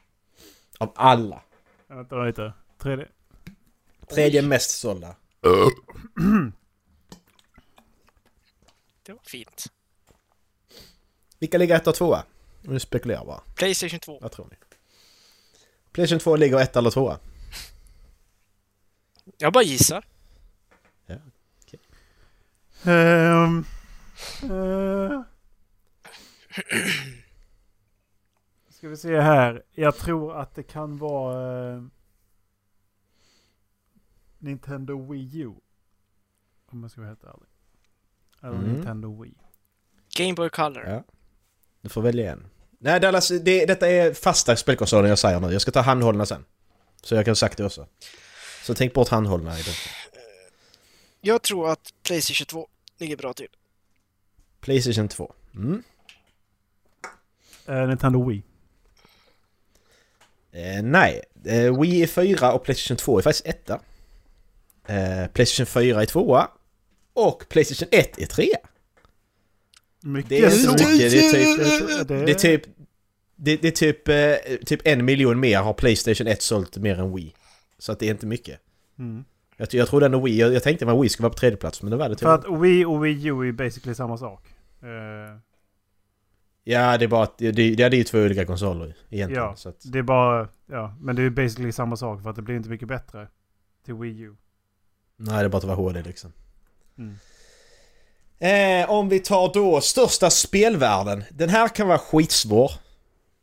Av 0.78 0.92
alla. 0.96 1.42
Vänta 1.86 2.24
lite. 2.24 2.52
Tredje. 2.78 3.08
Tredje 4.08 4.42
mest 4.42 4.70
sålda. 4.70 5.16
Det 9.02 9.12
var 9.12 9.22
fint. 9.26 9.66
Vilka 11.38 11.58
ligger 11.58 11.76
ett 11.76 11.86
och 11.86 11.94
tvåa? 11.94 12.24
Nu 12.62 12.80
spekulerar 12.80 13.18
jag 13.18 13.26
bara. 13.26 13.40
Playstation 13.54 14.00
2. 14.00 14.18
Vad 14.22 14.32
tror 14.32 14.46
ni? 14.50 14.56
Playstation 15.92 16.20
2 16.20 16.36
ligger 16.36 16.58
ett 16.60 16.76
eller 16.76 16.90
tvåa. 16.90 17.18
Jag 19.38 19.52
bara 19.52 19.64
gissar. 19.64 20.04
Ehm, 22.84 23.64
eh. 24.42 25.22
Ska 28.70 28.88
vi 28.88 28.96
se 28.96 29.20
här. 29.20 29.62
Jag 29.72 29.96
tror 29.96 30.36
att 30.36 30.54
det 30.54 30.62
kan 30.62 30.96
vara 30.98 31.74
eh, 31.74 31.82
Nintendo 34.38 35.12
Wii 35.12 35.40
U. 35.40 35.52
Om 36.66 36.82
jag 36.82 36.90
ska 36.90 37.00
vara 37.00 37.08
helt 37.08 37.24
ärlig. 37.24 37.48
Eller 38.42 38.54
Mm. 38.58 38.72
Nintendo 38.72 39.22
Wii. 39.22 39.34
Game 40.16 40.34
Boy 40.34 40.48
Color. 40.50 40.86
Ja. 40.88 41.04
Du 41.80 41.88
får 41.88 42.02
välja 42.02 42.32
en. 42.32 42.46
Nej 42.78 43.00
Dallas, 43.00 43.28
det, 43.28 43.66
detta 43.66 43.88
är 43.88 44.14
fasta 44.14 44.56
spelkonsolen 44.56 45.08
jag 45.08 45.18
säger 45.18 45.40
nu. 45.40 45.52
Jag 45.52 45.62
ska 45.62 45.70
ta 45.70 45.80
handhållna 45.80 46.26
sen. 46.26 46.44
Så 47.02 47.14
jag 47.14 47.24
kan 47.24 47.30
ha 47.30 47.36
sagt 47.36 47.58
det 47.58 47.64
också. 47.64 47.86
Så 48.62 48.74
tänk 48.74 48.94
bort 48.94 49.08
handhållna 49.08 49.58
i 49.58 49.62
det. 49.62 49.74
Jag 51.20 51.42
tror 51.42 51.70
att 51.70 51.94
Playstation 52.02 52.46
2 52.46 52.68
ligger 52.98 53.16
bra 53.16 53.32
till. 53.32 53.48
Playstation 54.60 55.08
2. 55.08 55.34
Mm. 55.54 55.82
Eh, 57.66 57.88
Nintendo 57.88 58.28
Wii. 58.28 58.42
Eh, 60.52 60.82
nej, 60.82 61.22
eh, 61.44 61.80
Wii 61.80 62.02
är 62.02 62.06
4 62.06 62.52
och 62.52 62.64
Playstation 62.64 62.96
2 62.96 63.18
är 63.18 63.22
faktiskt 63.22 63.46
etta. 63.46 63.80
Eh, 64.86 65.26
Playstation 65.32 65.66
4 65.66 66.02
är 66.02 66.06
tvåa. 66.06 66.48
Och 67.12 67.44
Playstation 67.48 67.88
1 67.92 68.18
är 68.18 68.26
trea. 68.26 68.56
Mycket 70.02 70.28
Det 70.28 70.38
är 70.38 70.44
inte 70.44 70.56
så- 70.56 70.72
mycket, 70.72 70.88
det 71.10 71.18
är 71.18 71.32
typ... 71.32 72.08
Det- 72.08 72.30
är 72.30 72.34
typ... 72.34 72.62
Det, 73.36 73.56
det 73.56 73.68
är 73.68 73.72
typ, 73.72 74.08
eh, 74.08 74.56
typ 74.66 74.80
en 74.84 75.04
miljon 75.04 75.40
mer 75.40 75.58
har 75.58 75.72
Playstation 75.72 76.26
1 76.26 76.42
sålt 76.42 76.76
mer 76.76 77.00
än 77.00 77.14
Wii. 77.14 77.34
Så 77.78 77.92
att 77.92 77.98
det 77.98 78.06
är 78.06 78.10
inte 78.10 78.26
mycket. 78.26 78.60
Mm. 78.98 79.24
Jag, 79.56 79.74
jag 79.74 79.88
trodde 79.88 80.06
ändå 80.06 80.20
Wii, 80.20 80.38
jag, 80.40 80.52
jag 80.54 80.62
tänkte 80.62 80.90
att 80.90 81.02
Wii 81.02 81.08
skulle 81.08 81.24
vara 81.24 81.32
på 81.32 81.38
tredje 81.38 81.56
plats 81.56 81.82
men 81.82 81.90
det 81.90 81.96
var 81.96 82.08
det 82.08 82.14
För 82.18 82.38
tyvärr. 82.38 82.54
att 82.56 82.62
Wii 82.62 82.84
och 82.84 83.04
Wii 83.04 83.26
U 83.28 83.48
är 83.48 83.52
basically 83.52 83.94
samma 83.94 84.18
sak. 84.18 84.48
Ja, 86.64 86.98
det 86.98 87.04
är 87.04 87.08
bara 87.08 87.22
att 87.22 87.38
det, 87.38 87.52
det, 87.52 87.74
det 87.74 87.82
är 87.84 87.94
ju 87.94 88.04
två 88.04 88.18
olika 88.18 88.46
konsoler 88.46 88.94
egentligen. 89.10 89.44
ja, 89.44 89.56
Så 89.56 89.68
att, 89.68 89.76
det 89.82 89.98
är 89.98 90.02
bara... 90.02 90.48
Ja, 90.66 90.94
men 91.00 91.16
det 91.16 91.22
är 91.22 91.30
basically 91.30 91.72
samma 91.72 91.96
sak 91.96 92.22
för 92.22 92.30
att 92.30 92.36
det 92.36 92.42
blir 92.42 92.56
inte 92.56 92.68
mycket 92.68 92.88
bättre 92.88 93.28
till 93.84 93.94
Wii 93.94 94.20
U. 94.20 94.34
nej, 95.16 95.38
det 95.38 95.44
är 95.44 95.48
bara 95.48 95.56
att 95.56 95.62
det 95.62 95.68
var 95.68 95.74
HD 95.74 96.02
liksom. 96.02 96.32
Mm. 96.98 97.14
Eh, 98.38 98.90
om 98.90 99.08
vi 99.08 99.18
tar 99.20 99.52
då 99.54 99.80
största 99.80 100.30
spelvärlden. 100.30 101.24
Den 101.30 101.48
här 101.48 101.68
kan 101.68 101.88
vara 101.88 101.98
skitsvår. 101.98 102.72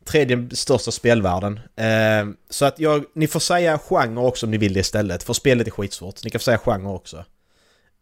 Tredje 0.04 0.48
största 0.52 0.90
spelvärlden. 0.90 1.60
Eh, 1.76 2.34
så 2.50 2.64
att 2.64 2.78
jag, 2.78 3.04
ni 3.14 3.26
får 3.26 3.40
säga 3.40 3.78
genre 3.78 4.20
också 4.20 4.46
om 4.46 4.50
ni 4.50 4.58
vill 4.58 4.72
det 4.72 4.80
istället. 4.80 5.22
För 5.22 5.32
spelet 5.32 5.66
är 5.66 5.70
skitsvårt. 5.70 6.24
Ni 6.24 6.30
kan 6.30 6.38
få 6.38 6.44
säga 6.44 6.58
genre 6.58 6.88
också. 6.88 7.24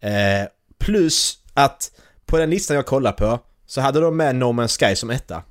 Eh, 0.01 0.49
plus 0.79 1.39
att 1.55 1.93
på 2.27 2.39
den 2.39 2.51
listan 2.51 2.77
jag 2.77 2.87
kollar 2.87 3.13
på 3.13 3.39
så 3.71 3.81
hade 3.81 4.01
de 4.01 4.17
med 4.17 4.37
No 4.37 4.45
Man's 4.45 4.89
Sky 4.89 4.97
som 4.97 5.11
etta. 5.11 5.43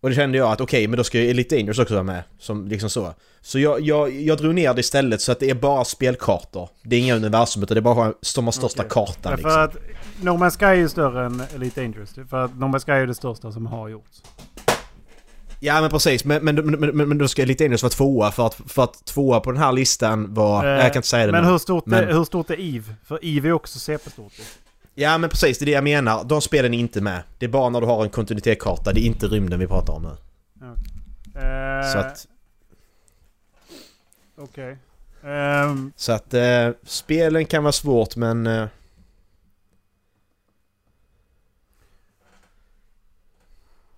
Och 0.00 0.08
det 0.08 0.14
kände 0.16 0.38
jag 0.38 0.52
att 0.52 0.60
okej, 0.60 0.86
men 0.88 0.96
då 0.96 1.04
ska 1.04 1.18
ju 1.20 1.30
Elite 1.30 1.56
Dangerous 1.56 1.78
också 1.78 1.94
vara 1.94 2.04
med. 2.04 2.22
Som 2.38 2.68
liksom 2.68 2.90
så. 2.90 3.14
Så 3.40 3.58
jag, 3.58 3.80
jag, 3.80 4.10
jag 4.20 4.38
drog 4.38 4.54
ner 4.54 4.74
det 4.74 4.80
istället 4.80 5.20
så 5.20 5.32
att 5.32 5.40
det 5.40 5.50
är 5.50 5.54
bara 5.54 5.84
spelkartor. 5.84 6.68
Det 6.82 6.96
är 6.96 7.00
inga 7.00 7.16
universum 7.16 7.62
utan 7.62 7.74
det 7.74 7.78
är 7.78 7.82
bara 7.82 8.12
som 8.22 8.44
har 8.44 8.52
största 8.52 8.82
Okej. 8.82 8.90
kartan 8.90 9.32
liksom. 9.32 9.50
för 9.50 9.58
att 9.64 9.76
No 10.20 10.30
Man's 10.30 10.58
Sky 10.58 10.64
är 10.64 10.74
ju 10.74 10.88
större 10.88 11.26
än 11.26 11.42
Elite 11.54 11.80
Dangerous. 11.82 12.14
För 12.30 12.44
att 12.44 12.58
No 12.58 12.64
Man's 12.64 12.84
Sky 12.84 12.92
är 12.92 13.06
det 13.06 13.14
största 13.14 13.52
som 13.52 13.66
har 13.66 13.88
gjorts. 13.88 14.22
Ja 15.60 15.80
men 15.80 15.90
precis, 15.90 16.24
men, 16.24 16.44
men, 16.44 16.54
men, 16.54 16.96
men, 16.96 17.08
men 17.08 17.18
då 17.18 17.28
ska 17.28 17.42
Elite 17.42 17.64
Dangerous 17.64 17.82
vara 17.82 17.90
tvåa 17.90 18.30
för 18.30 18.46
att, 18.46 18.54
för 18.66 18.84
att 18.84 19.04
tvåa 19.04 19.40
på 19.40 19.52
den 19.52 19.60
här 19.62 19.72
listan 19.72 20.34
var... 20.34 20.64
Eh, 20.64 20.70
jag 20.70 20.92
kan 20.92 20.96
inte 20.98 21.08
säga 21.08 21.26
det 21.26 21.32
Men 21.32 21.44
nu. 21.44 21.50
hur 21.50 21.58
stort, 21.58 21.86
Men- 21.86 22.04
Är, 22.08 22.12
hur 22.12 22.24
stort 22.24 22.50
är 22.50 22.60
EVE? 22.60 22.94
För 23.04 23.18
EVE 23.22 23.48
är 23.48 23.52
också 23.52 23.78
CP-stort. 23.78 24.32
Ja 24.98 25.18
men 25.18 25.30
precis, 25.30 25.58
det 25.58 25.62
är 25.64 25.66
det 25.66 25.72
jag 25.72 25.84
menar. 25.84 26.24
De 26.24 26.40
spelen 26.42 26.74
är 26.74 26.78
inte 26.78 27.00
med. 27.00 27.22
Det 27.38 27.46
är 27.46 27.50
bara 27.50 27.68
när 27.70 27.80
du 27.80 27.86
har 27.86 28.04
en 28.04 28.10
kontinuitetskarta, 28.10 28.92
det 28.92 29.00
är 29.00 29.06
inte 29.06 29.26
rymden 29.26 29.58
vi 29.58 29.66
pratar 29.66 29.92
om 29.92 30.02
nu. 30.02 30.16
Eh, 31.40 31.92
Så 31.92 31.98
att, 31.98 32.26
Okej. 34.36 34.78
Ehm, 35.22 35.92
så 35.96 36.12
att 36.12 36.34
eh, 36.34 36.70
spelen 36.82 37.46
kan 37.46 37.62
vara 37.64 37.72
svårt 37.72 38.16
men... 38.16 38.46
Eh, 38.46 38.66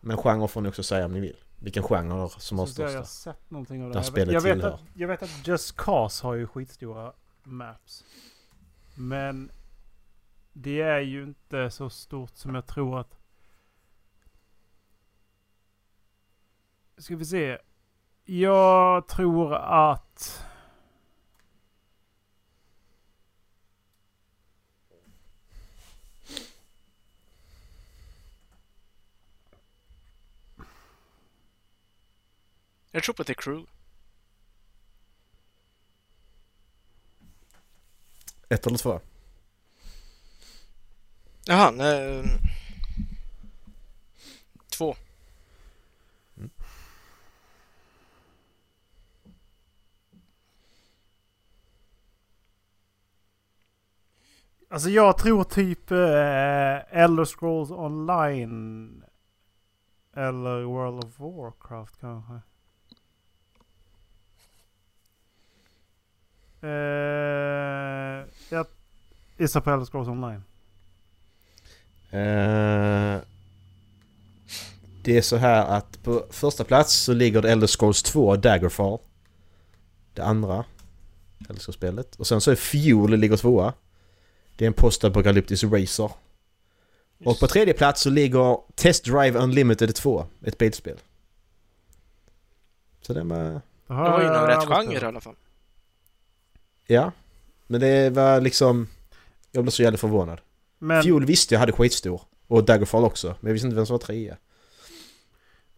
men 0.00 0.16
genre 0.16 0.48
får 0.48 0.60
ni 0.60 0.68
också 0.68 0.82
säga 0.82 1.04
om 1.04 1.12
ni 1.12 1.20
vill. 1.20 1.36
Vilken 1.58 1.82
genre 1.82 2.28
som 2.38 2.58
har 2.58 2.66
ser 2.66 2.82
jag 2.82 2.90
största. 2.90 3.04
sett 3.32 3.50
någonting 3.50 3.82
av 3.84 3.90
det 3.90 3.96
här. 3.98 4.02
spelet 4.04 4.34
Jag 4.34 4.40
vet, 4.40 4.52
tillhör. 4.52 4.70
att, 4.74 4.80
jag 4.94 5.08
vet 5.08 5.22
att 5.22 5.46
Just 5.46 5.76
Cause 5.76 6.26
har 6.26 6.34
ju 6.34 6.46
skitstora 6.46 7.12
maps. 7.42 8.04
Men 8.94 9.50
det 10.60 10.80
är 10.80 11.00
ju 11.00 11.22
inte 11.22 11.70
så 11.70 11.90
stort 11.90 12.36
som 12.36 12.54
jag 12.54 12.66
tror 12.66 13.00
att... 13.00 13.18
Ska 16.96 17.16
vi 17.16 17.24
se. 17.24 17.58
Jag 18.24 19.08
tror 19.08 19.54
att... 19.54 20.44
Jag 32.90 33.02
tror 33.02 33.14
på 33.14 33.24
The 33.24 33.34
Crew. 33.34 33.70
Ett 38.48 38.66
eller 38.66 38.78
två? 38.78 39.00
Jaha, 41.48 41.70
nej, 41.70 42.22
Två. 42.22 42.40
Två. 44.76 44.96
Alltså 54.68 54.90
jag 54.90 55.18
tror 55.18 55.44
typ 55.44 55.90
eh, 55.90 57.00
Elder 57.02 57.24
Scrolls 57.24 57.70
Online. 57.70 59.04
Eller 60.12 60.62
World 60.62 61.04
of 61.04 61.20
Warcraft 61.20 62.00
kanske. 62.00 62.40
Eh, 66.60 68.26
jag 68.50 68.66
gissar 69.36 69.60
på 69.60 69.70
Elder 69.70 69.86
Scrolls 69.86 70.08
Online. 70.08 70.42
Eh, 72.10 73.20
det 75.02 75.16
är 75.18 75.22
så 75.22 75.36
här 75.36 75.66
att 75.66 76.02
på 76.02 76.26
första 76.30 76.64
plats 76.64 76.94
så 76.94 77.12
ligger 77.12 77.42
det 77.42 77.52
Elder 77.52 77.66
Scrolls 77.66 78.02
2 78.02 78.36
Daggerfall. 78.36 78.98
Det 80.14 80.22
andra. 80.22 80.64
Älskar 81.50 81.72
spelet. 81.72 82.16
Och 82.16 82.26
sen 82.26 82.40
så 82.40 82.50
är 82.50 82.54
Fuel 82.54 83.20
ligger 83.20 83.36
tvåa. 83.36 83.72
Det 84.56 84.64
är 84.64 84.66
en 84.66 84.72
postapokalyptisk 84.72 85.64
racer. 85.64 86.10
Och 87.24 87.40
på 87.40 87.46
tredje 87.46 87.74
plats 87.74 88.02
så 88.02 88.10
ligger 88.10 88.58
Test 88.74 89.04
Drive 89.04 89.38
Unlimited 89.38 89.94
2. 89.94 90.26
Ett 90.44 90.58
bilspel. 90.58 90.96
Så 93.00 93.12
det 93.12 93.22
var... 93.22 93.36
Det 93.38 93.60
var 93.86 94.22
någon 94.22 94.46
rätt 94.46 94.64
genre 94.68 95.00
i 95.00 95.04
alla 95.04 95.20
fall. 95.20 95.34
Ja. 96.86 97.12
Men 97.66 97.80
det 97.80 98.10
var 98.10 98.40
liksom... 98.40 98.88
Jag 99.52 99.64
blev 99.64 99.70
så 99.70 99.82
jävla 99.82 99.98
förvånad. 99.98 100.40
Men, 100.78 101.02
Fuel 101.02 101.24
visste 101.24 101.54
jag 101.54 101.60
hade 101.60 101.72
skitstor. 101.72 102.20
Och 102.46 102.64
Daggerfall 102.64 103.04
också. 103.04 103.26
Men 103.40 103.48
jag 103.48 103.52
visste 103.52 103.66
inte 103.66 103.76
vem 103.76 103.86
som 103.86 103.94
var 103.94 103.98
trea. 103.98 104.36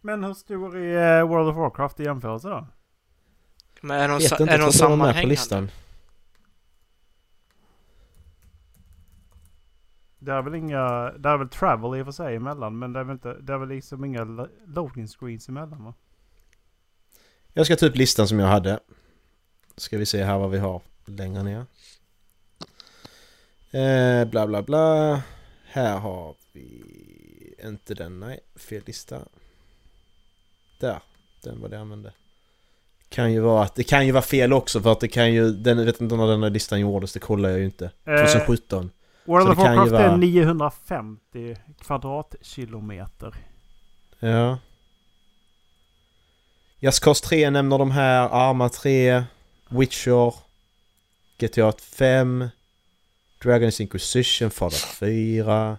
men 0.01 0.23
hur 0.23 0.33
stor 0.33 0.77
är 0.77 1.19
eh, 1.19 1.27
World 1.27 1.49
of 1.49 1.55
Warcraft 1.55 1.99
i 1.99 2.03
jämförelse 2.03 2.47
då? 2.49 2.67
Men 3.81 3.99
är 3.99 4.07
de, 4.07 4.17
Vet 4.17 4.27
sa- 4.29 4.35
inte, 4.35 4.43
är 4.43 4.59
jag 4.59 4.67
de 4.67 4.71
tror 4.71 4.73
inte 4.73 4.83
de 4.83 4.89
var 4.89 4.97
med 4.97 4.99
på 4.99 5.03
sammanhängande? 5.05 5.29
listan. 5.29 5.71
Det 10.19 10.31
är 10.31 10.41
väl 10.41 10.55
inga... 10.55 11.11
Det 11.11 11.29
är 11.29 11.37
väl 11.37 11.49
travel 11.49 11.99
i 11.99 12.01
och 12.01 12.05
för 12.05 12.11
sig 12.11 12.35
emellan. 12.35 12.79
Men 12.79 12.93
det 12.93 12.99
är 12.99 13.03
väl, 13.03 13.13
inte, 13.13 13.33
det 13.41 13.53
är 13.53 13.57
väl 13.57 13.69
liksom 13.69 14.05
inga 14.05 14.23
lo- 14.23 14.47
loading 14.67 15.07
screens 15.07 15.49
emellan 15.49 15.83
va? 15.83 15.93
Jag 17.53 17.65
ska 17.65 17.75
ta 17.75 17.85
upp 17.85 17.95
listan 17.95 18.27
som 18.27 18.39
jag 18.39 18.47
hade. 18.47 18.79
Ska 19.77 19.97
vi 19.97 20.05
se 20.05 20.23
här 20.23 20.37
vad 20.37 20.51
vi 20.51 20.57
har 20.57 20.81
längre 21.05 21.43
ner. 21.43 21.65
Eh, 23.71 24.25
bla 24.25 24.47
bla 24.47 24.61
bla. 24.61 25.21
Här 25.65 25.97
har 25.99 26.35
vi 26.53 26.83
inte 27.63 27.93
den, 27.93 28.19
nej. 28.19 28.39
Fel 28.55 28.81
lista. 28.85 29.19
Där. 30.79 30.99
Den 31.43 31.61
var 31.61 31.69
det 31.69 31.75
jag 31.75 31.81
använde. 31.81 32.13
Kan 33.09 33.33
ju 33.33 33.39
vara 33.39 33.63
att 33.63 33.75
det 33.75 33.83
kan 33.83 34.05
ju 34.05 34.11
vara 34.11 34.21
fel 34.23 34.53
också 34.53 34.81
för 34.81 34.91
att 34.91 34.99
det 34.99 35.07
kan 35.07 35.33
ju... 35.33 35.51
Den, 35.51 35.77
jag 35.77 35.85
vet 35.85 36.01
inte 36.01 36.15
när 36.15 36.27
den 36.27 36.43
här 36.43 36.49
listan 36.49 36.79
gjordes, 36.79 37.13
det 37.13 37.19
kollar 37.19 37.49
jag 37.49 37.59
ju 37.59 37.65
inte. 37.65 37.85
Eh, 38.05 38.15
2017. 38.15 38.91
World 39.25 39.45
Så 39.45 39.51
of 39.51 39.57
Warcraft 39.57 39.91
är 39.91 39.97
vara- 39.97 40.15
950 40.15 41.55
kvadratkilometer. 41.79 43.35
Ja. 44.19 44.57
Cause 47.01 47.25
3 47.25 47.49
nämner 47.49 47.77
de 47.77 47.91
här. 47.91 48.29
Arma 48.31 48.69
3. 48.69 49.23
Witcher. 49.69 50.33
GTA 51.37 51.71
5. 51.71 52.49
Dragon's 53.43 53.81
Inquisition. 53.81 54.51
Fallout 54.51 54.73
4. 54.99 55.77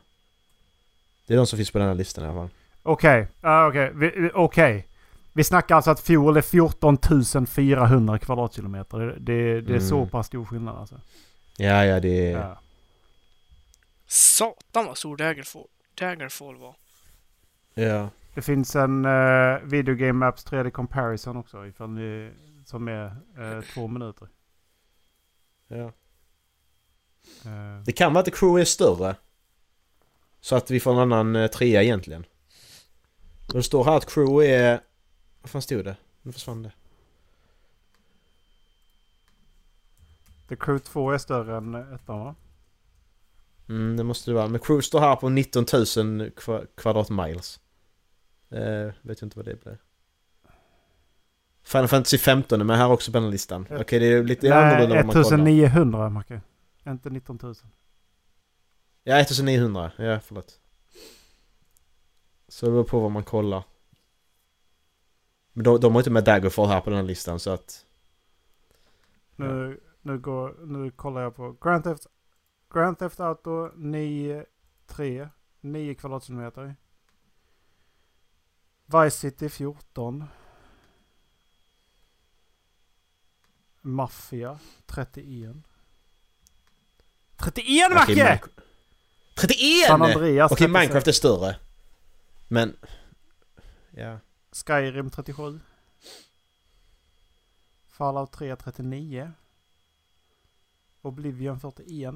Det 1.26 1.34
är 1.34 1.38
de 1.38 1.46
som 1.46 1.56
finns 1.56 1.70
på 1.70 1.78
den 1.78 1.88
här 1.88 1.94
listan 1.94 2.24
i 2.24 2.26
alla 2.28 2.36
fall. 2.40 2.48
Okej, 2.82 3.28
ah, 3.40 3.66
okej. 3.68 3.90
Vi, 3.94 4.10
vi- 4.16 4.30
okej. 4.34 4.88
Vi 5.32 5.44
snackar 5.44 5.76
alltså 5.76 5.90
att 5.90 6.00
Fuel 6.00 6.36
är 6.36 6.42
14 6.42 7.46
400 7.46 8.18
kvadratkilometer. 8.18 8.98
Det, 8.98 9.18
det, 9.18 9.60
det 9.60 9.74
är 9.74 9.80
så 9.80 9.96
Mm. 9.96 10.08
pass 10.08 10.26
stor 10.26 10.44
skillnad 10.44 10.76
alltså. 10.78 11.00
Ja, 11.56 11.84
ja, 11.84 12.00
det 12.00 12.32
är... 12.32 12.38
Ja. 12.38 12.58
Satan 14.06 14.86
vad 14.86 14.98
stor 14.98 15.16
Daggerfall, 15.16 15.66
Daggerfall 15.94 16.56
var. 16.56 16.74
Ja. 17.74 18.08
Det 18.34 18.42
finns 18.42 18.76
en 18.76 19.04
uh, 19.06 19.58
Video 19.64 19.94
Game 19.94 20.12
Maps 20.12 20.46
3D 20.46 20.70
Comparison 20.70 21.36
också. 21.36 21.66
Ifall 21.66 21.90
ni, 21.90 22.30
som 22.66 22.88
är 22.88 23.04
eh, 23.38 23.60
två 23.74 23.86
minuter. 23.88 24.28
ja. 25.68 25.92
Eh, 27.44 27.82
Det 27.84 27.92
kan 27.92 28.12
vara 28.14 28.22
att 28.22 28.34
Crew 28.34 28.60
är 28.60 28.64
större. 28.64 29.16
Så 30.40 30.56
att 30.56 30.70
vi 30.70 30.80
får 30.80 30.92
en 30.92 30.98
annan 31.12 31.36
eh, 31.36 31.46
trea 31.50 31.82
egentligen. 31.82 32.24
Och 33.48 33.54
det 33.54 33.62
står 33.62 33.84
här 33.84 33.96
att 33.96 34.06
Crew 34.14 34.46
är... 34.52 34.80
Vad 35.42 35.50
fan 35.50 35.62
stod 35.62 35.84
det? 35.84 35.96
Nu 36.22 36.32
försvann 36.32 36.62
det. 36.62 36.72
The 40.48 40.56
Crew 40.56 40.78
2 40.84 41.10
är 41.10 41.18
större 41.18 41.56
än 41.56 41.74
ettan 41.74 42.20
va? 42.20 42.34
Mm, 43.68 43.96
det 43.96 44.04
måste 44.04 44.30
det 44.30 44.34
vara. 44.34 44.48
Men 44.48 44.60
Crew 44.60 44.82
står 44.82 45.00
här 45.00 45.16
på 45.16 45.28
19 45.28 45.64
000 45.72 45.82
kva- 45.84 46.66
kvadratmiles. 46.76 47.60
Eh, 48.50 48.92
vet 49.02 49.22
inte 49.22 49.36
vad 49.38 49.44
det 49.46 49.64
blir. 49.64 49.78
Final 51.62 51.88
Fantasy 51.88 52.18
15 52.18 52.60
är 52.60 52.64
med 52.64 52.76
här 52.78 52.88
också 52.90 53.12
på 53.12 53.18
den 53.20 53.30
listan. 53.30 53.66
Okej, 53.70 53.98
det 53.98 54.06
är 54.06 54.22
lite 54.22 54.54
annorlunda 54.54 54.94
Nej, 54.94 55.00
om 55.00 55.06
man 55.06 55.14
kollar. 55.24 55.26
1900 55.48 56.08
Macke. 56.10 56.40
Inte 56.86 57.10
19 57.10 57.38
000. 57.42 57.54
Ja, 59.02 59.20
1900. 59.20 59.92
Ja, 59.96 60.20
förlåt. 60.20 60.60
Så 62.48 62.66
det 62.66 62.72
beror 62.72 62.84
på 62.84 63.00
vad 63.00 63.10
man 63.10 63.24
kollar. 63.24 63.64
Men 65.52 65.64
de, 65.64 65.80
de 65.80 65.92
har 65.92 66.00
inte 66.00 66.10
med 66.10 66.24
Daggerfall 66.24 66.68
här 66.68 66.80
på 66.80 66.90
den 66.90 66.96
här 66.96 67.06
listan 67.06 67.40
så 67.40 67.50
att... 67.50 67.86
Nu, 69.36 69.80
nu, 70.02 70.18
går, 70.18 70.66
nu 70.66 70.90
kollar 70.90 71.22
jag 71.22 71.36
på 71.36 71.56
Grand 71.60 71.84
Theft, 71.84 72.06
Grand 72.74 72.98
Theft 72.98 73.20
Auto 73.20 73.70
9, 73.76 74.46
3, 74.86 75.28
9 75.60 75.94
kvadratkilometer. 75.94 76.76
Vice 78.86 79.10
City 79.18 79.48
14. 79.48 80.24
Mafia 83.80 84.58
31. 84.86 85.56
31 87.42 87.86
Okej, 87.86 87.94
Macke! 87.94 88.12
Minec- 88.14 88.48
31! 89.34 89.86
San 89.86 90.02
Andreas 90.02 90.52
Okej, 90.52 90.66
36. 90.66 90.72
Minecraft 90.72 91.08
är 91.08 91.12
större. 91.12 91.56
Men... 92.48 92.76
Ja. 93.90 94.18
Skyrim 94.52 95.10
37. 95.10 95.60
Fallout 97.88 98.32
3 98.32 98.56
39. 98.56 99.32
Oblivion 101.02 101.60
41. 101.60 102.14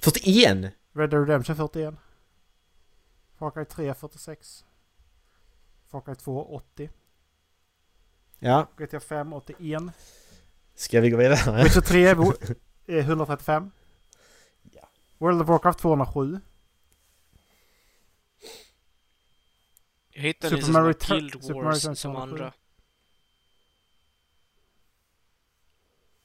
41? 0.00 0.72
Red 0.92 1.10
Dead 1.10 1.20
Redemption 1.28 1.56
41. 1.56 1.94
Far 3.38 3.50
Cry 3.50 3.64
3 3.64 3.94
46. 3.94 4.64
Far 5.90 6.00
Cry 6.00 6.14
2 6.14 6.54
80. 6.54 6.90
Ja. 8.38 8.66
GTA 8.76 9.00
5 9.00 9.32
81. 9.32 9.82
Ska 10.74 11.00
vi 11.00 11.10
gå 11.10 11.16
vidare? 11.16 11.64
Witcher 11.64 11.80
3 11.80 12.14
bo- 12.14 12.32
är 12.88 12.98
135. 12.98 13.70
Ja. 14.72 14.88
World 15.18 15.42
of 15.42 15.48
Warcraft 15.48 15.78
207. 15.78 16.40
Jag 20.10 20.22
hittade 20.22 20.56
Super 20.60 20.72
Mario 20.72 20.94
Guild 21.08 21.32
Super 21.32 21.54
Mario 21.54 21.64
Wars 21.64 21.82
som 21.82 21.94
207. 21.94 22.22
andra. 22.22 22.52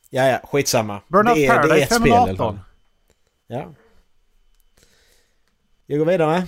Ja, 0.10 0.26
ja, 0.28 0.40
skitsamma. 0.44 1.02
Burnout 1.08 1.36
det 1.36 1.46
är, 1.46 1.50
det 1.50 1.56
är 1.56 1.62
Paradise 1.62 1.84
ett 1.84 1.94
spel 2.02 2.08
i 2.08 2.12
alla 2.12 2.26
518. 2.28 2.56
fall. 2.56 2.60
Ja. 3.48 3.74
Jag 5.86 6.00
går 6.00 6.06
vidare. 6.06 6.48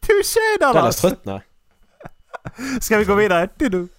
Touché 0.00 0.40
Dallas 0.60 0.74
Dallas! 0.74 0.96
tröttnar. 1.00 1.42
Ska 2.80 2.98
vi 2.98 3.04
gå 3.04 3.14
vidare? 3.14 3.48
Vill 3.58 3.74
inte. 3.74 3.94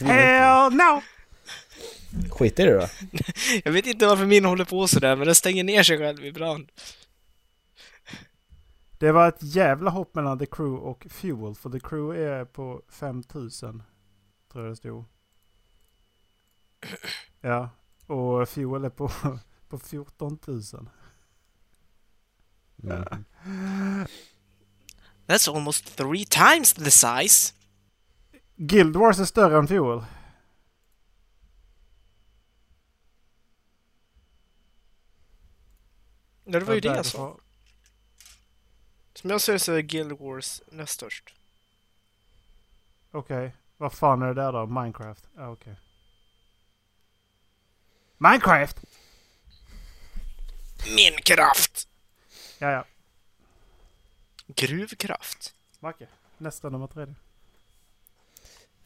Hell 0.00 0.72
no! 0.72 1.02
Skit 2.30 2.60
i 2.60 2.64
det 2.64 2.72
då. 2.72 2.86
Jag 3.64 3.72
vet 3.72 3.86
inte 3.86 4.06
varför 4.06 4.26
min 4.26 4.44
håller 4.44 4.64
på 4.64 4.88
sådär, 4.88 5.16
men 5.16 5.26
den 5.26 5.34
stänger 5.34 5.64
ner 5.64 5.82
sig 5.82 5.98
själv 5.98 6.26
ibland. 6.26 6.72
Det 8.98 9.12
var 9.12 9.28
ett 9.28 9.42
jävla 9.42 9.90
hopp 9.90 10.14
mellan 10.14 10.38
The 10.38 10.46
Crew 10.46 10.88
och 10.88 11.06
Fuel. 11.10 11.54
För 11.54 11.70
The 11.70 11.80
Crew 11.80 12.22
är 12.22 12.44
på 12.44 12.82
5000. 12.88 13.82
Tror 14.52 14.64
jag 14.64 14.72
det 14.72 14.76
stod. 14.76 15.04
Ja. 17.40 17.70
Och 18.06 18.48
Fuel 18.48 18.84
är 18.84 18.90
på, 18.90 19.10
på 19.68 19.78
14 19.78 20.38
000. 20.46 20.62
Mm. 22.82 23.24
That's 25.26 25.54
almost 25.54 25.96
three 25.96 26.24
times 26.24 26.72
the 26.72 26.90
size. 26.90 27.52
Guild 28.56 28.96
Wars 28.96 29.18
är 29.18 29.24
större 29.24 29.58
än 29.58 29.68
Fuel. 29.68 30.04
Ja, 36.44 36.58
det 36.58 36.64
var 36.64 36.74
ju 36.74 36.80
det 36.80 36.88
jag 36.88 37.06
sa. 37.06 37.38
Som 39.14 39.30
jag 39.30 39.40
ser 39.40 39.58
så 39.58 39.72
är 39.72 39.80
Guild 39.80 40.12
Wars 40.12 40.62
näst 40.66 40.92
störst. 40.92 41.34
Okej. 43.10 43.56
Vad 43.76 43.92
fan 43.92 44.22
är 44.22 44.26
det 44.26 44.34
där 44.34 44.52
då? 44.52 44.66
Minecraft? 44.66 45.28
Ja, 45.36 45.48
okej. 45.48 45.76
Minecraft! 48.18 48.84
Minecraft! 50.96 51.88
Ja, 52.58 52.70
ja. 52.70 52.84
Gruvkraft. 54.46 55.54
Macke. 55.80 56.08
Nästa 56.38 56.68
nummer 56.68 56.86
tre. 56.86 57.14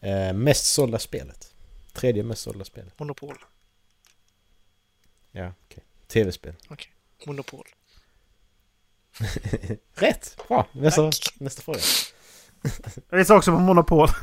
Eh, 0.06 0.32
mest 0.32 0.66
sålda 0.66 0.98
spelet. 0.98 1.54
Tredje 1.92 2.22
mest 2.22 2.42
sålda 2.42 2.64
spelet. 2.64 2.98
Monopol. 2.98 3.36
Ja, 5.32 5.52
okej. 5.64 5.84
Tv-spel. 6.06 6.54
Monopol. 7.26 7.66
Rätt! 9.94 10.36
Bra! 10.48 10.66
Nästa, 10.72 11.10
nästa 11.38 11.62
fråga. 11.62 11.78
Jag 13.10 13.18
gissar 13.18 13.36
också 13.36 13.52
på 13.52 13.58
Monopol. 13.58 14.08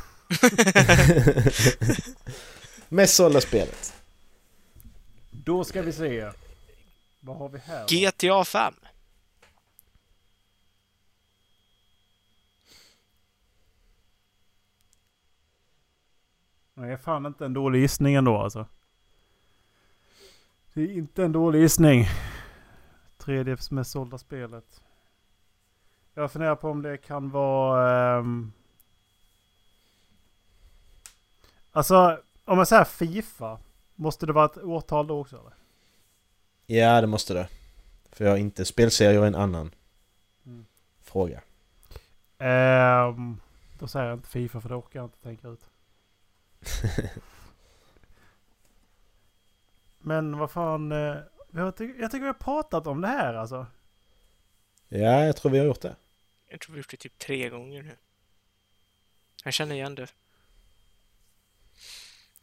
Mest 2.88 3.14
sålda 3.14 3.40
spelet. 3.40 3.94
Då 5.30 5.64
ska 5.64 5.82
vi 5.82 5.92
se. 5.92 6.30
Vad 7.20 7.36
har 7.36 7.48
vi 7.48 7.58
här? 7.58 7.86
GTA 7.88 8.44
5. 8.44 8.74
Nej, 16.74 16.96
fan 16.96 17.26
inte 17.26 17.44
en 17.44 17.52
dålig 17.54 17.80
gissning 17.80 18.14
ändå 18.14 18.36
alltså. 18.38 18.66
Det 20.72 20.80
är 20.82 20.88
inte 20.92 21.24
en 21.24 21.32
dålig 21.32 21.60
gissning. 21.60 22.06
Tredje 23.18 23.56
mest 23.70 23.90
sålda 23.90 24.18
spelet. 24.18 24.80
Jag 26.14 26.32
funderar 26.32 26.56
på 26.56 26.70
om 26.70 26.82
det 26.82 26.96
kan 26.96 27.30
vara... 27.30 28.18
ehm, 28.18 28.52
Alltså, 31.72 32.20
om 32.44 32.58
jag 32.58 32.68
säger 32.68 32.84
Fifa. 32.84 33.58
Måste 33.94 34.26
det 34.26 34.32
vara 34.32 34.44
ett 34.44 34.58
årtal 34.58 35.06
då 35.06 35.20
också 35.20 35.36
eller? 35.38 35.52
Ja, 36.66 37.00
det 37.00 37.06
måste 37.06 37.34
det. 37.34 37.48
För 38.12 38.24
jag 38.24 38.32
har 38.32 38.38
inte 38.38 38.64
spelserier 38.64 39.20
och 39.20 39.26
en 39.26 39.34
annan 39.34 39.70
Mm. 40.46 40.66
fråga. 41.02 41.40
Ehm, 42.38 43.40
då 43.78 43.86
säger 43.86 44.06
jag 44.06 44.18
inte 44.18 44.28
Fifa 44.28 44.60
för 44.60 44.68
det 44.68 44.74
orkar 44.74 44.98
jag 45.00 45.06
inte 45.06 45.18
tänka 45.22 45.48
ut. 45.48 45.70
Men 49.98 50.38
vad 50.38 50.50
fan. 50.50 50.92
eh, 50.92 51.16
Jag 51.50 51.76
tycker, 51.76 52.00
jag 52.02 52.10
tycker 52.10 52.20
vi 52.22 52.26
har 52.26 52.34
pratat 52.34 52.86
om 52.86 53.00
det 53.00 53.08
här 53.08 53.34
alltså. 53.34 53.66
Ja, 54.88 55.24
jag 55.24 55.36
tror 55.36 55.52
vi 55.52 55.58
har 55.58 55.66
gjort 55.66 55.80
det. 55.80 55.96
Jag 56.48 56.60
tror 56.60 56.72
vi 56.72 56.76
har 56.76 56.78
gjort 56.78 56.90
det 56.90 56.96
typ 56.96 57.18
tre 57.18 57.48
gånger 57.48 57.82
nu. 57.82 57.96
Jag 59.44 59.54
känner 59.54 59.74
igen 59.74 59.94
det. 59.94 60.08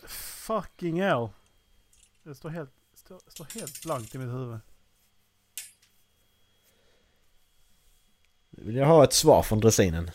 Fucking 0.07 1.01
hell. 1.01 1.30
Det 2.24 2.36
står 2.36 2.49
helt, 2.49 2.72
står, 2.93 3.19
står 3.28 3.45
helt 3.59 3.84
blankt 3.84 4.15
i 4.15 4.17
mitt 4.17 4.30
huvud. 4.34 4.59
Nu 8.49 8.63
vill 8.63 8.76
jag 8.76 8.86
ha 8.88 9.03
ett 9.03 9.13
svar 9.13 9.43
från 9.43 9.59
dressinen. 9.59 10.11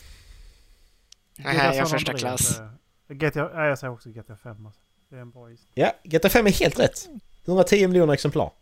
Nej, 1.36 1.56
jag 1.56 1.64
har 1.64 1.72
San 1.74 1.88
första 1.88 2.12
klass. 2.14 2.58
eh, 2.58 2.70
GTA, 3.08 3.50
nej, 3.54 3.68
jag 3.68 3.78
säger 3.78 3.92
också 3.92 4.10
GTA 4.10 4.36
5 4.36 4.66
alltså. 4.66 4.80
Det 5.08 5.16
är 5.16 5.20
en 5.20 5.30
bra 5.30 5.50
gissning. 5.50 5.70
Ja, 5.74 5.92
GTA 6.04 6.28
5 6.28 6.46
är 6.46 6.50
helt 6.50 6.78
rätt. 6.78 7.08
110 7.44 7.88
miljoner 7.88 8.12
exemplar. 8.12 8.52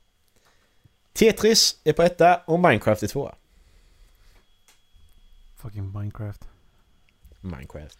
Tetris 1.12 1.80
är 1.84 1.92
på 1.92 2.02
etta 2.02 2.36
och 2.36 2.60
Minecraft 2.60 3.02
är 3.02 3.06
tvåa. 3.06 3.34
Fucking 5.56 5.92
Minecraft. 5.92 6.44
Minecraft. 7.40 7.98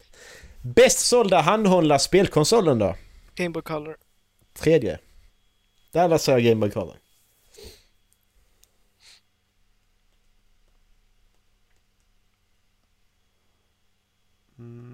Bäst 0.62 0.99
sålda 0.99 1.40
handhållna 1.40 1.99
spelkonsolen 1.99 2.78
då? 2.78 2.97
Game 3.34 3.51
Boy 3.51 3.62
Color. 3.62 3.97
Tredje. 4.53 4.99
Där 5.92 6.18
sa 6.18 6.32
jag 6.32 6.42
Game 6.42 6.61
Boy 6.61 6.70
Color. 6.70 6.97
Mm. 14.59 14.93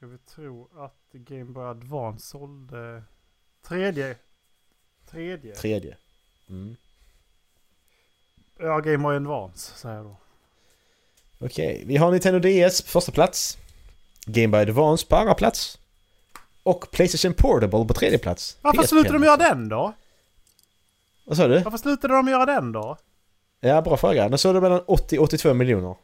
Ska 0.00 0.06
vi 0.06 0.18
tro 0.18 0.68
att 0.76 1.12
Game 1.12 1.44
Boy 1.44 1.64
Advance 1.64 2.26
sålde... 2.26 3.02
Tredje. 3.62 4.16
Tredje. 5.10 5.54
Tredje. 5.54 5.96
Mm. 6.48 6.76
Ja, 8.58 8.78
Game 8.80 8.98
Boy 8.98 9.16
Advance 9.16 9.74
säger 9.74 9.96
jag 9.96 10.04
då. 10.04 10.16
Okej, 11.38 11.82
vi 11.86 11.96
har 11.96 12.10
Nintendo 12.10 12.38
DS 12.38 12.82
på 12.82 12.88
första 12.88 13.12
plats. 13.12 13.58
Game 14.26 14.48
Boy 14.48 14.60
Advance 14.60 15.06
på 15.06 15.16
andra 15.16 15.34
plats. 15.34 15.78
Och 16.62 16.90
Playstation 16.90 17.34
Portable 17.34 17.84
på 17.84 17.94
tredje 17.94 18.18
plats. 18.18 18.58
Varför 18.62 18.82
slutade 18.82 19.18
de 19.18 19.28
alltså. 19.28 19.44
göra 19.44 19.54
den 19.54 19.68
då? 19.68 19.92
Vad 21.24 21.36
sa 21.36 21.48
du? 21.48 21.62
Varför 21.62 21.78
slutade 21.78 22.14
de 22.14 22.28
göra 22.28 22.46
den 22.46 22.72
då? 22.72 22.96
Ja, 23.60 23.82
bra 23.82 23.96
fråga. 23.96 24.28
Den 24.28 24.38
sålde 24.38 24.60
mellan 24.60 24.82
80 24.86 25.18
och 25.18 25.24
82 25.24 25.54
miljoner. 25.54 25.96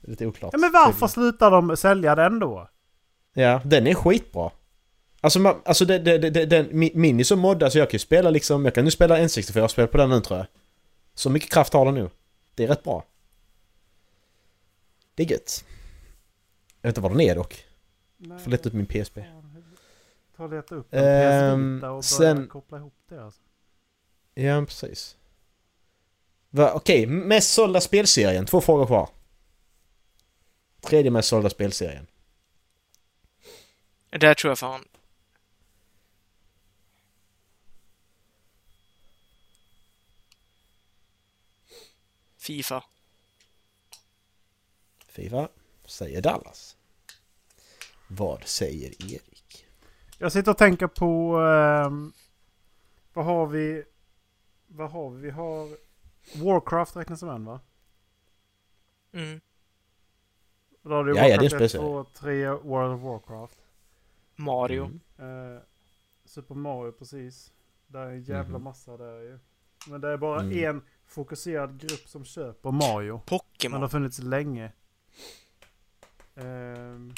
Lite 0.00 0.26
oklart. 0.26 0.52
Ja, 0.52 0.58
men 0.58 0.72
varför 0.72 1.06
slutade 1.06 1.56
de 1.56 1.76
sälja 1.76 2.14
den 2.14 2.38
då? 2.38 2.68
Ja, 3.32 3.60
den 3.64 3.86
är 3.86 3.94
skitbra. 3.94 4.50
Alltså, 5.20 5.38
man, 5.38 5.62
alltså 5.64 5.84
det, 5.84 5.98
det, 5.98 6.18
det, 6.18 6.46
den, 6.46 6.70
mi- 6.70 6.92
min 6.94 7.20
är 7.20 7.24
så 7.24 7.36
moddad 7.36 7.72
så 7.72 7.78
jag 7.78 7.90
kan 7.90 7.94
ju 7.94 7.98
spela 7.98 8.30
liksom, 8.30 8.64
jag 8.64 8.74
kan 8.74 8.84
nu 8.84 8.90
spela 8.90 9.18
N64-spel 9.18 9.86
på 9.88 9.98
den 9.98 10.10
nu 10.10 10.20
tror 10.20 10.38
jag. 10.38 10.46
Så 11.14 11.30
mycket 11.30 11.50
kraft 11.52 11.72
har 11.72 11.84
den 11.84 11.94
nu. 11.94 12.10
Det 12.54 12.64
är 12.64 12.68
rätt 12.68 12.82
bra. 12.84 13.04
Det 15.14 15.22
är 15.22 15.30
gött. 15.30 15.64
Jag 16.80 16.88
vet 16.88 16.90
inte 16.96 17.00
var 17.00 17.10
den 17.10 17.20
är 17.20 17.34
dock. 17.34 17.64
Nej, 18.16 18.38
Får 18.38 18.50
leta 18.50 18.68
upp 18.68 18.74
min 18.74 18.86
PSP. 18.86 19.18
Ta 20.36 20.44
och 20.44 20.50
leta 20.50 20.74
upp 20.74 20.86
en 20.94 21.04
Ehm, 21.04 21.78
PS 21.78 21.82
och 21.82 21.88
börja 21.88 22.02
sen- 22.02 22.48
koppla 22.48 22.78
ihop 22.78 22.94
det 23.08 23.24
alltså. 23.24 23.40
Ja, 24.34 24.64
precis. 24.66 25.16
Va, 26.50 26.72
Okej, 26.74 27.06
mest 27.06 27.52
sålda 27.52 27.80
spelserien. 27.80 28.46
Två 28.46 28.60
frågor 28.60 28.86
kvar. 28.86 29.08
Tredje 30.80 31.10
mest 31.10 31.28
sålda 31.28 31.50
spelserien. 31.50 32.06
Där 34.10 34.34
tror 34.34 34.50
jag 34.50 34.58
fan. 34.58 34.84
Fifa. 42.38 42.84
Fifa 45.06 45.48
säger 45.84 46.22
Dallas. 46.22 46.76
Vad 48.08 48.44
säger 48.44 49.12
Erik? 49.12 49.66
Jag 50.18 50.32
sitter 50.32 50.50
och 50.50 50.58
tänker 50.58 50.86
på... 50.86 51.36
ehm, 51.36 52.12
vad 53.12 53.24
har 53.24 53.46
vi? 53.46 53.84
Vad 54.66 54.90
har 54.90 55.10
vi? 55.10 55.20
Vi 55.20 55.30
har... 55.30 55.76
Warcraft 56.34 56.96
räknas 56.96 57.20
som 57.20 57.28
en 57.28 57.44
va? 57.44 57.60
Mm. 59.12 59.40
Då 60.82 60.90
har 60.90 61.04
du 61.04 61.16
Ja, 61.16 61.28
ja, 61.28 61.36
det 61.38 61.46
är 61.46 61.50
Warcraft 61.50 61.54
1, 61.54 61.70
speciellt. 61.70 61.84
2, 61.84 62.04
3, 62.04 62.48
World 62.50 62.94
of 62.94 63.00
Warcraft. 63.00 63.58
Mario. 64.40 64.84
Mm. 65.18 65.54
Eh, 65.56 65.62
Super 66.24 66.54
Mario 66.54 66.92
precis. 66.92 67.52
Det 67.86 67.98
är 67.98 68.06
en 68.10 68.22
jävla 68.22 68.58
Mhm. 68.58 68.64
massa 68.64 68.96
där 68.96 69.20
ju. 69.20 69.38
Men 69.88 70.00
det 70.00 70.08
är 70.08 70.16
bara 70.16 70.40
Mm. 70.40 70.64
en 70.76 70.82
fokuserad 71.06 71.80
grupp 71.80 72.08
som 72.08 72.24
köper 72.24 72.70
Mario. 72.70 73.12
Men 73.12 73.18
det 73.20 73.26
Pokémon. 73.26 73.80
har 73.82 73.88
funnits 73.88 74.18
länge. 74.18 74.72
Ehm, 76.34 77.14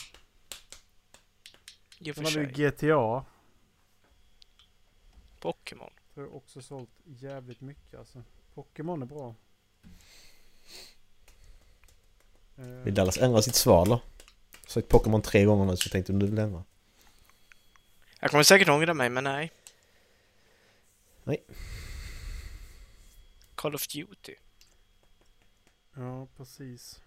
och 2.00 2.14
sen 2.16 2.24
har 2.24 2.30
vi. 2.40 2.46
GTA. 2.52 3.24
Pokémon. 5.40 5.90
Tror 6.14 6.26
jag 6.26 6.36
också 6.36 6.62
sålt 6.62 6.90
jävligt 7.04 7.60
mycket 7.60 7.98
alltså. 7.98 8.22
Pokémon 8.54 9.02
är 9.02 9.06
bra. 9.06 9.34
Eh, 12.56 12.64
Vill 12.64 12.94
Dallas 12.94 13.18
ändra 13.18 13.42
sitt 13.42 13.54
svar 13.54 13.82
eller? 13.86 14.00
Sagt 14.66 14.88
Pokémon 14.88 15.22
tre 15.22 15.44
gånger 15.44 15.64
nu 15.64 15.76
så 15.76 15.86
jag 15.86 15.92
tänkte 15.92 16.12
om 16.12 16.18
du 16.18 16.26
vill 16.26 16.38
ändra. 16.38 16.64
Jag 18.22 18.30
kommer 18.30 18.42
säkert 18.44 18.68
ångra 18.68 18.94
mig, 18.94 19.10
men 19.10 19.24
nej. 19.24 19.52
Nej. 21.24 21.44
Call 23.54 23.74
of 23.74 23.88
Duty. 23.88 24.34
Ja, 25.94 26.26
precis. 26.36 27.02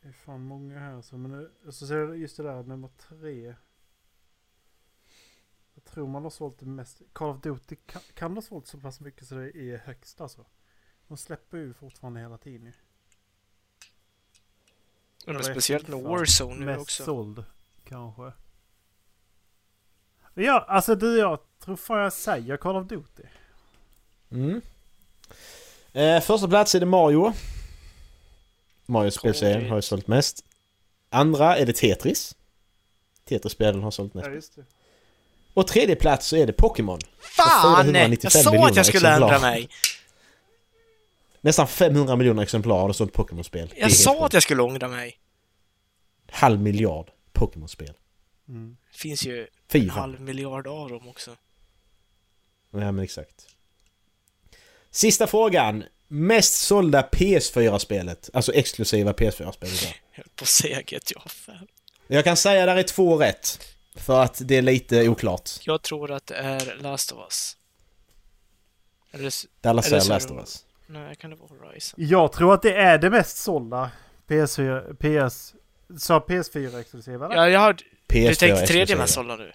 Det 0.00 0.08
är 0.08 0.12
fan 0.12 0.40
många 0.40 0.78
här 0.78 1.02
så 1.02 1.16
men 1.16 1.30
det, 1.30 1.72
så 1.72 1.86
ser 1.86 1.98
jag 1.98 2.18
just 2.18 2.36
det 2.36 2.42
där 2.42 2.62
nummer 2.62 2.88
tre. 2.88 3.54
Jag 5.74 5.84
tror 5.84 6.06
man 6.06 6.22
har 6.22 6.30
sålt 6.30 6.58
det 6.58 6.66
mest. 6.66 7.02
Call 7.12 7.30
of 7.30 7.42
Duty 7.42 7.76
kan, 7.86 8.02
kan 8.14 8.34
ha 8.34 8.42
sålt 8.42 8.66
så 8.66 8.78
pass 8.78 9.00
mycket 9.00 9.26
så 9.28 9.34
det 9.34 9.56
är 9.56 9.78
högst 9.78 10.20
alltså. 10.20 10.46
De 11.08 11.16
släpper 11.16 11.58
ju 11.58 11.74
fortfarande 11.74 12.20
hela 12.20 12.38
tiden 12.38 12.66
ju. 12.66 12.72
Men 15.26 15.34
Eller 15.34 15.44
speciellt 15.44 15.88
med. 15.88 16.02
Warzone 16.02 16.58
nu 16.58 16.64
Mest 16.66 16.80
också. 16.80 17.04
såld 17.04 17.44
kanske. 17.88 18.32
Ja, 20.34 20.64
alltså 20.68 20.94
du 20.94 21.18
jag 21.18 21.38
tror 21.64 21.76
fan 21.76 21.98
jag 21.98 22.12
säger 22.12 22.56
Call 22.56 22.76
of 22.76 22.86
Duty. 22.88 23.22
Mm. 24.30 24.60
Eh, 25.92 26.20
första 26.20 26.48
plats 26.48 26.74
är 26.74 26.80
det 26.80 26.86
Mario. 26.86 27.32
Mario 28.86 29.10
spelserien 29.10 29.54
Korrekt. 29.54 29.70
har 29.70 29.76
ju 29.78 29.82
sålt 29.82 30.06
mest. 30.06 30.44
Andra 31.10 31.56
är 31.56 31.66
det 31.66 31.72
Tetris. 31.72 32.36
Tetris-spelen 33.24 33.82
har 33.82 33.90
sålt 33.90 34.14
mest. 34.14 34.26
Ja 34.28 34.34
just 34.34 34.56
det. 34.56 34.64
Och 35.54 35.66
tredje 35.66 35.96
plats 35.96 36.26
så 36.26 36.36
är 36.36 36.46
det 36.46 36.52
Pokémon. 36.52 36.98
Fan! 37.20 37.84
495 37.84 38.30
Jag 38.34 38.44
sa 38.44 38.66
att 38.68 38.76
jag 38.76 38.86
skulle 38.86 39.08
exemplar. 39.08 39.34
ändra 39.34 39.38
mig. 39.50 39.68
Nästan 41.40 41.66
500 41.68 42.16
miljoner 42.16 42.42
exemplar 42.42 42.78
har 42.80 42.88
det 42.88 42.94
sålt 42.94 43.12
Pokémon-spel. 43.12 43.74
Jag 43.76 43.92
sa 43.92 44.26
att 44.26 44.32
jag 44.32 44.42
skulle 44.42 44.62
ångra 44.62 44.88
mig. 44.88 45.18
Halv 46.30 46.60
miljard 46.60 47.10
Pokémon-spel. 47.32 47.94
Mm. 48.48 48.76
Det 48.92 48.98
finns 48.98 49.26
ju 49.26 49.46
Fy 49.68 49.78
en 49.78 49.88
fan. 49.88 49.98
halv 49.98 50.20
miljard 50.20 50.66
av 50.66 50.88
dem 50.90 51.08
också. 51.08 51.36
Ja 52.70 52.92
men 52.92 52.98
exakt. 52.98 53.46
Sista 54.90 55.26
frågan. 55.26 55.84
Mest 56.08 56.54
sålda 56.54 57.02
PS4-spelet. 57.12 58.30
Alltså 58.32 58.52
exklusiva 58.52 59.12
PS4-spelet. 59.12 59.80
där. 59.80 59.96
Jag 60.10 60.16
höll 60.24 60.28
på 60.36 60.42
att 60.42 60.48
säga 60.48 60.82
GTA 60.82 61.28
5. 61.28 61.54
Jag 62.06 62.24
kan 62.24 62.36
säga 62.36 62.66
där 62.66 62.76
är 62.76 62.82
två 62.82 63.16
rätt. 63.16 63.60
För 63.96 64.20
att 64.22 64.40
det 64.44 64.56
är 64.56 64.62
lite 64.62 65.08
oklart. 65.08 65.50
Jag 65.62 65.82
tror 65.82 66.10
att 66.12 66.26
det 66.26 66.34
är 66.34 66.76
Last 66.80 67.12
of 67.12 67.18
Us. 67.18 67.56
Eller, 69.12 69.32
Dallas 69.60 69.86
Eller 69.86 70.04
är 70.04 70.08
Last 70.08 70.30
of 70.30 70.38
Us. 70.38 70.64
nej, 70.86 71.16
kan 71.16 71.30
det 71.30 71.36
vara 71.36 71.48
Horizon? 71.48 71.94
Jag 72.08 72.32
tror 72.32 72.54
att 72.54 72.62
det 72.62 72.74
är 72.74 72.98
det 72.98 73.10
mest 73.10 73.36
sålda 73.36 73.90
PS4... 74.28 75.28
PS... 75.28 75.54
Sa 75.98 76.24
PS4 76.28 76.80
exklusiva 76.80 77.26
eller? 77.26 77.36
Ja, 77.36 77.48
jag 77.48 77.60
har... 77.60 77.72
PS4 78.08 78.28
Du 78.28 78.34
tänkte 78.34 78.66
tredje 78.66 78.96
mest 78.96 79.14
sålda 79.14 79.36
nu? 79.36 79.52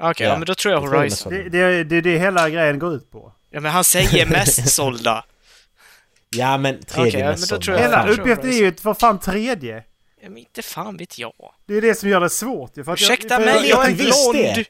Okej, 0.00 0.26
Ja, 0.26 0.32
ja, 0.32 0.38
men 0.38 0.46
då 0.46 0.54
tror 0.54 0.72
jag 0.74 0.82
tror 0.82 0.90
det 0.90 0.96
är 0.96 1.00
Horizon. 1.00 1.32
Det, 1.32 1.84
det, 1.84 2.00
det 2.00 2.18
hela 2.18 2.50
grejen 2.50 2.78
går 2.78 2.94
ut 2.94 3.10
på. 3.10 3.32
Ja, 3.50 3.60
men 3.60 3.72
han 3.72 3.84
säger 3.84 4.26
mest 4.26 4.68
sålda. 4.74 5.24
Ja 6.30 6.58
men 6.58 6.82
tredje 6.82 7.20
ja, 7.20 7.26
mest 7.30 7.40
men 7.50 7.58
då 7.58 7.62
sålda. 7.62 7.64
tror 7.64 7.76
jag- 7.76 7.82
Hela 7.82 8.08
uppgiften 8.22 8.48
är 8.50 8.56
ju 8.56 8.72
vad 8.82 8.98
fan 8.98 9.20
tredje. 9.20 9.84
Ja, 10.22 10.28
men 10.28 10.38
inte 10.38 10.62
fan 10.62 10.96
vet 10.96 11.18
jag. 11.18 11.32
Det 11.66 11.74
är 11.74 11.80
det 11.82 11.94
som 11.94 12.08
gör 12.08 12.20
det 12.20 12.30
svårt 12.30 12.76
ju. 12.76 12.84
För 12.84 12.92
att 12.92 13.00
Ursäkta 13.00 13.28
jag, 13.34 13.38
för 13.42 13.60
mig, 13.60 13.68
jag, 13.70 13.78
jag 13.78 13.86
är 13.90 13.94
det. 13.94 14.02
blond! 14.52 14.66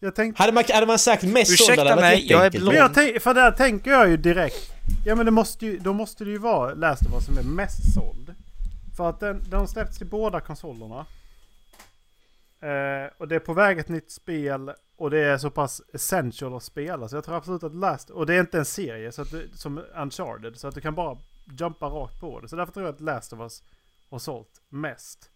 jag 0.00 0.14
tänkte... 0.14 0.42
Hade 0.42 0.52
man, 0.52 0.64
hade 0.72 0.86
man 0.86 0.98
sagt 0.98 1.22
mest 1.22 1.52
Ursäkta 1.52 1.74
sålda 1.76 1.90
varit 1.96 2.00
mig, 2.00 2.26
jag 2.32 2.46
är 2.46 2.50
blond. 2.50 2.66
Men 2.66 2.76
jag 2.76 2.94
tänk, 2.94 3.22
för 3.22 3.34
där 3.34 3.50
tänker 3.50 3.90
jag 3.90 4.08
ju 4.08 4.16
direkt. 4.16 4.70
Ja 5.06 5.14
men 5.14 5.26
det 5.26 5.32
måste 5.32 5.66
ju, 5.66 5.78
då 5.78 5.92
måste 5.92 6.24
det 6.24 6.30
ju 6.30 6.38
vara 6.38 6.74
Last 6.74 7.06
of 7.06 7.12
Us 7.14 7.24
som 7.26 7.38
är 7.38 7.42
mest 7.42 7.94
såld. 7.94 8.25
För 8.96 9.08
att 9.08 9.20
den, 9.20 9.42
den 9.42 9.60
har 9.60 9.66
släppts 9.66 9.98
till 9.98 10.06
båda 10.06 10.40
konsolerna. 10.40 11.06
Eh, 12.60 13.10
och 13.18 13.28
det 13.28 13.34
är 13.34 13.40
på 13.40 13.54
väg 13.54 13.78
ett 13.78 13.88
nytt 13.88 14.10
spel. 14.10 14.72
Och 14.96 15.10
det 15.10 15.18
är 15.18 15.38
så 15.38 15.50
pass 15.50 15.82
essential 15.92 16.56
att 16.56 16.62
spela. 16.62 17.08
Så 17.08 17.16
jag 17.16 17.24
tror 17.24 17.36
absolut 17.36 17.62
att 17.62 17.74
Last... 17.74 18.10
Och 18.10 18.26
det 18.26 18.34
är 18.34 18.40
inte 18.40 18.58
en 18.58 18.64
serie 18.64 19.12
så 19.12 19.22
att 19.22 19.30
du, 19.30 19.50
som 19.54 19.84
Uncharted. 19.94 20.56
Så 20.56 20.68
att 20.68 20.74
du 20.74 20.80
kan 20.80 20.94
bara 20.94 21.18
jumpa 21.58 21.86
rakt 21.86 22.20
på 22.20 22.40
det. 22.40 22.48
Så 22.48 22.56
därför 22.56 22.72
tror 22.72 22.86
jag 22.86 22.94
att 22.94 23.00
Last 23.00 23.32
of 23.32 23.40
Us 23.40 23.62
har 24.10 24.18
sålt 24.18 24.60
mest. 24.68 25.30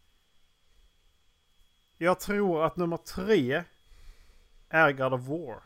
Jag 1.99 2.21
tror 2.21 2.65
att 2.65 2.77
nummer 2.77 2.97
tre 2.97 3.65
är 4.69 4.93
God 4.93 5.13
of 5.13 5.21
War. 5.21 5.63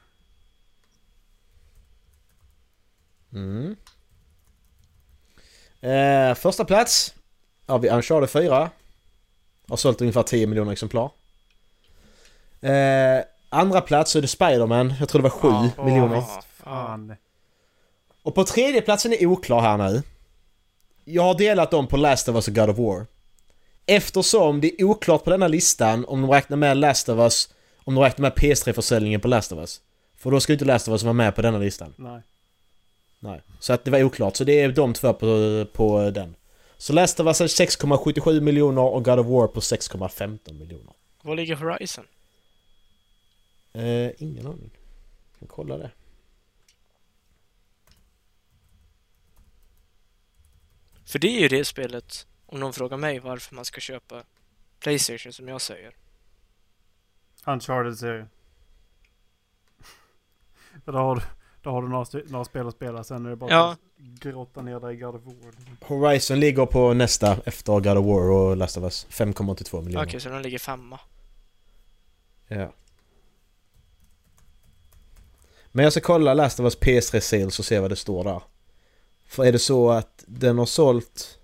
Mm. 3.33 3.77
Eh, 5.81 6.35
första 6.35 6.65
plats 6.65 7.15
har 7.67 7.79
vi 7.79 7.89
Uncharted 7.89 8.31
4. 8.31 8.71
Har 9.69 9.77
sålt 9.77 10.01
ungefär 10.01 10.23
10 10.23 10.47
miljoner 10.47 10.73
exemplar. 10.73 11.11
Eh, 12.61 13.25
andra 13.49 13.81
plats 13.81 14.11
så 14.11 14.19
är 14.19 14.23
det 14.23 14.29
Spider-Man. 14.29 14.95
Jag 15.01 15.09
tror 15.09 15.23
det 15.23 15.29
var 15.29 15.31
7 15.31 15.49
Ja, 15.77 15.85
miljoner. 15.85 16.17
ja. 16.17 16.43
Fan. 16.57 17.17
Och 18.23 18.35
på 18.35 18.45
tredje 18.45 18.81
platsen 18.81 19.13
är 19.13 19.27
oklar 19.27 19.61
här 19.61 19.77
nu. 19.77 20.03
Jag 21.05 21.23
har 21.23 21.35
delat 21.39 21.71
dem 21.71 21.87
på 21.87 21.97
Last 21.97 22.29
of 22.29 22.35
Us 22.35 22.49
och 22.49 22.55
God 22.55 22.71
of 22.71 22.79
War. 22.79 23.07
Eftersom 23.87 24.61
det 24.61 24.81
är 24.81 24.85
oklart 24.85 25.25
på 25.25 25.31
denna 25.31 25.49
listan 25.49 26.05
om 26.05 26.21
de 26.23 26.31
räknar 26.31 26.57
med 26.57 26.77
Last 26.77 27.09
of 27.09 27.19
Us, 27.19 27.49
om 27.85 27.95
de 27.95 28.05
räknar 28.05 28.23
med 28.23 28.33
PS3-försäljningen 28.33 29.21
på 29.21 29.29
Last 29.29 29.53
of 29.53 29.59
Us. 29.59 29.81
För 30.17 30.31
då 30.31 30.41
ska 30.41 30.53
inte 30.53 30.65
Last 30.65 30.89
of 30.89 30.93
Us 30.93 31.03
vara 31.03 31.13
med 31.13 31.35
på 31.37 31.43
denna 31.43 31.59
listan. 31.59 31.95
Nej. 31.97 32.21
Nej. 33.21 33.41
Så 33.61 33.73
att 33.73 33.85
det 33.85 33.91
var 33.91 34.03
oklart. 34.03 34.37
Så 34.37 34.45
det 34.45 34.61
är 34.61 34.69
de 34.69 34.95
två 34.95 35.13
på, 35.13 35.67
på 35.73 36.11
den. 36.11 36.35
Så 36.77 36.93
Last 36.93 37.21
of 37.21 37.27
Us 37.27 37.41
är 37.41 37.47
6,77 37.47 38.41
miljoner 38.41 38.83
och 38.83 39.05
God 39.05 39.19
of 39.19 39.27
War 39.27 39.47
på 39.47 39.61
6,15 39.61 40.53
miljoner. 40.53 40.93
Var 41.23 41.37
ligger 41.37 41.57
Horizon? 41.57 42.07
Eh, 43.73 44.11
ingen 44.19 44.47
aning. 44.47 44.71
Jag 45.33 45.39
kan 45.39 45.49
kolla 45.49 45.79
det. 45.79 45.91
För 51.05 51.19
det 51.19 51.37
är 51.37 51.41
ju 51.41 51.49
det 51.49 51.65
spelet, 51.65 52.27
om 52.47 52.61
någon 52.61 52.73
frågar 52.73 52.97
mig 52.97 53.19
varför 53.19 53.55
man 53.55 53.65
ska 53.65 53.81
köpa 53.81 54.25
Playstation 54.81 55.33
som 55.33 55.49
jag 55.49 55.61
säger. 55.61 55.95
Uncharted-serien. 57.45 58.29
Då 60.85 60.93
har 60.93 61.17
du, 61.17 61.23
då 61.65 61.71
har 61.71 61.83
du 61.83 61.89
några, 61.89 62.07
några 62.27 62.45
spel 62.45 62.69
att 62.69 62.75
spela. 62.75 63.05
Sen 63.05 63.27
är 63.27 63.31
det 63.31 63.37
bara 63.37 63.51
Ja. 63.51 63.73
att 63.73 63.79
grotta 64.21 64.63
ner 64.63 64.81
dig 64.81 64.95
i 64.95 64.97
God 64.97 65.15
of 65.15 65.23
War. 65.25 65.53
Horizon 65.89 66.41
ligger 66.41 66.67
på 66.67 66.95
nästa 66.95 67.39
efter 67.45 67.73
God 67.73 67.97
of 67.99 68.07
War 68.07 68.31
och 68.31 68.57
Last 68.57 68.77
of 68.77 68.83
Us. 68.85 69.07
5,82 69.11 69.83
miljoner. 69.83 70.07
Okej, 70.07 70.21
så 70.21 70.29
den 70.29 70.43
ligger 70.43 70.59
femma. 70.59 71.01
Ja. 72.49 72.73
Men 75.73 75.83
jag 75.83 75.93
ska 75.93 76.01
kolla 76.01 76.35
Last 76.35 76.61
of 76.61 76.65
Us 76.65 76.79
PS3 76.79 77.21
sales 77.21 77.59
och 77.59 77.65
se 77.65 77.79
vad 77.81 77.91
det 77.91 77.97
står 77.97 78.25
där. 78.25 78.43
För 79.27 79.45
är 79.45 79.53
det 79.53 79.59
så 79.59 79.91
att 79.91 80.25
den 80.27 80.59
har 80.59 80.67
sålt... 80.67 81.39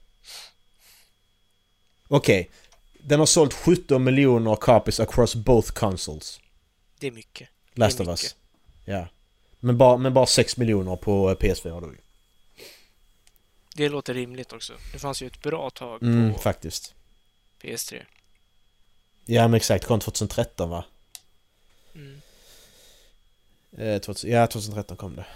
Okej. 2.08 2.50
Den 3.02 3.18
har 3.18 3.26
sålt 3.26 3.54
17 3.54 4.04
miljoner 4.04 4.56
copies 4.56 5.00
across 5.00 5.34
both 5.34 5.72
consoles. 5.72 6.40
Det 6.98 7.06
är 7.06 7.10
mycket. 7.12 7.48
Last 7.74 7.98
Det 7.98 8.02
of 8.02 8.08
är 8.08 8.12
Us. 8.12 8.22
mycket. 8.22 8.36
Ja. 8.84 9.06
Men 9.60 9.78
bara, 9.78 9.96
men 9.96 10.14
bara 10.14 10.26
6 10.26 10.56
miljoner 10.56 10.96
på 10.96 11.34
PS4 11.34 11.80
då. 11.80 11.92
Det 13.74 13.88
låter 13.88 14.14
rimligt 14.14 14.52
också. 14.52 14.72
Det 14.92 14.98
fanns 14.98 15.22
ju 15.22 15.26
ett 15.26 15.42
bra 15.42 15.70
tag 15.70 16.02
Mm, 16.02 16.32
på 16.34 16.38
faktiskt. 16.40 16.94
PS3. 17.62 18.02
Ja 19.24 19.48
men 19.48 19.54
exakt, 19.54 19.84
kom 19.84 20.00
2013 20.00 20.70
va? 20.70 20.84
Mm. 21.94 22.20
Eh, 23.78 24.00
2000, 24.00 24.30
ja 24.30 24.46
2013 24.46 24.96
kom 24.96 25.16
det. 25.16 25.26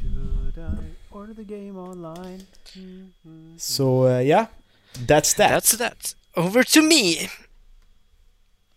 Should 0.00 0.58
I 0.58 0.94
order 1.10 1.34
the 1.34 1.44
game 1.44 1.78
online? 1.80 2.46
Mm, 2.76 3.12
mm. 3.24 3.58
Så 3.58 4.08
eh, 4.08 4.22
ja. 4.28 4.46
That's 4.94 5.36
that. 5.36 5.50
That's 5.50 5.78
that. 5.78 6.16
Over 6.34 6.62
to 6.62 6.82
me! 6.82 7.28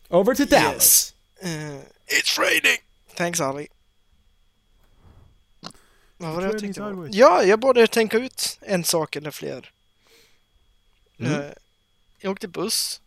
Over 0.10 0.36
to 0.36 0.46
Dallas. 0.46 1.14
Yes. 1.44 1.54
Uh, 1.56 1.82
it's 2.08 2.40
raining! 2.40 2.78
Thanks 3.16 3.42
Ali. 3.42 3.68
Vad 6.18 6.34
var 6.34 6.42
det 6.42 6.48
jag 6.48 6.54
var? 6.54 6.60
sideways. 6.60 7.16
Ja, 7.16 7.44
jag 7.44 7.60
borde 7.60 7.88
tänka 7.88 8.18
ut 8.18 8.60
en 8.62 8.84
sak 8.84 9.16
eller 9.16 9.32
fler. 9.32 9.72
Mm. 11.20 11.34
Eh, 11.42 11.52
jag 12.20 12.32
åkte 12.32 12.48
buss 12.48 13.02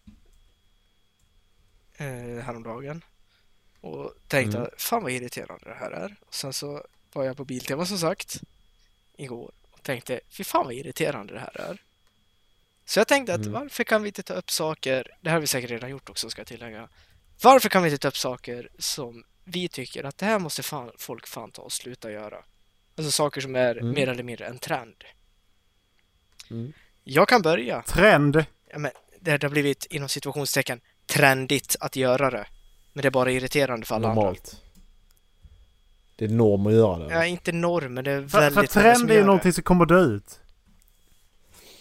uh, 2.01 2.41
häromdagen 2.41 3.05
och 3.81 4.13
tänkte 4.29 4.59
Mm. 4.59 4.71
fan 4.79 5.03
vad 5.03 5.13
irriterande 5.13 5.65
det 5.69 5.75
här 5.75 5.91
är. 5.91 6.17
Och 6.27 6.35
sen 6.35 6.53
så 6.53 6.87
var 7.13 7.25
jag 7.25 7.37
på 7.37 7.45
Biltema 7.45 7.87
som 7.87 7.99
sagt 7.99 8.41
igår 9.17 9.53
och 9.71 9.83
tänkte 9.83 10.21
fy 10.31 10.45
fan 10.45 10.65
vad 10.65 10.75
irriterande 10.75 11.33
det 11.35 11.41
här 11.41 11.61
är. 11.61 11.83
Så 12.85 13.01
jag 13.01 13.09
tänkte 13.09 13.35
att 13.35 13.41
Mm. 13.41 13.53
varför 13.53 13.85
kan 13.85 14.03
vi 14.03 14.09
inte 14.09 14.23
ta 14.23 14.35
upp 14.35 14.51
saker, 14.51 15.17
det 15.21 15.29
här 15.29 15.35
har 15.35 15.41
vi 15.41 15.47
säkert 15.47 15.71
redan 15.71 15.91
gjort 15.91 16.11
också 16.11 16.31
ska 16.31 16.41
jag 16.41 16.47
tillägga. 16.47 16.89
Varför 17.43 17.69
kan 17.69 17.83
vi 17.83 17.89
inte 17.89 17.99
ta 17.99 18.09
upp 18.09 18.17
saker 18.17 18.69
som 18.79 19.25
vi 19.49 19.69
tycker 19.69 20.05
att 20.05 20.19
det 20.19 20.27
här 20.27 20.39
måste 20.39 20.63
fan, 20.63 20.91
folk 20.99 21.27
fan 21.27 21.51
ta 21.51 21.63
och 21.63 21.73
sluta 21.73 22.11
göra? 22.11 22.37
Alltså 22.99 23.11
saker 23.11 23.41
som 23.41 23.57
är 23.57 23.77
Mm. 23.77 23.91
mer 23.95 24.09
eller 24.09 24.23
mindre 24.23 24.47
en 24.47 24.59
trend. 24.59 25.05
Mm. 26.51 26.73
Jag 27.05 27.29
kan 27.29 27.43
börja. 27.43 27.83
Trend. 27.83 28.45
Ja, 28.71 28.79
men 28.79 28.91
det 29.21 29.43
har 29.43 29.49
blivit 29.51 29.85
inom 29.85 30.09
situationstecken 30.09 30.81
trendigt 31.07 31.77
att 31.81 31.97
göra 31.97 32.31
det. 32.31 32.47
Men 32.93 33.03
det 33.03 33.09
är 33.09 33.11
bara 33.11 33.31
irriterande 33.31 33.87
för 33.87 33.95
alla 33.95 34.09
andra. 34.09 34.23
Normalt. 34.23 34.63
Det 36.17 36.25
är 36.25 36.29
norm 36.29 36.67
att 36.67 36.73
göra 36.73 36.99
det. 37.09 37.15
Ja, 37.15 37.25
inte 37.25 37.53
norm, 37.53 37.95
men 37.95 38.05
det 38.05 38.11
är 38.11 38.23
För, 38.23 38.29
för 38.29 38.41
väldigt 38.41 38.71
som 38.71 38.83
trend 38.83 39.11
är 39.11 39.15
ju 39.15 39.25
någonting 39.25 39.53
som 39.53 39.63
kommer 39.63 39.87
dö 39.87 40.01
ut. 40.01 40.41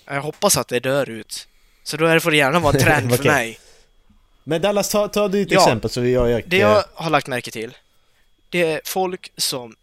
Jag 0.06 0.22
hoppas 0.22 0.58
att 0.58 0.68
det 0.68 0.80
dör 0.80 1.10
ut. 1.10 1.48
Så 1.84 1.98
då 1.98 2.20
får 2.20 2.32
det 2.32 2.38
gärna 2.38 2.60
vara 2.60 2.74
en 2.74 2.80
trend 2.84 3.10
för 3.12 3.20
Okej. 3.20 3.32
mig. 3.32 3.60
Men 4.48 4.62
Dallas, 4.62 4.90
ta, 4.90 5.08
ta 5.08 5.28
ditt 5.28 5.52
Ja. 5.52 5.60
exempel 5.62 5.90
så 5.90 6.02
vi 6.02 6.10
gör 6.10 6.28
Erik... 6.30 6.46
Det 6.48 6.58
jag 6.58 6.84
har 6.94 7.10
lagt 7.10 7.28
märke 7.28 7.52
till, 7.52 7.78
det 8.50 8.72
är 8.72 8.82
folk 8.86 9.32
som 9.38 9.76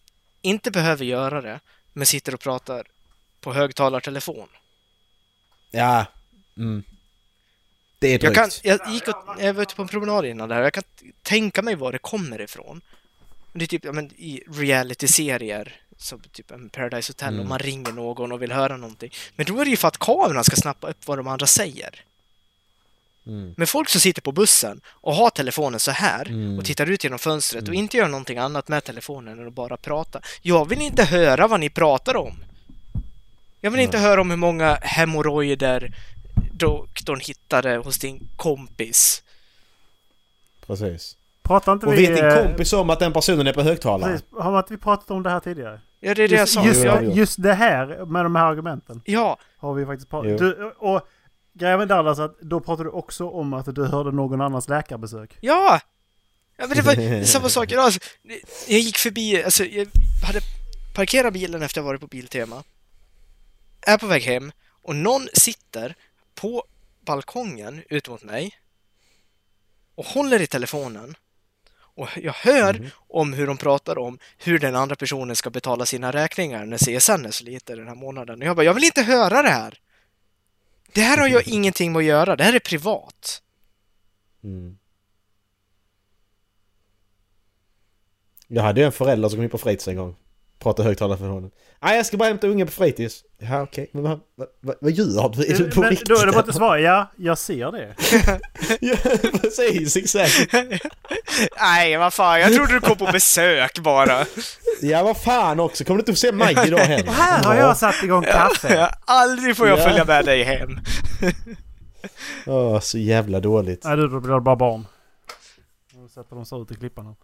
inte 0.43 0.71
behöver 0.71 1.05
göra 1.05 1.41
det, 1.41 1.61
men 1.93 2.07
sitter 2.07 2.35
och 2.35 2.41
pratar 2.41 2.87
på 3.41 3.53
högtalartelefon. 3.53 4.49
Ja. 5.71 6.05
Mm. 6.57 6.83
Det 7.99 8.07
är 8.09 8.13
Jag, 8.13 8.21
drygt. 8.21 8.35
kan, 8.35 8.51
jag, 8.63 8.89
gick 8.95 9.09
och, 9.09 9.15
jag 9.39 9.55
var 9.55 9.63
ute 9.63 9.75
på 9.75 9.83
en 9.83 9.89
promenad 9.89 10.27
innan 10.27 10.49
där, 10.49 10.63
jag 10.63 10.73
kan 10.73 10.83
tänka 11.23 11.63
mig 11.63 11.75
var 11.75 11.93
det 11.93 11.99
kommer 11.99 12.41
ifrån. 12.41 12.81
Det 13.53 13.65
är 13.65 13.67
typ 13.67 13.85
ja, 13.85 13.93
men, 13.93 14.05
i 14.17 14.43
reality-serier, 14.49 15.81
som 15.97 16.21
typ 16.33 16.51
en 16.51 16.69
Paradise 16.69 17.11
Hotel, 17.11 17.29
Mm. 17.29 17.41
om 17.41 17.49
man 17.49 17.59
ringer 17.59 17.93
någon 17.93 18.33
och 18.33 18.43
vill 18.43 18.53
höra 18.53 18.77
någonting. 18.77 19.11
Men 19.37 19.47
då 19.47 19.61
är 19.61 19.65
det 19.65 19.71
ju 19.71 19.77
för 19.77 19.89
att 19.89 19.99
kameran 19.99 20.45
ska 20.45 20.57
snappa 20.57 20.91
upp 20.91 21.07
vad 21.07 21.19
de 21.19 21.27
andra 21.27 21.47
säger. 21.47 22.05
Mm. 23.27 23.55
Men 23.57 23.67
folk 23.67 23.89
som 23.89 24.01
sitter 24.01 24.23
på 24.23 24.33
bussen 24.33 24.81
och 24.89 25.15
har 25.15 25.31
telefonen 25.31 25.81
så 25.81 25.91
här 25.91 26.29
Mm. 26.29 26.59
och 26.59 26.65
tittar 26.65 26.91
ut 26.91 27.05
genom 27.05 27.19
fönstret 27.19 27.63
och 27.63 27.69
Mm. 27.69 27.79
inte 27.79 27.97
gör 27.97 28.09
någonting 28.09 28.39
annat 28.39 28.69
med 28.69 28.85
telefonen 28.85 29.39
än 29.41 29.47
att 29.47 29.53
bara 29.53 29.77
prata. 29.77 30.21
Jag 30.43 30.69
vill 30.69 30.81
inte 30.81 31.05
höra 31.05 31.47
vad 31.47 31.61
ni 31.61 31.71
pratar 31.71 32.17
om. 32.17 32.45
Jag 33.61 33.71
vill 33.71 33.81
inte 33.81 33.99
höra 33.99 34.21
om 34.21 34.31
hur 34.31 34.37
många 34.37 34.79
hemorrojder 34.83 35.95
doktorn 36.53 37.21
hittade 37.21 37.77
hos 37.77 37.99
din 37.99 38.29
kompis. 38.37 39.23
Precis. 40.67 41.17
Pratar 41.43 41.73
inte 41.73 41.87
Och 41.87 41.93
vi... 41.93 42.07
vet 42.07 42.17
din 42.17 42.25
eh, 42.25 42.43
kompis 42.43 42.73
om 42.73 42.91
att 42.91 42.99
den 42.99 43.13
personen 43.13 43.47
är 43.47 43.53
på 43.53 43.63
högtalare? 43.63 44.13
precis, 44.13 44.27
Har 44.39 44.59
inte 44.59 44.73
vi 44.73 44.79
pratat 44.79 45.11
om 45.11 45.23
det 45.23 45.31
här 45.31 45.41
tidigare? 45.41 45.81
Ja, 46.01 46.15
det 46.15 46.23
är 46.25 46.29
det 46.29 46.35
jag 46.35 46.41
Just, 46.41 46.55
sa. 46.83 47.01
just, 47.01 47.17
just 47.17 47.43
det 47.43 47.55
här 47.55 48.05
med 48.05 48.25
de 48.25 48.37
här 48.37 48.45
argumenten 48.47 49.01
ja, 49.05 49.39
har 49.59 49.75
vi 49.75 49.87
faktiskt 49.87 50.11
pratat 50.11 50.39
du, 50.39 50.73
Och 50.79 51.09
grejen 51.53 51.79
med 51.79 51.89
Dallas 51.89 52.19
att 52.19 52.41
då 52.41 52.61
pratade 52.61 52.89
du 52.89 52.93
också 52.93 53.29
om 53.29 53.53
att 53.53 53.75
du 53.75 53.85
hörde 53.85 54.13
någon 54.13 54.41
annans 54.41 54.69
läkarbesök. 54.69 55.39
ja! 55.41 55.81
Ja, 56.57 56.67
men 56.67 56.77
det 56.77 56.83
var 56.83 57.25
samma 57.25 57.49
sak 57.49 57.73
idag. 57.73 57.85
Alltså, 57.85 58.01
jag 58.67 58.81
gick 58.81 58.99
förbi, 58.99 59.45
alltså 59.45 59.65
jag 59.65 59.89
hade 60.27 60.41
parkerat 60.95 61.33
bilen 61.33 61.63
efter 61.63 61.81
att 61.81 61.85
ha 61.85 61.89
varit 61.89 62.01
på 62.01 62.07
Biltema. 62.07 62.63
Är 63.87 63.99
på 63.99 64.07
väg 64.07 64.23
hem 64.23 64.53
och 64.83 64.97
någon 64.97 65.29
sitter 65.33 65.95
på 66.35 66.65
balkongen 67.01 67.83
ut 67.89 68.09
mot 68.09 68.23
mig 68.23 68.59
och 69.95 70.05
håller 70.05 70.43
i 70.43 70.47
telefonen. 70.47 71.15
Och 71.75 72.09
jag 72.17 72.33
hör 72.33 72.91
om 73.09 73.33
hur 73.33 73.47
de 73.47 73.57
pratar 73.57 73.99
om 73.99 74.19
hur 74.39 74.59
den 74.59 74.77
andra 74.77 74.97
personen 74.97 75.37
ska 75.37 75.51
betala 75.51 75.87
sina 75.87 76.13
räkningar 76.13 76.65
när 76.65 76.79
CSN 76.79 77.27
är 77.27 77.31
så 77.31 77.45
lite 77.45 77.75
den 77.75 77.89
här 77.89 77.95
månaden. 77.95 78.43
Och 78.43 78.49
jag 78.49 78.57
bara, 78.57 78.65
jag 78.65 78.75
vill 78.75 78.85
inte 78.85 79.03
höra 79.03 79.43
det 79.43 79.51
här! 79.51 79.79
Det 80.95 81.01
här 81.01 81.19
har 81.19 81.29
jag 81.29 81.49
ingenting 81.49 81.93
med 81.93 82.01
att 82.01 82.05
göra, 82.05 82.37
det 82.37 82.45
här 82.45 82.53
är 82.53 82.61
privat. 82.61 83.43
Mm. 84.45 84.79
Jag 88.49 88.63
hade 88.63 88.81
ju 88.81 88.87
en 88.87 88.93
förälder 88.93 89.29
som 89.29 89.37
kom 89.37 89.45
in 89.45 89.51
på 89.51 89.59
fritids 89.59 89.89
en 89.89 89.97
gång. 89.97 90.17
För 90.63 91.29
honom. 91.29 91.51
Nej, 91.83 91.97
jag 91.97 92.07
ska 92.07 92.17
bara 92.17 92.29
hämta 92.29 92.47
ungen 92.47 92.67
på 92.67 92.73
fritids. 92.73 93.25
Ja, 93.39 93.63
okej. 93.63 93.91
Men 93.93 94.03
vad, 94.03 94.21
vad, 94.37 94.49
vad, 94.61 94.77
vad 94.81 94.91
gör 94.93 95.29
du? 95.29 95.45
Är 95.47 95.59
du 95.59 95.71
på 95.71 95.81
Men 95.81 95.91
riktigt? 95.91 96.09
då 96.09 96.15
är 96.17 96.27
det 96.27 96.33
bara 96.33 96.41
att 96.45 96.55
svara 96.55 96.81
ja, 96.81 97.11
jag 97.17 97.39
ser 97.39 97.73
det. 97.73 97.95
ja, 98.81 98.97
precis. 99.41 99.97
Exakt. 99.97 100.53
Nej, 101.61 101.97
vad 101.97 102.15
fan, 102.15 102.41
jag 102.41 102.55
trodde 102.55 102.73
du 102.73 102.81
kom 102.81 102.97
på 102.97 103.07
besök 103.13 103.79
bara. 103.79 104.27
Ja, 104.83 105.03
vad 105.03 105.17
fan 105.17 105.61
också. 105.61 105.85
Kommer 105.85 105.99
du 105.99 106.01
inte 106.01 106.13
få 106.13 106.17
se 106.17 106.33
Maj 106.33 106.57
idag 106.67 106.79
heller? 106.79 107.09
Och 107.09 107.15
här 107.15 107.45
har 107.45 107.55
jag 107.55 107.77
satt 107.77 108.03
igång 108.03 108.23
kaffe. 108.25 108.75
Ja, 108.75 108.91
aldrig 109.05 109.57
får 109.57 109.69
jag 109.69 109.79
Ja. 109.79 109.85
följa 109.85 110.05
med 110.05 110.25
dig 110.25 110.43
hem. 110.43 110.79
Åh, 112.47 112.81
så 112.81 112.99
jävla 112.99 113.41
dåligt. 113.41 113.85
Nej 113.85 113.97
du, 113.97 114.09
då 114.09 114.21
blir 114.21 114.35
det 114.35 114.41
bara 114.41 114.57
barn. 114.57 114.87
Sätter 116.15 116.37
de 116.37 116.45
sig 116.47 116.61
ut 116.61 116.71
i 116.71 116.75
klippan 116.75 117.15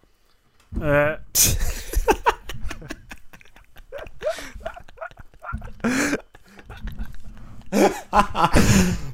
här. 0.80 1.10
Eh, 1.10 1.16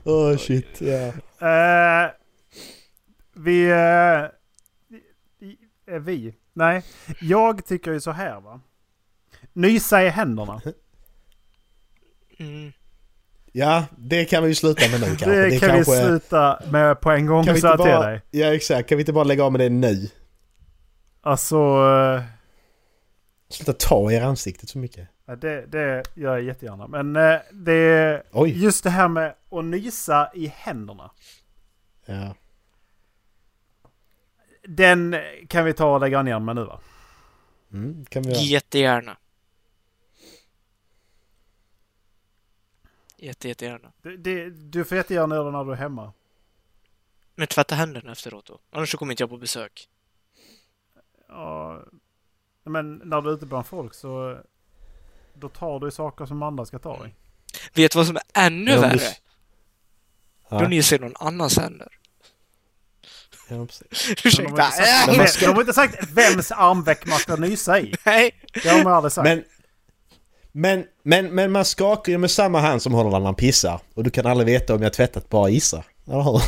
Åh, 0.05 0.37
shit. 0.39 0.81
Ja. 0.81 1.13
eh, 1.49 2.11
vi... 3.35 3.71
Eh, 5.87 5.99
vi? 6.01 6.35
Nej. 6.53 6.83
Jag 7.21 7.67
tycker 7.67 7.93
ju 7.93 8.01
så 8.01 8.11
här 8.11 8.41
va. 8.41 8.61
Nysa 9.53 10.03
i 10.03 10.09
händerna. 10.09 10.61
Mm. 12.39 12.73
ja, 13.53 13.85
det 13.97 14.25
kan 14.25 14.43
vi 14.43 14.49
ju 14.49 14.55
sluta 14.55 14.89
med 14.89 15.01
nu 15.01 15.07
kanske. 15.07 15.31
Det, 15.31 15.59
kan 15.59 15.69
kanske... 15.69 15.93
vi 15.93 15.99
sluta 16.07 16.61
med 16.71 17.01
på 17.01 17.11
en 17.11 17.27
gång 17.27 17.45
Kan 17.45 17.55
vi 17.55 17.59
inte 17.59 17.71
till 17.71 17.79
bara... 17.79 18.07
dig. 18.07 18.23
Ja, 18.31 18.55
exakt. 18.55 18.89
Kan 18.89 18.99
vi 18.99 19.03
inte 19.03 19.13
bara 19.13 19.25
lägga 19.25 19.45
av 19.45 19.53
med 19.53 19.61
det 19.61 19.69
nu? 19.69 20.09
Alltså... 21.21 21.57
Eh, 21.57 22.23
Sluta 23.49 23.73
ta 23.73 24.13
er 24.13 24.23
ansiktet 24.23 24.69
så 24.69 24.79
mycket. 24.79 25.09
Ja, 25.27 25.37
Det, 25.37 25.67
det 25.67 26.03
gör 26.15 26.33
jag 26.37 26.43
jättegärna. 26.43 26.87
Men 26.87 27.17
eh, 27.17 27.41
det, 27.53 28.23
Oj. 28.33 28.63
just 28.65 28.85
det 28.85 28.91
här 28.91 29.09
med 29.09 29.35
att 29.51 29.65
nysa 29.65 30.31
i 30.35 30.47
händerna. 30.47 31.11
Ja. 32.07 32.35
Den 34.63 35.17
kan 35.49 35.65
vi 35.65 35.73
ta 35.73 35.95
och 35.95 36.01
lägga 36.01 36.23
ner 36.23 36.39
med 36.39 36.57
nu 36.57 36.65
va? 36.65 36.81
Mm, 37.73 38.05
kan 38.05 38.23
vi 38.23 38.29
göra. 38.29 38.41
Jättegärna. 38.41 39.17
Jätte, 43.17 43.49
jättegärna. 43.49 43.93
Det, 44.03 44.17
det, 44.17 44.51
du 44.51 44.85
får 44.85 44.97
jättegärna 44.97 45.35
göra 45.35 45.45
det 45.45 45.51
när 45.51 45.65
du 45.65 45.73
är 45.73 45.77
hemma. 45.77 46.13
Men 47.35 47.47
tvätta 47.47 47.75
händerna 47.75 48.13
efteråt 48.13 48.47
då. 48.47 48.59
Annars 48.71 48.91
så 48.91 48.97
kommer 48.99 49.13
inte 49.13 49.23
jag 49.23 49.31
på 49.31 49.37
besök. 49.37 49.89
Ja, 51.29 51.83
men 52.63 52.95
när 53.05 53.21
du 53.21 53.31
är 53.31 53.35
ute 53.35 53.47
bland 53.47 53.67
folk 53.67 53.95
så... 53.95 54.39
Då 55.35 55.49
tar 55.49 55.81
du 55.81 55.91
saker 55.91 56.27
som 56.27 56.43
andra 56.43 56.67
ska 56.67 56.79
ta 56.79 57.07
i. 57.07 57.15
Vet 57.75 57.93
du 57.93 57.99
vad 57.99 58.07
som 58.07 58.17
är 58.17 58.23
ännu 58.47 58.71
Ja, 58.71 58.81
värre? 58.81 59.01
Ja. 60.51 60.59
Då 60.61 60.69
nyser 60.69 60.99
någon 60.99 61.17
annans 61.19 61.59
händer. 61.59 61.89
Ja, 63.49 63.67
precis. 63.67 64.39
Men 64.39 64.45
de, 64.45 64.53
Ursäkta. 64.53 64.63
har 64.63 65.15
sagt, 65.17 65.33
ska- 65.33 65.47
de 65.47 65.53
har 65.53 65.61
inte 65.61 65.73
sagt 65.73 66.11
vems 66.11 66.53
armveck 66.53 67.07
man 67.07 67.19
ska 67.19 67.37
nysa 67.37 67.81
i. 67.81 67.95
Nej. 68.05 68.31
Det 68.63 68.69
har 68.69 68.79
de 68.79 68.87
aldrig 68.87 69.13
sagt. 69.13 69.25
Men, 69.25 69.45
men, 70.53 70.85
men, 71.03 71.35
men 71.35 71.53
man 71.53 71.65
skakar 71.65 72.13
ju 72.13 72.19
med 72.19 72.31
samma 72.31 72.61
hand 72.61 72.83
som 72.83 72.93
håller 72.93 73.11
när 73.11 73.21
man 73.21 73.35
pissar. 73.35 73.81
Och 73.95 74.05
du 74.05 74.11
kan 74.11 74.27
aldrig 74.27 74.47
veta 74.47 74.75
om 74.75 74.83
jag 74.83 74.93
tvättat 74.93 75.29
bara 75.29 75.49
gissa. 75.49 75.85
Eller 76.07 76.23
hur? 76.23 76.41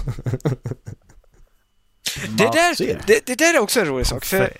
Det 2.39 2.51
där, 2.53 2.75
ser. 2.75 3.03
det, 3.07 3.27
det 3.27 3.35
där 3.35 3.55
är 3.55 3.59
också 3.59 3.81
en 3.81 3.87
rolig 3.87 4.07
sak. 4.07 4.25
För 4.25 4.57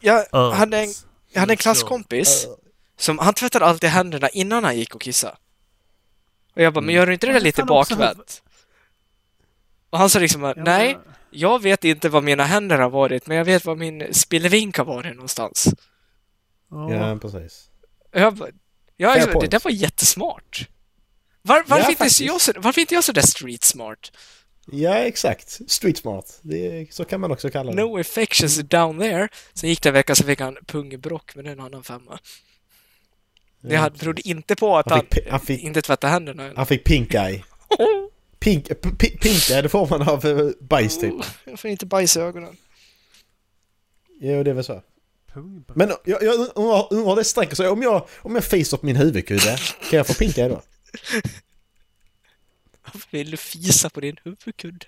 jag 0.00 0.24
hade 0.52 0.78
en, 0.78 0.88
jag 1.32 1.40
hade 1.40 1.52
en 1.52 1.56
klasskompis 1.56 2.46
som 2.96 3.18
han 3.18 3.34
tvättade 3.34 3.64
alltid 3.64 3.90
händerna 3.90 4.28
innan 4.28 4.64
han 4.64 4.76
gick 4.78 4.94
och 4.94 5.00
kissade. 5.00 5.36
Och 6.54 6.62
jag 6.62 6.72
bara, 6.72 6.80
men 6.80 6.94
gör 6.94 7.06
du 7.06 7.12
inte 7.12 7.26
det 7.26 7.32
där 7.32 7.40
Men 7.40 7.44
lite 7.44 7.62
fan 7.62 7.70
också- 7.70 7.96
bakvänt? 7.96 8.42
Och 9.90 9.98
han 9.98 10.10
sa 10.10 10.18
liksom, 10.18 10.54
nej, 10.56 10.98
jag 11.30 11.62
vet 11.62 11.84
inte 11.84 12.08
var 12.08 12.20
mina 12.20 12.44
händer 12.44 12.78
har 12.78 12.90
varit, 12.90 13.26
men 13.26 13.36
jag 13.36 13.44
vet 13.44 13.64
var 13.64 13.76
min 13.76 14.14
spillevink 14.14 14.76
har 14.78 14.84
varit 14.84 15.14
någonstans. 15.14 15.68
Ja. 16.70 16.94
Ja, 16.94 17.18
precis. 17.18 17.70
Jag 18.12 18.34
bara, 18.34 18.48
ja, 18.96 19.12
Fair 19.12 19.22
alltså, 19.22 19.38
det 19.40 19.46
där 19.46 19.60
var 19.64 19.70
jättesmart. 19.70 20.68
Var, 21.42 21.56
varför, 21.66 21.82
Ja, 21.84 21.90
inte 21.90 21.98
faktiskt. 21.98 22.20
jag 22.20 22.40
så, 22.40 22.52
varför 22.56 22.80
inte 22.80 22.94
jag 22.94 23.04
så 23.04 23.12
där 23.12 23.22
street 23.22 23.64
smart? 23.64 24.12
Ja, 24.72 24.94
exakt. 24.94 25.70
Street 25.70 25.96
smart. 25.98 26.38
Det 26.42 26.66
är, 26.80 26.86
så 26.90 27.04
kan 27.04 27.20
man 27.20 27.30
också 27.32 27.50
kalla 27.50 27.72
det. 27.72 27.82
No 27.82 27.98
affections 27.98 28.56
down 28.56 28.98
there. 28.98 29.28
Sen 29.54 29.70
gick 29.70 29.82
det 29.82 29.88
en 29.88 29.92
vecka 29.92 30.14
så 30.14 30.24
fick 30.24 30.40
han 30.40 30.56
pungbrock, 30.66 31.34
men 31.34 31.44
det 31.44 31.50
är 31.50 31.52
en 31.52 31.60
annan 31.60 31.84
femma. 31.84 32.18
Ja, 33.68 33.72
Jag 33.74 33.80
hade, 33.80 33.98
trodde 33.98 34.28
inte 34.28 34.56
på 34.56 34.76
att 34.78 34.90
Han 34.90 34.98
han, 34.98 35.06
fick 35.06 35.24
pi- 35.24 35.30
han 35.30 35.40
fick- 35.40 35.62
inte 35.62 35.82
tvättade 35.82 36.10
händerna. 36.12 36.52
Han 36.56 36.66
fick 36.66 36.84
pink 36.84 37.14
eye. 37.14 37.44
Pink, 38.38 38.68
pink 38.98 39.50
eye, 39.50 39.62
det 39.62 39.68
får 39.68 39.86
man 39.88 40.08
av 40.08 40.26
eh, 40.26 40.48
bajs 40.60 41.00
typ. 41.00 41.14
Jag 41.44 41.60
får 41.60 41.70
inte 41.70 41.86
bajs 41.86 42.16
i 42.16 42.20
ögonen. 42.20 42.56
Jo, 44.20 44.42
det 44.42 44.50
är 44.50 44.54
väl 44.54 44.64
så. 44.64 44.82
Men 45.74 45.92
jag, 46.04 46.22
jag 46.22 46.34
undrar, 46.54 46.92
undrar 46.92 47.16
det 47.16 47.24
sträcker 47.24 47.56
sig. 47.56 47.68
Om 47.68 47.82
jag, 47.82 48.08
om 48.18 48.34
jag 48.34 48.44
fiser 48.44 48.76
på 48.76 48.86
min 48.86 48.96
huvudkudde, 48.96 49.58
kan 49.90 49.96
jag 49.96 50.06
få 50.06 50.14
pink 50.14 50.38
eye 50.38 50.48
då? 50.48 50.62
Varför 52.84 53.08
vill 53.10 53.30
du 53.30 53.36
fisa 53.36 53.90
på 53.90 54.00
din 54.00 54.16
huvudkudde? 54.24 54.86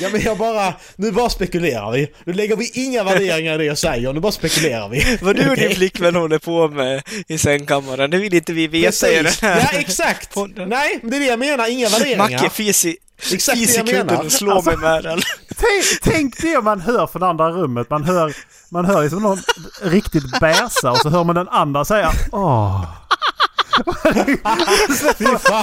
Ja 0.00 0.08
men 0.12 0.20
jag 0.20 0.38
bara, 0.38 0.74
nu 0.96 1.12
bara 1.12 1.30
spekulerar 1.30 1.92
vi. 1.92 2.12
Nu 2.24 2.32
lägger 2.32 2.56
vi 2.56 2.70
inga 2.74 3.04
värderingar 3.04 3.54
i 3.54 3.58
det 3.58 3.64
jag 3.64 3.78
säger, 3.78 4.12
nu 4.12 4.20
bara 4.20 4.32
spekulerar 4.32 4.88
vi. 4.88 5.18
Vad 5.22 5.36
du 5.36 5.50
och 5.50 5.56
din 5.56 5.74
flickvän 5.74 6.14
håller 6.14 6.38
på 6.38 6.68
med 6.68 7.02
i 7.28 7.38
sängkammaren, 7.38 8.10
det 8.10 8.18
vill 8.18 8.34
inte 8.34 8.52
vi 8.52 8.66
veta 8.66 9.10
i 9.10 9.16
den 9.22 9.32
här 9.42 9.68
Ja 9.72 9.78
exakt! 9.78 10.34
podden. 10.34 10.68
Nej, 10.68 10.98
men 11.02 11.10
det 11.10 11.16
är 11.16 11.20
det 11.20 11.26
jag 11.26 11.38
menar, 11.38 11.70
inga 11.70 11.88
värderingar. 11.88 12.18
Macke 12.18 12.50
fis 12.50 12.84
i, 12.84 12.96
Exakt 13.32 13.58
fis 13.58 13.78
i 13.78 13.80
kudden 13.80 14.16
och 14.18 14.32
slå 14.32 14.52
Alltså- 14.52 14.70
mig 14.70 14.78
med 14.78 15.02
den. 15.04 15.20
Tänk, 15.56 15.84
tänk 16.14 16.40
det 16.42 16.60
man 16.64 16.80
hör 16.80 17.06
från 17.06 17.22
andra 17.22 17.50
rummet. 17.50 17.90
Man 17.90 18.04
hör, 18.04 18.32
man 18.68 18.84
hör 18.84 19.02
liksom 19.02 19.22
någon 19.22 19.38
riktigt 19.82 20.40
bäsa 20.40 20.90
och 20.90 20.98
så 20.98 21.08
hör 21.10 21.24
man 21.24 21.34
den 21.34 21.48
andra 21.48 21.84
säga 21.84 22.12
åh. 22.32 22.84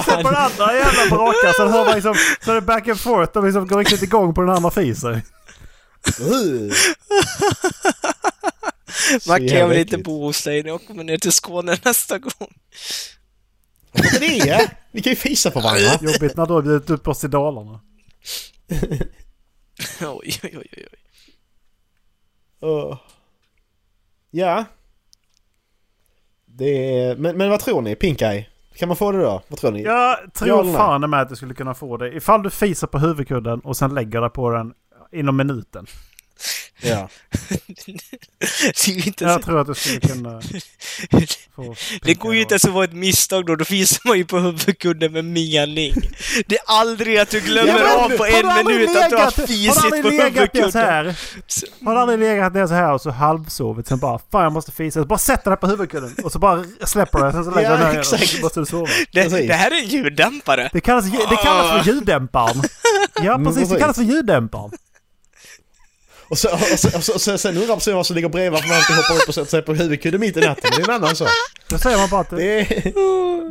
Så 0.04 0.12
på 0.22 0.22
den 0.22 0.36
andra 0.36 0.74
jävla 0.74 1.16
brakar 1.16 1.52
så 1.52 1.68
hör 1.68 1.84
man 1.84 1.94
liksom, 1.94 2.14
så 2.44 2.50
är 2.50 2.54
det 2.54 2.60
back 2.60 2.88
and 2.88 3.00
forth 3.00 3.38
och 3.38 3.44
liksom 3.44 3.66
går 3.66 3.78
riktigt 3.78 4.02
igång 4.02 4.34
på 4.34 4.40
den 4.40 4.50
andra 4.50 4.70
fisen. 4.70 5.22
Macke, 9.26 9.44
jag 9.44 9.50
jävla 9.50 9.66
vill 9.66 9.78
inte 9.78 9.98
bo 9.98 10.22
hos 10.22 10.44
dig 10.44 10.62
när 10.62 10.70
jag 10.70 10.86
kommer 10.86 11.04
ner 11.04 11.18
till 11.18 11.32
Skåne 11.32 11.78
nästa 11.84 12.18
gång. 12.18 12.52
Det? 13.92 14.70
Vi 14.92 15.02
kan 15.02 15.10
ju 15.12 15.16
fisa 15.16 15.50
på 15.50 15.60
varandra. 15.60 15.98
Jobbigt 16.00 16.36
när 16.36 16.46
du 16.46 16.52
har 16.52 16.62
bjudit 16.62 16.90
upp 16.90 17.08
oss 17.08 17.20
till 17.20 17.30
Dalarna. 17.30 17.80
Oj, 20.00 20.40
oj, 20.42 20.58
oj, 20.58 20.70
oj. 20.76 20.86
Uh. 22.68 22.98
Ja. 24.30 24.64
Det 26.58 26.98
är... 27.00 27.16
Men, 27.16 27.36
men 27.36 27.50
vad 27.50 27.60
tror 27.60 27.82
ni? 27.82 27.94
Pink 27.94 28.22
eye? 28.22 28.46
Kan 28.74 28.88
man 28.88 28.96
få 28.96 29.12
det 29.12 29.18
då? 29.18 29.42
Vad 29.48 29.58
tror 29.58 29.72
ni? 29.72 29.82
Jag 29.82 29.94
Ja 29.94 30.16
tror 30.34 30.64
nej? 30.64 30.74
fan 30.74 31.10
med 31.10 31.20
att 31.20 31.28
du 31.28 31.36
skulle 31.36 31.54
kunna 31.54 31.74
få 31.74 31.96
det. 31.96 32.16
Ifall 32.16 32.42
du 32.42 32.50
fisar 32.50 32.86
på 32.86 32.98
huvudkudden 32.98 33.60
och 33.60 33.76
sen 33.76 33.94
lägger 33.94 34.20
det 34.20 34.28
på 34.30 34.50
den 34.50 34.72
inom 35.12 35.36
minuten. 35.36 35.86
Ja. 36.80 37.08
det, 37.86 38.88
är 38.88 38.90
ju 38.90 39.02
inte 39.02 39.24
Jag 39.24 39.40
så, 39.40 39.46
tror 39.46 39.60
att 39.60 39.66
du 39.66 39.74
skulle 39.74 40.00
kunna 40.00 40.40
få... 41.56 41.74
det 42.02 42.14
går 42.14 42.34
ju 42.34 42.40
inte 42.40 42.52
ens 42.54 42.64
att 42.64 42.70
vara 42.72 42.84
ett 42.84 42.92
misstag 42.92 43.46
då, 43.46 43.56
då 43.56 43.64
finns 43.64 44.04
man 44.04 44.18
ju 44.18 44.24
på 44.24 44.38
huvudkudden 44.38 45.12
med 45.12 45.24
mening. 45.24 45.94
Det 46.46 46.54
är 46.54 46.62
aldrig 46.66 47.18
att 47.18 47.30
du 47.30 47.40
glömmer 47.40 47.78
Ja, 47.80 48.04
av 48.04 48.08
på 48.16 48.26
en 48.26 48.66
minut 48.66 48.96
att 48.96 49.10
du 49.10 49.16
har 49.16 49.30
legat- 49.30 49.46
fisit 49.46 50.02
på 50.02 50.08
legat 50.08 50.54
ner 50.54 50.70
så 50.70 50.78
huvudkudden. 50.78 50.82
här? 50.82 51.16
Har 51.84 51.94
du 51.94 52.00
aldrig 52.00 52.18
legat 52.18 52.54
ner 52.54 52.66
så 52.66 52.74
här 52.74 52.92
och 52.92 53.00
så 53.00 53.10
halvsovit 53.10 53.86
sen 53.86 53.98
bara 53.98 54.18
Fan 54.32 54.42
jag 54.42 54.52
måste 54.52 54.72
fisa. 54.72 55.00
Så 55.00 55.06
bara 55.06 55.18
sätter 55.18 55.50
dig 55.50 55.58
på 55.60 55.66
huvudkudden 55.66 56.14
och 56.24 56.32
så 56.32 56.38
bara 56.38 56.64
släpper 56.84 57.26
du 57.26 57.32
Sen 57.32 57.44
så 57.44 57.50
lägger 57.50 57.70
Ja, 57.70 57.76
du 57.76 57.82
ner 57.84 57.90
igen 57.90 57.98
och 58.08 58.14
exakt. 58.14 58.28
så 58.30 58.40
måste 58.40 58.60
du 58.60 58.66
sova. 58.66 58.86
Det, 59.12 59.28
det 59.46 59.54
här 59.54 59.70
är 59.70 59.76
en 59.82 59.88
ljuddämpare. 59.88 60.70
Det 60.72 60.80
kallas, 60.80 61.04
det 61.04 61.36
kallas 61.42 61.84
för 61.84 61.92
ljuddämparen. 61.92 62.62
Ja 63.22 63.34
Mm, 63.34 63.46
precis, 63.54 63.68
det 63.70 63.78
kallas 63.78 63.96
för 63.96 64.02
ljuddämparen. 64.04 64.70
Och, 66.28 66.38
så, 66.38 66.52
och, 66.52 66.60
så, 66.60 66.96
och, 66.96 67.04
så, 67.04 67.14
och 67.14 67.20
så, 67.20 67.38
sen 67.38 67.56
undrar 67.56 67.74
personen 67.74 67.96
vad 67.96 68.06
som 68.06 68.16
ligger 68.16 68.28
bredvid 68.28 68.60
för 68.60 68.68
man 68.68 68.76
alltid 68.76 68.96
hoppar 68.96 69.22
upp 69.22 69.28
och 69.28 69.34
sätter 69.34 69.50
sig 69.50 69.62
på 69.62 69.74
huvudkudden 69.74 70.20
mitt 70.20 70.36
i 70.36 70.40
natten. 70.40 70.70
Det 70.76 70.82
är 70.82 70.88
en 70.88 70.94
annan 71.02 71.16
sak. 71.16 71.28
Då 71.68 71.78
säger 71.78 71.98
man 71.98 72.08
bara 72.10 72.20
att 72.20 72.30
Det 72.30 72.60
är... 72.60 72.92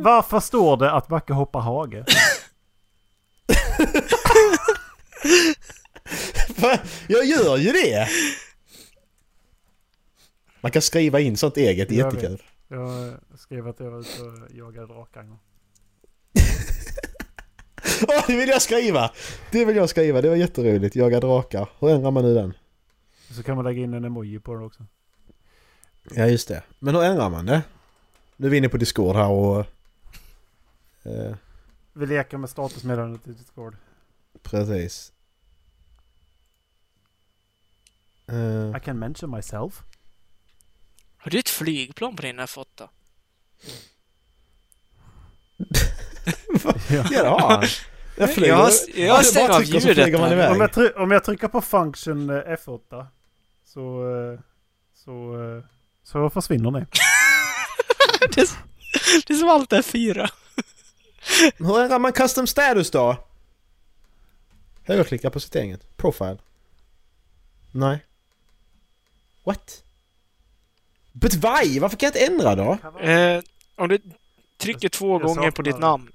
varför 0.02 0.40
står 0.40 0.76
det 0.76 0.92
att 0.92 1.08
Backe 1.08 1.32
hoppar 1.32 1.60
hage? 1.60 2.04
Jag 7.08 7.24
gör 7.24 7.56
ju 7.56 7.72
det! 7.72 8.08
Man 10.60 10.72
kan 10.72 10.82
skriva 10.82 11.20
in 11.20 11.36
sånt 11.36 11.56
eget, 11.56 11.88
det 11.88 11.94
är 11.94 11.98
Jag 11.98 12.04
vet. 12.12 12.22
jättekul. 12.22 12.42
Jag 12.68 13.14
skrev 13.38 13.68
att 13.68 13.80
jag 13.80 13.90
var 13.90 14.00
ute 14.00 14.22
och 14.22 14.56
jagade 14.56 14.86
drakar. 14.86 15.20
en 15.20 15.28
gång. 15.28 15.38
Åh, 18.08 18.24
det 18.26 18.36
vill 18.36 18.48
jag 18.48 18.62
skriva! 18.62 19.10
Det 19.50 19.64
vill 19.64 19.76
jag 19.76 19.88
skriva, 19.90 20.22
det 20.22 20.28
var 20.28 20.36
jätteroligt. 20.36 20.96
Jaga 20.96 21.20
drakar. 21.20 21.68
Hur 21.78 21.90
ändrar 21.90 22.10
man 22.10 22.22
nu 22.24 22.34
den? 22.34 22.54
Så 23.30 23.42
kan 23.42 23.56
man 23.56 23.64
lägga 23.64 23.82
in 23.82 23.94
en 23.94 24.04
emoji 24.04 24.38
på 24.40 24.54
den 24.54 24.62
också. 24.62 24.86
Ja, 26.10 26.26
just 26.26 26.48
det. 26.48 26.62
Men 26.78 26.94
hur 26.94 27.02
ändrar 27.02 27.30
man 27.30 27.46
det? 27.46 27.62
Nu 28.36 28.46
är 28.46 28.50
vi 28.50 28.56
inne 28.56 28.68
på 28.68 28.76
Discord 28.76 29.16
här 29.16 29.28
och... 29.28 29.58
Eh, 31.02 31.34
Vi 31.92 32.06
leker 32.06 32.36
med 32.36 32.50
statusmeddelandet 32.50 33.26
i 33.28 33.32
Discord. 33.32 33.76
precis. 34.42 35.12
Eh, 38.26 38.76
I 38.76 38.80
can 38.84 38.98
mention 38.98 39.30
myself. 39.30 39.82
Har 41.16 41.30
du 41.30 41.38
ett 41.38 41.48
flygplan 41.48 42.16
på 42.16 42.22
din 42.22 42.40
F8? 42.40 42.64
Ja. 46.90 47.04
ja, 47.10 47.22
det 47.22 47.28
har 47.28 47.40
han. 47.50 47.64
Jag 48.16 48.34
flyger. 48.34 48.48
Jag- 48.52 48.70
jag 48.94 49.06
Ja, 49.06 49.14
det 49.14 49.18
är 49.18 49.22
stänger 49.22 49.50
av 49.50 49.62
ljudet 49.64 50.08
jag, 50.76 50.96
om 51.02 51.10
jag 51.10 51.24
trycker 51.24 51.48
på 51.48 51.60
function 51.60 52.30
eh, 52.30 52.34
F8 52.34 53.06
så, 53.68 54.14
eh, 54.16 54.40
så, 54.94 55.42
eh, 55.42 55.64
så 56.02 56.30
försvinner 56.30 56.70
ni. 56.70 56.80
det, 58.20 58.40
är, 58.40 58.48
det 59.26 59.32
är 59.32 59.38
som 59.38 59.48
allt 59.48 59.72
är 59.72 59.82
fyra. 59.82 60.28
Hur 61.56 61.80
ändrar 61.80 61.98
man 61.98 62.12
custom 62.12 62.46
status 62.46 62.90
då? 62.90 63.16
Högerklicka 64.82 65.30
på 65.30 65.40
eget. 65.54 65.96
Profile. 65.96 66.38
Nej. 67.72 68.04
What? 69.44 69.84
But 71.12 71.34
why? 71.34 71.80
Varför 71.80 71.96
kan 71.96 72.06
jag 72.06 72.10
inte 72.10 72.32
ändra 72.32 72.54
då? 72.54 73.00
Eh, 73.00 73.42
om 73.76 73.88
du 73.88 73.98
trycker 74.56 74.88
två 74.88 75.12
Jag 75.12 75.22
gånger 75.22 75.50
på 75.50 75.62
ditt 75.62 75.78
namn. 75.78 76.12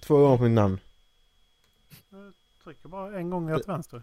Två 0.00 0.18
gånger 0.18 0.36
på 0.36 0.42
mitt 0.42 0.52
namn. 0.52 0.80
Trycker 2.64 2.88
bara 2.88 3.18
en 3.18 3.30
gång 3.30 3.54
till 3.56 3.64
vänster. 3.66 4.02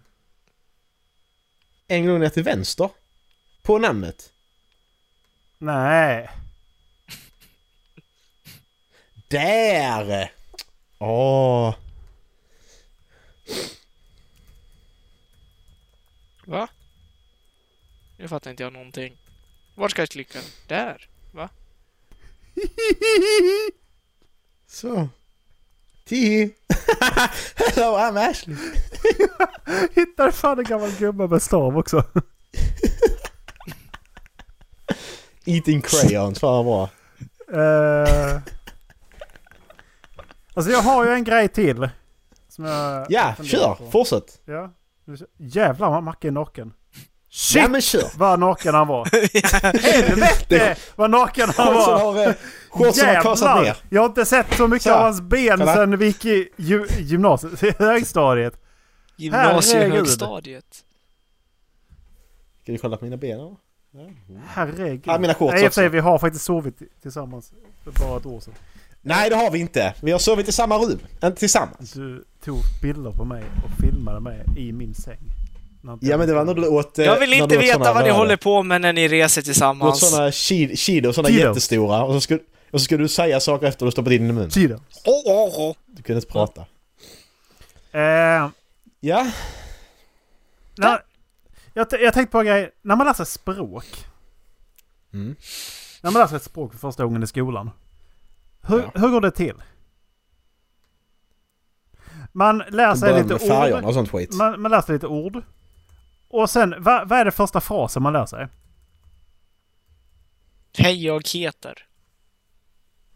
En 1.94 2.06
gång 2.06 2.20
ner 2.20 2.30
till 2.30 2.44
vänster. 2.44 2.90
På 3.62 3.78
namnet. 3.78 4.34
Nej. 5.58 6.30
Där! 9.28 10.32
Åh. 11.00 11.76
Va? 16.46 16.68
Nu 18.18 18.28
fattar 18.28 18.52
inte 18.52 18.64
jag 18.64 18.74
någonting. 18.74 19.18
Var 19.76 19.90
ska 19.90 20.02
jag 20.02 20.10
klicka? 20.10 20.40
Där? 20.68 21.08
Va? 21.32 21.50
Så. 24.68 25.10
Tihi! 26.06 26.56
Hello, 27.56 27.98
I'm 27.98 28.18
Ashley. 28.30 28.56
Hittade 29.96 30.32
fan 30.32 30.60
en 30.60 30.66
gammal 30.66 30.92
gubbe 31.00 31.28
med 31.28 31.42
stav 31.42 31.78
också. 31.78 32.04
Eating 35.46 35.82
crayons, 35.82 36.40
fan 36.40 36.66
vad 36.66 36.66
bra. 36.66 36.90
Uh, 37.62 38.40
alltså 40.54 40.72
jag 40.72 40.82
har 40.82 41.06
ju 41.06 41.12
en 41.12 41.24
grej 41.24 41.48
till. 41.48 41.90
Ja, 43.10 43.36
kör! 43.44 43.76
på. 43.76 43.92
Fortsätt! 43.92 44.42
Ja. 44.46 44.74
Jävlar 45.38 45.90
vad 45.90 46.04
Macke 46.04 46.28
är 46.28 46.32
naken. 46.32 46.74
Shit 47.36 47.62
Ja 47.62 47.68
men 47.70 47.82
kör! 47.82 48.04
vad 48.18 48.40
naken 48.40 48.74
han 48.74 48.88
var. 48.88 49.06
Helvete 49.82 50.76
vad 50.96 51.10
naken 51.10 51.50
han 51.58 51.74
var. 51.74 52.28
eh, 52.28 52.34
shortsen 52.70 53.16
har 53.16 53.24
kasat 53.24 53.64
ner. 53.64 53.78
Jag 53.90 54.02
har 54.02 54.06
inte 54.06 54.26
sett 54.26 54.58
så 54.58 54.68
mycket 54.68 54.84
Så. 54.84 54.94
av 54.94 55.02
hans 55.04 55.22
ben 55.22 55.58
Kolla. 55.60 55.74
sen 55.76 55.98
vi 55.98 56.06
gick 56.06 56.26
i 56.26 56.50
gy- 56.58 57.00
gymnasiet, 57.02 57.76
högstadiet. 57.80 58.54
Gymnasiehögstadiet. 59.18 60.84
Ska 62.64 62.72
vi 62.72 62.78
kolla 62.78 62.98
på 62.98 63.04
mina 63.06 63.18
ben 63.18 63.40
eller? 63.40 63.56
Herregud. 64.48 65.02
Ja, 65.06 65.18
mina 65.18 65.34
shorts 65.34 65.54
Nej, 65.54 65.68
också. 65.68 65.88
vi 65.88 66.00
har 66.00 66.20
faktiskt 66.20 66.46
sovit 66.46 66.82
tillsammans 67.02 67.52
för 67.84 67.92
bara 68.06 68.18
ett 68.18 68.26
år 68.26 68.40
sedan. 68.40 68.54
Nej 69.02 69.30
det 69.30 69.36
har 69.36 69.52
vi 69.52 69.60
inte. 69.60 69.94
Vi 70.02 70.12
har 70.12 70.20
sovit 70.20 70.48
i 70.48 70.52
samma 70.52 70.78
rum. 70.78 71.00
Inte 71.24 71.32
tillsammans. 71.40 71.92
Du 71.94 72.24
tog 72.44 72.58
bilder 72.82 73.12
på 73.12 73.26
mig 73.26 73.44
och 73.66 73.72
filmade 73.86 74.20
mig 74.20 74.44
i 74.58 74.72
min 74.72 74.94
säng. 74.94 75.20
Ja 76.02 76.18
men 76.18 76.28
det 76.28 76.34
var 76.34 76.54
du 76.56 76.68
åt... 76.68 77.00
eh, 77.00 77.06
Jag 77.06 77.20
vill 77.20 77.34
inte 77.34 77.58
åt 77.58 77.64
veta 77.64 77.94
vad 77.94 78.04
ni 78.04 78.10
håller 78.10 78.38
på 78.38 78.64
med 78.64 78.82
när 78.82 78.94
ni 78.94 79.08
reser 79.08 79.42
åt 79.42 79.46
tillsammans. 79.46 80.10
såna 80.10 80.30
chi- 80.30 80.76
Cheetos, 80.76 81.16
såna 81.16 81.28
Cheetos. 81.28 81.44
jättestora. 81.48 82.04
Och 82.04 82.14
så, 82.14 82.22
skulle, 82.22 82.40
och 82.72 82.80
så 82.82 82.84
skulle 82.86 83.04
du 83.04 83.08
säga 83.08 83.40
saker 83.40 83.68
efter 83.68 83.86
du 83.86 83.92
stoppat 83.92 84.14
in 84.14 84.28
din 84.28 84.36
mun. 84.36 84.50
Cheetos. 84.52 84.82
Oh, 85.06 85.32
oh, 85.34 85.60
oh. 85.70 85.76
Du 85.86 86.04
kunde 86.04 86.18
inte 86.18 86.32
prata. 86.32 86.62
Eh, 87.92 88.50
Ja. 89.00 89.28
när, 90.78 91.00
jag, 91.74 91.88
jag 91.92 92.14
tänkte 92.14 92.32
på 92.32 92.40
en 92.40 92.46
grej. 92.46 92.72
När 92.82 92.96
man 92.96 93.08
läser 93.08 93.24
språk. 93.26 93.86
Mm. 95.14 95.36
När 96.02 96.12
man 96.12 96.22
läser 96.22 96.36
ett 96.36 96.44
språk 96.44 96.72
för 96.72 96.80
första 96.80 97.04
gången 97.04 97.24
i 97.24 97.28
skolan. 97.28 97.70
Hur, 98.62 98.80
Ja. 98.80 98.92
hur 99.02 99.10
går 99.10 99.22
det 99.22 99.32
till? 99.32 99.54
Man 102.32 102.58
lär 102.70 102.96
sig 102.96 103.10
Börjar 103.10 103.24
lite 103.24 103.74
ord. 103.76 103.84
och 103.84 103.94
sånt 103.94 104.10
skit. 104.12 104.34
Man, 104.34 104.62
man 104.62 104.72
lär 104.72 104.82
sig 104.82 104.94
lite 104.94 105.08
ord. 105.08 105.44
Och 106.34 106.50
sen, 106.50 106.76
vad, 106.78 107.10
vad 107.10 107.20
är 107.20 107.26
det 107.26 107.32
första 107.32 107.62
frasen 107.62 108.04
man 108.04 108.14
lär 108.14 108.26
sig? 108.26 108.48
Hej, 110.78 111.06
jag 111.06 111.28
heter. 111.28 111.88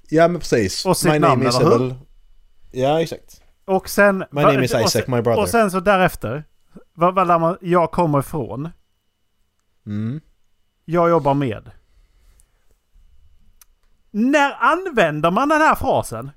Ja 0.10 0.28
men 0.28 0.40
precis. 0.40 0.86
Och 0.86 0.98
sitt 0.98 1.12
My 1.12 1.20
namn, 1.20 1.44
name 1.44 1.50
is 1.50 1.60
eller 1.60 1.80
hur? 1.80 1.96
Ja 2.72 3.02
exakt. 3.02 3.42
Och 3.66 3.90
sen... 3.90 4.18
My 4.18 4.44
va- 4.44 4.52
name 4.52 4.66
is 4.66 4.74
och 4.74 4.80
Isaac, 4.80 4.92
sen, 4.92 5.16
my 5.16 5.22
brother. 5.22 5.42
Och 5.42 5.50
sen 5.50 5.72
så 5.72 5.80
därefter. 5.80 6.44
Vad, 6.94 7.16
vad 7.16 7.28
lär 7.28 7.40
man? 7.40 7.58
Jag 7.62 7.92
kommer 7.92 8.20
ifrån. 8.20 8.70
Mm. 9.86 10.22
Jag 10.86 11.10
jobbar 11.10 11.34
med. 11.34 11.72
När 14.12 14.54
använder 14.60 15.32
man 15.32 15.50
den 15.50 15.62
här 15.62 15.76
frasen? 15.76 16.32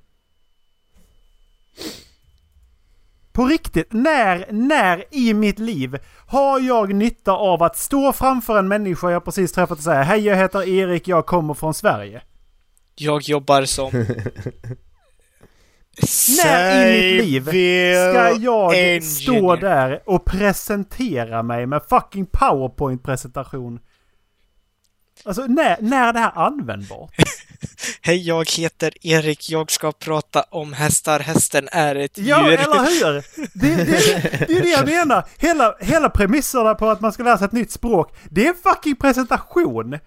På 3.31 3.45
riktigt, 3.45 3.93
när, 3.93 4.45
när 4.51 5.03
i 5.11 5.33
mitt 5.33 5.59
liv 5.59 5.97
har 6.27 6.59
jag 6.59 6.93
nytta 6.93 7.31
av 7.31 7.63
att 7.63 7.77
stå 7.77 8.13
framför 8.13 8.59
en 8.59 8.67
människa 8.67 9.11
jag 9.11 9.25
precis 9.25 9.51
träffat 9.51 9.77
och 9.77 9.83
säga 9.83 10.01
Hej 10.03 10.19
jag 10.25 10.37
heter 10.37 10.69
Erik, 10.69 11.07
jag 11.07 11.25
kommer 11.25 11.53
från 11.53 11.73
Sverige. 11.73 12.21
Jag 12.95 13.21
jobbar 13.21 13.65
som... 13.65 13.91
När 16.43 16.87
i 16.87 17.17
mitt 17.17 17.25
liv 17.25 17.41
ska 17.43 18.31
jag 18.41 18.73
engineer. 18.73 19.01
stå 19.01 19.55
där 19.55 20.01
och 20.05 20.25
presentera 20.25 21.43
mig 21.43 21.65
med 21.65 21.81
fucking 21.89 22.25
powerpoint-presentation? 22.25 23.79
Alltså 25.25 25.41
när, 25.41 25.81
när 25.81 26.07
är 26.07 26.13
det 26.13 26.19
här 26.19 26.31
användbart? 26.35 27.15
Hej, 28.01 28.27
jag 28.27 28.49
heter 28.51 28.93
Erik. 29.07 29.49
Jag 29.49 29.71
ska 29.71 29.91
prata 29.91 30.43
om 30.49 30.73
hästar. 30.73 31.19
Hästen 31.19 31.69
är 31.71 31.95
ett 31.95 32.17
Ja, 32.17 32.49
djur. 32.49 32.59
eller 32.59 33.13
hur? 33.13 33.13
Det, 33.53 33.75
det, 33.75 34.45
det 34.47 34.57
är 34.57 34.61
det 34.61 34.69
jag 34.69 34.85
menar. 34.85 35.25
Hela, 35.37 35.75
hela 35.79 36.09
premisserna 36.09 36.75
på 36.75 36.89
att 36.89 37.01
man 37.01 37.11
ska 37.13 37.23
lära 37.23 37.37
sig 37.37 37.45
ett 37.45 37.51
nytt 37.51 37.71
språk, 37.71 38.15
det 38.29 38.45
är 38.45 38.49
en 38.49 38.55
fucking 38.63 38.95
presentation 38.95 39.97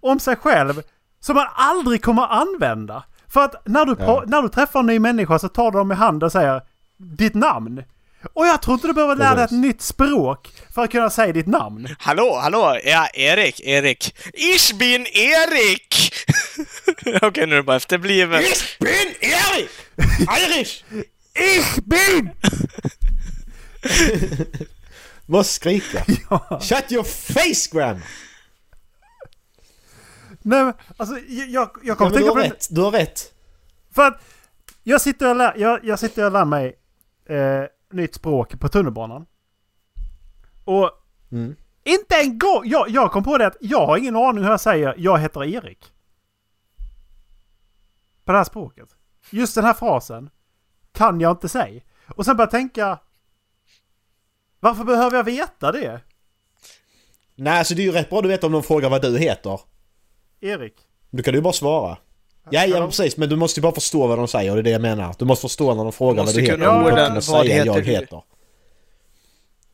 om 0.00 0.20
sig 0.20 0.36
själv 0.36 0.82
som 1.20 1.34
man 1.36 1.46
aldrig 1.54 2.02
kommer 2.02 2.22
använda. 2.26 3.04
För 3.28 3.40
att 3.44 3.66
när 3.66 3.84
du, 3.84 3.94
pra- 3.94 4.24
när 4.26 4.42
du 4.42 4.48
träffar 4.48 4.80
en 4.80 4.86
ny 4.86 4.98
människa 4.98 5.38
så 5.38 5.48
tar 5.48 5.70
du 5.70 5.78
dem 5.78 5.92
i 5.92 5.94
hand 5.94 6.24
och 6.24 6.32
säger 6.32 6.62
ditt 6.96 7.34
namn. 7.34 7.82
Och 8.32 8.46
jag 8.46 8.62
tror 8.62 8.74
inte 8.74 8.86
du 8.86 8.92
behöver 8.92 9.16
lära 9.16 9.34
dig 9.34 9.44
ett 9.44 9.50
nytt 9.50 9.82
språk 9.82 10.52
för 10.74 10.84
att 10.84 10.90
kunna 10.90 11.10
säga 11.10 11.32
ditt 11.32 11.46
namn. 11.46 11.88
Hallå, 11.98 12.38
hallå! 12.42 12.78
Ja, 12.84 13.08
Erik, 13.14 13.60
Erik. 13.60 14.16
Ich 14.34 14.74
bin 14.78 15.06
Erik! 15.06 16.12
Okej, 17.22 17.46
nu 17.46 17.52
är 17.52 17.56
det 17.56 17.62
bara 17.62 17.76
efterbliven. 17.76 18.40
Ich 18.40 18.78
bin 18.78 19.14
Erik! 19.20 19.70
Irish! 20.40 20.84
Ich 21.34 21.76
bin! 21.84 22.30
Måste 25.26 25.54
skrika. 25.54 26.04
Ja. 26.30 26.60
Shut 26.62 26.92
your 26.92 27.04
face 27.04 27.70
Graham! 27.72 28.00
Nej 30.42 30.64
men 30.64 30.74
alltså 30.96 31.18
jag, 31.28 31.48
jag, 31.48 31.50
jag 31.50 31.70
Ja, 31.84 31.94
kommer 31.94 32.10
du 32.10 32.16
tänka 32.16 32.30
har 32.30 32.34
på 32.34 32.40
det. 32.42 32.48
rätt. 32.48 32.66
Du 32.70 32.80
har 32.80 32.90
rätt. 32.90 33.32
För 33.94 34.06
att 34.06 34.20
jag 34.82 35.00
sitter 35.00 35.30
och 35.30 35.36
lär, 35.36 35.54
jag, 35.56 35.80
jag 35.84 35.98
sitter 35.98 36.24
och 36.26 36.32
lär 36.32 36.44
mig 36.44 36.66
eh, 37.28 37.64
nytt 37.92 38.14
språk 38.14 38.60
på 38.60 38.68
tunnelbanan. 38.68 39.26
Och 40.64 40.90
Mm. 41.32 41.56
inte 41.84 42.14
en 42.16 42.38
gång, 42.38 42.62
jag, 42.64 42.88
jag 42.88 43.12
kom 43.12 43.24
på 43.24 43.38
det 43.38 43.46
att 43.46 43.56
jag 43.60 43.86
har 43.86 43.96
ingen 43.96 44.16
aning 44.16 44.44
hur 44.44 44.50
jag 44.50 44.60
säger 44.60 44.94
jag 44.98 45.18
heter 45.18 45.44
Erik. 45.44 45.92
På 48.24 48.32
det 48.32 48.38
här 48.38 48.44
språket. 48.44 48.88
Just 49.30 49.54
den 49.54 49.64
här 49.64 49.74
frasen 49.74 50.30
kan 50.92 51.20
jag 51.20 51.32
inte 51.32 51.48
säga. 51.48 51.80
Och 52.16 52.24
sen 52.24 52.36
börjar 52.36 52.46
jag 52.46 52.50
tänka 52.50 52.98
varför 54.60 54.84
behöver 54.84 55.16
jag 55.16 55.24
veta 55.24 55.72
det? 55.72 56.00
Nej, 57.34 57.58
alltså 57.58 57.74
det 57.74 57.82
är 57.82 57.84
ju 57.84 57.92
rätt 57.92 58.10
bra 58.10 58.20
du 58.22 58.28
vet 58.28 58.44
om 58.44 58.52
de 58.52 58.62
frågar 58.62 58.90
vad 58.90 59.02
du 59.02 59.18
heter. 59.18 59.60
Erik. 60.40 60.74
Du 61.10 61.22
kan 61.22 61.34
ju 61.34 61.40
bara 61.40 61.52
svara. 61.52 61.98
Ja, 62.50 62.66
ja 62.66 62.80
men 62.80 62.88
precis, 62.88 63.16
men 63.16 63.28
du 63.28 63.36
måste 63.36 63.60
ju 63.60 63.62
bara 63.62 63.74
förstå 63.74 64.06
vad 64.06 64.18
de 64.18 64.28
säger, 64.28 64.52
det 64.54 64.60
är 64.60 64.62
det 64.62 64.70
jag 64.70 64.82
menar. 64.82 65.14
Du 65.18 65.24
måste 65.24 65.42
förstå 65.42 65.74
när 65.74 65.82
de 65.84 65.92
frågar 65.92 66.24
vad 66.24 66.34
du 66.34 66.40
heter. 66.40 66.56
Du 66.58 66.64
måste 66.66 66.84
orden, 66.92 66.96
kunna 67.06 67.14
vad 67.14 67.24
säga 67.24 67.42
heter 67.54 67.66
jag 67.66 67.76
du? 67.76 67.82
heter. 67.90 68.22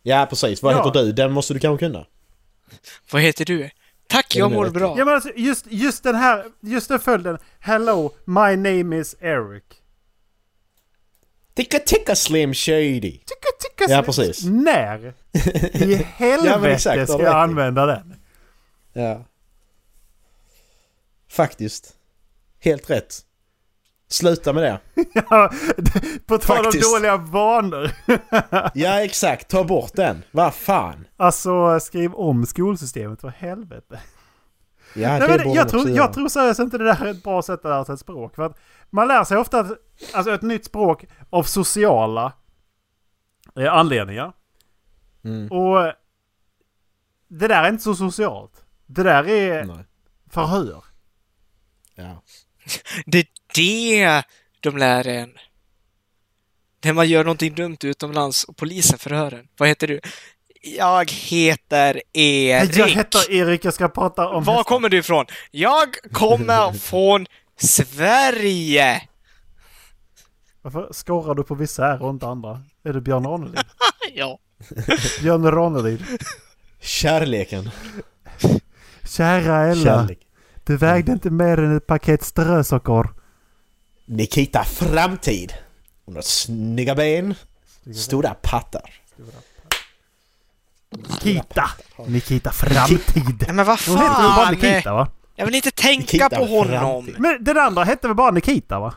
Ja, 0.02 0.26
precis. 0.30 0.62
Vad 0.62 0.74
Ja. 0.74 0.84
heter 0.86 1.00
du? 1.02 1.12
Den 1.12 1.32
måste 1.32 1.54
du 1.54 1.60
kanske 1.60 1.86
kunna. 1.86 2.06
Vad 3.12 3.22
heter 3.22 3.44
du? 3.44 3.70
Tack, 4.08 4.36
jag 4.36 4.52
mår 4.52 4.68
bra. 4.70 4.94
Ja 4.98 5.04
men 5.04 5.14
alltså 5.14 5.30
just, 5.36 5.66
just 5.70 6.02
den 6.02 6.14
här, 6.14 6.44
just 6.60 6.88
den 6.88 7.00
följden. 7.00 7.38
Hello, 7.60 8.10
my 8.24 8.56
name 8.56 8.96
is 8.98 9.16
Eric. 9.20 9.62
Ticka 11.54 11.78
ticka 11.78 12.16
slim 12.16 12.54
shady. 12.54 13.00
Tycka, 13.12 13.48
tycka, 13.60 13.92
Ja, 13.92 14.02
precis. 14.02 14.44
När 14.44 15.14
i 15.74 15.94
helvete 16.16 16.70
exakt, 16.72 16.98
har 16.98 17.06
ska 17.06 17.22
jag 17.22 17.36
använda 17.36 17.86
den? 17.86 18.14
Ja. 18.92 19.24
Faktiskt. 21.28 21.94
Helt 22.62 22.90
rätt. 22.90 23.14
Sluta 24.08 24.52
med 24.52 24.62
det. 24.62 24.80
Ja, 25.30 25.50
på 26.26 26.38
tal 26.38 26.66
om 26.66 26.72
dåliga 26.92 27.16
vanor. 27.16 27.90
Ja, 28.74 29.00
exakt. 29.04 29.48
Ta 29.48 29.64
bort 29.64 29.92
den. 29.94 30.22
Vad 30.30 30.54
fan. 30.54 31.06
Alltså 31.16 31.80
skriv 31.80 32.14
om 32.14 32.46
skolsystemet 32.46 33.20
för 33.20 33.28
helvete. 33.28 34.00
Ja, 34.94 35.08
Nej, 35.08 35.20
det 35.20 35.38
men 35.44 35.52
jag, 35.52 35.68
tror, 35.68 35.88
jag 35.88 35.96
göra. 35.96 36.12
tror 36.12 36.28
seriöst 36.28 36.60
inte 36.60 36.78
det 36.78 36.84
där 36.84 37.04
är 37.04 37.10
ett 37.10 37.22
bra 37.24 37.42
sätt 37.42 37.58
att 37.58 37.64
lära 37.64 37.84
sig 37.84 37.92
ett 37.92 38.00
språk. 38.00 38.34
För 38.34 38.42
att 38.42 38.58
man 38.90 39.08
lär 39.08 39.24
sig 39.24 39.36
ofta 39.38 39.58
att- 39.60 39.78
alltså 40.14 40.32
ett 40.32 40.42
nytt 40.42 40.64
språk 40.64 41.04
av 41.30 41.42
sociala 41.42 42.32
eh, 43.56 43.72
anledningar. 43.74 44.32
Mm. 45.24 45.52
Och 45.52 45.92
det 47.28 47.48
där 47.48 47.62
är 47.62 47.68
inte 47.68 47.82
så 47.82 47.94
socialt. 47.94 48.64
Det 48.86 49.02
där 49.02 49.28
är 49.28 49.64
Nej. 49.64 49.84
förhör. 50.30 50.84
Ja. 51.94 52.22
Det 53.06 53.18
är 53.18 53.26
det 53.54 54.22
de 54.60 54.76
lär 54.76 55.06
en. 55.06 55.30
När 56.84 56.92
man 56.92 57.08
gör 57.08 57.24
någonting 57.24 57.54
dumt 57.54 57.76
utomlands 57.82 58.44
och 58.44 58.56
polisen 58.56 58.98
förhör 58.98 59.34
en. 59.34 59.48
Vad 59.56 59.68
heter 59.68 59.86
du? 59.86 60.00
Jag 60.62 61.10
heter 61.10 62.02
Erik. 62.12 62.76
Jag 62.76 62.88
heter 62.88 63.30
Erik, 63.32 63.64
jag 63.64 63.74
ska 63.74 63.88
prata 63.88 64.28
om 64.28 64.44
Var 64.44 64.64
kommer 64.64 64.88
du 64.88 64.98
ifrån? 64.98 65.26
Jag 65.50 65.94
kommer 66.12 66.72
från 66.72 67.26
Sverige! 67.56 69.02
Varför 70.62 70.88
skorrar 70.92 71.34
du 71.34 71.42
på 71.42 71.54
vissa 71.54 71.82
här 71.84 72.02
och 72.02 72.10
inte 72.10 72.26
andra? 72.26 72.62
Är 72.84 72.92
det 72.92 73.00
Björn 73.00 73.24
Ranelid? 73.24 73.60
Ja. 74.14 74.38
Björn 75.20 75.50
Ranelid. 75.50 76.04
Kärleken. 76.80 77.70
Kära 79.08 79.70
Ella. 79.70 79.84
Kärlek. 79.84 80.18
Du 80.64 80.76
vägde 80.76 81.12
inte 81.12 81.30
mer 81.30 81.58
än 81.58 81.76
ett 81.76 81.86
paket 81.86 82.22
strösocker. 82.22 83.08
Nikita 84.06 84.64
Framtid. 84.64 85.52
Hon 86.04 86.14
har 86.14 86.22
snygga 86.22 86.94
ben. 86.94 87.34
Stora 87.94 88.34
pattar. 88.34 88.90
Nikita. 90.90 91.70
Nikita 92.06 92.52
Framtid. 92.52 93.00
Nej, 93.46 93.52
men 93.54 93.66
vad 93.66 93.80
Hon 93.80 93.96
heter 93.98 94.22
väl 94.22 94.34
bara 94.36 94.44
fan! 94.46 94.54
Nikita 94.54 94.92
va? 94.94 95.08
Jag 95.36 95.46
vill 95.46 95.54
inte 95.54 95.70
tänka 95.70 96.00
Nikita 96.00 96.28
på 96.28 96.44
honom. 96.44 97.04
Framtid. 97.04 97.20
Men 97.20 97.44
den 97.44 97.58
andra 97.58 97.84
hette 97.84 98.08
väl 98.08 98.16
bara 98.16 98.30
Nikita 98.30 98.80
va? 98.80 98.94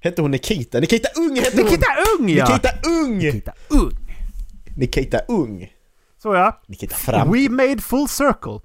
Hette 0.00 0.22
hon 0.22 0.30
Nikita? 0.30 0.80
Nikita 0.80 1.08
Ung 1.16 1.36
hette 1.36 1.56
hon! 1.56 1.64
Nikita 1.64 1.86
Ung 2.18 2.30
ja! 2.30 2.46
Nikita 2.46 2.70
Ung! 2.86 3.18
Nikita 3.18 3.52
Ung. 3.70 3.98
Nikita 4.76 5.20
Ung. 5.28 5.72
Så 6.22 6.34
ja. 6.34 6.62
Nikita 6.66 6.94
Framtid. 6.96 7.42
We 7.42 7.48
made 7.48 7.82
full 7.82 8.08
circle. 8.08 8.60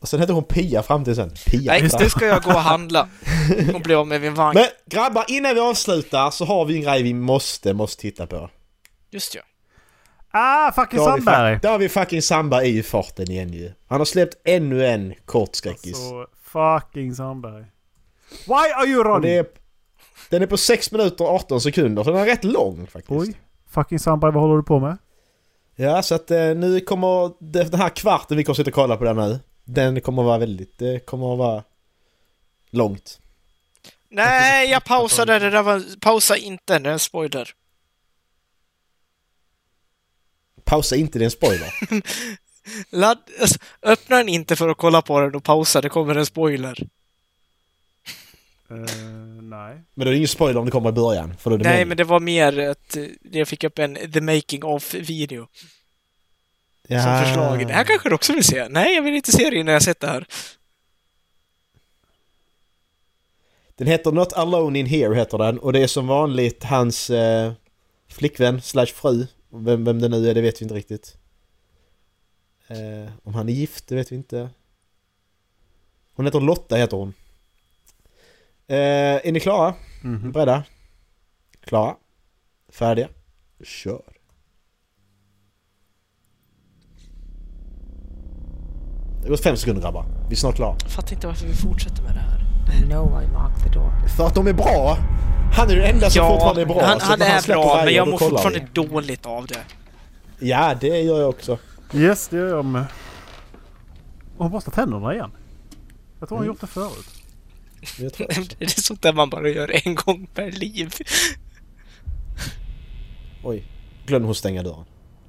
Och 0.00 0.08
sen 0.08 0.20
hette 0.20 0.32
hon 0.32 0.44
Pia 0.44 0.82
Framtid 0.82 1.16
sen. 1.16 1.30
Pia 1.46 1.72
Nej, 1.72 1.88
nu 2.00 2.08
ska 2.10 2.26
jag 2.26 2.42
gå 2.42 2.50
och 2.50 2.56
handla. 2.60 3.08
Och 3.74 3.80
bli 3.80 3.94
av 3.94 4.06
med 4.06 4.20
min 4.20 4.34
vagn. 4.34 4.54
Men 4.54 4.64
grabbar, 4.86 5.24
innan 5.28 5.54
vi 5.54 5.60
avslutar 5.60 6.30
så 6.30 6.44
har 6.44 6.64
vi 6.64 6.76
en 6.76 6.82
grej 6.82 7.02
vi 7.02 7.14
måste, 7.14 7.74
måste 7.74 8.00
titta 8.02 8.26
på. 8.26 8.50
Just 9.10 9.34
ja. 9.34 9.40
Ah, 10.32 10.72
fucking 10.72 10.98
Sandberg. 11.00 11.58
då 11.62 11.68
har 11.68 11.78
vi 11.78 11.88
fucking 11.88 12.22
Samba 12.22 12.62
i 12.62 12.82
farten 12.82 13.30
igen 13.30 13.52
ju. 13.52 13.72
Han 13.88 14.00
har 14.00 14.04
släppt 14.04 14.34
ännu 14.44 14.86
en 14.86 15.14
kortskräckis. 15.24 15.96
Så 15.96 16.26
fucking 16.42 17.14
Sandberg. 17.14 17.64
Why 18.46 18.72
are 18.76 18.86
you 18.86 19.04
running? 19.04 19.30
är, 19.30 19.46
den 20.30 20.42
är 20.42 20.46
på 20.46 20.56
6 20.56 20.92
minuter 20.92 21.24
och 21.24 21.30
18 21.34 21.60
sekunder, 21.60 22.04
så 22.04 22.10
den 22.10 22.20
är 22.20 22.26
rätt 22.26 22.44
lång 22.44 22.86
faktiskt. 22.86 23.20
Oj. 23.20 23.34
Fucking 23.70 23.98
Sandberg, 23.98 24.32
vad 24.32 24.42
håller 24.42 24.56
du 24.56 24.62
på 24.62 24.78
med? 24.80 24.98
Ja, 25.76 26.02
så 26.02 26.14
att 26.14 26.30
eh, 26.30 26.38
nu 26.38 26.80
kommer 26.80 27.30
det- 27.52 27.70
den 27.70 27.80
här 27.80 27.88
kvarten 27.88 28.36
vi 28.36 28.44
kommer 28.44 28.54
sitta 28.54 28.70
och 28.70 28.74
kolla 28.74 28.96
på 28.96 29.04
den 29.04 29.16
nu. 29.16 29.38
Den 29.64 30.00
kommer 30.00 30.22
vara 30.22 30.38
väldigt, 30.38 30.78
det 30.78 31.06
kommer 31.06 31.32
att 31.32 31.38
vara 31.38 31.64
långt. 32.70 33.20
Nej, 34.08 34.70
jag 34.70 34.84
pausade. 34.84 35.38
Det 35.38 35.50
där 35.50 35.62
var... 35.62 36.00
Pausa 36.00 36.36
inte, 36.36 36.78
det 36.78 36.88
är 36.88 36.92
en 36.92 36.98
spoiler. 36.98 37.54
Pausa 40.64 40.96
inte, 40.96 41.18
det 41.18 41.22
är 41.22 41.24
en 41.24 41.30
spoiler. 41.30 41.74
Ladd... 42.90 43.18
Alltså, 43.40 43.58
öppna 43.82 44.16
den 44.16 44.28
inte 44.28 44.56
för 44.56 44.68
att 44.68 44.76
kolla 44.76 45.02
på 45.02 45.20
den 45.20 45.34
och 45.34 45.44
pausa, 45.44 45.80
det 45.80 45.88
kommer 45.88 46.14
en 46.14 46.26
spoiler. 46.26 46.78
Uh, 48.70 49.42
nej. 49.42 49.82
Men 49.94 50.04
då 50.04 50.06
är 50.06 50.10
det 50.10 50.16
ingen 50.16 50.28
spoiler 50.28 50.60
om 50.60 50.64
det 50.64 50.70
kommer 50.70 50.88
i 50.88 50.92
början. 50.92 51.36
För 51.36 51.50
då 51.50 51.56
är 51.56 51.58
det 51.58 51.68
Nej, 51.68 51.84
men 51.84 51.96
det 51.96 52.04
var 52.04 52.20
mer 52.20 52.58
att 52.58 52.96
jag 53.22 53.48
fick 53.48 53.64
upp 53.64 53.78
en 53.78 54.12
The 54.12 54.20
Making 54.20 54.64
of-video 54.64 55.46
ja. 56.94 57.02
som 57.02 57.24
förslag. 57.24 57.66
Det 57.66 57.72
här 57.72 57.84
kanske 57.84 58.08
du 58.08 58.14
också 58.14 58.32
vill 58.32 58.44
se? 58.44 58.68
Nej, 58.68 58.94
jag 58.94 59.02
vill 59.02 59.14
inte 59.14 59.32
se 59.32 59.50
det 59.50 59.56
innan 59.56 59.72
jag 59.72 59.82
sett 59.82 60.00
det 60.00 60.06
här. 60.06 60.26
Den 63.76 63.86
heter 63.86 64.12
Not 64.12 64.32
Alone 64.32 64.78
In 64.78 64.86
Here 64.86 65.14
heter 65.14 65.38
den 65.38 65.58
och 65.58 65.72
det 65.72 65.82
är 65.82 65.86
som 65.86 66.06
vanligt 66.06 66.64
hans 66.64 67.10
eh, 67.10 67.52
flickvän 68.08 68.62
slash 68.62 68.86
fru. 68.86 69.26
Vem, 69.50 69.84
vem 69.84 70.00
det 70.00 70.08
nu 70.08 70.30
är 70.30 70.34
det 70.34 70.40
vet 70.40 70.60
vi 70.60 70.64
inte 70.64 70.74
riktigt. 70.74 71.16
Eh, 72.68 73.12
om 73.22 73.34
han 73.34 73.48
är 73.48 73.52
gift 73.52 73.88
det 73.88 73.94
vet 73.94 74.12
vi 74.12 74.16
inte. 74.16 74.50
Hon 76.14 76.26
heter 76.26 76.40
Lotta 76.40 76.76
heter 76.76 76.96
hon. 76.96 77.14
Eh, 78.66 79.26
är 79.26 79.32
ni 79.32 79.40
klara? 79.40 79.74
Mhm. 80.02 80.32
Beredda? 80.32 80.64
Klara? 81.60 81.96
Färdiga? 82.68 83.08
Kör! 83.62 84.19
Det 89.20 89.26
har 89.26 89.30
gått 89.30 89.42
fem 89.42 89.56
sekunder 89.56 89.82
grabbar. 89.82 90.04
Vi 90.28 90.34
är 90.34 90.36
snart 90.36 90.54
klara. 90.56 90.76
Jag 90.82 90.90
fattar 90.90 91.12
inte 91.12 91.26
varför 91.26 91.46
vi 91.46 91.54
fortsätter 91.54 92.02
med 92.02 92.14
det 92.14 92.20
här. 92.20 92.40
I 92.82 92.82
know 92.86 93.22
I 93.22 93.26
locked 93.26 93.62
the 93.72 93.78
door. 93.78 93.92
För 94.16 94.26
att 94.26 94.34
de 94.34 94.46
är 94.46 94.52
bra! 94.52 94.96
Han 95.52 95.70
är 95.70 95.76
den 95.76 95.84
enda 95.84 96.10
som 96.10 96.28
fortfarande 96.28 96.62
är 96.62 96.66
bra. 96.66 96.82
han, 96.84 97.00
han 97.00 97.22
är 97.22 97.38
släpper 97.40 97.62
bra, 97.62 97.82
men 97.84 97.94
jag 97.94 98.08
mår 98.08 98.18
fortfarande 98.18 98.58
vi. 98.58 98.66
dåligt 98.88 99.26
av 99.26 99.46
det. 99.46 99.58
Ja, 100.46 100.74
det 100.80 100.86
gör 101.02 101.20
jag 101.20 101.28
också. 101.28 101.58
Yes, 101.94 102.28
det 102.28 102.36
gör 102.36 102.48
jag 102.48 102.64
med. 102.64 102.84
Och 104.36 104.44
hon 104.44 104.50
borstar 104.50 104.72
tänderna 104.72 105.14
igen. 105.14 105.30
Jag 106.20 106.28
tror 106.28 106.38
hon 106.38 106.44
Mm. 106.46 106.52
gjort 106.54 106.60
det 106.60 106.66
förut. 106.66 107.06
Jag 107.98 108.12
tror 108.12 108.26
Det 108.58 108.64
är 108.64 108.80
sånt 108.80 109.02
där 109.02 109.12
man 109.12 109.30
bara 109.30 109.48
gör 109.48 109.86
en 109.86 109.94
gång 109.94 110.26
per 110.34 110.50
liv. 110.52 110.94
Oj. 113.44 113.64
Glöm 114.06 114.24
hon 114.24 114.34
stänga 114.34 114.62
dörren. 114.62 114.84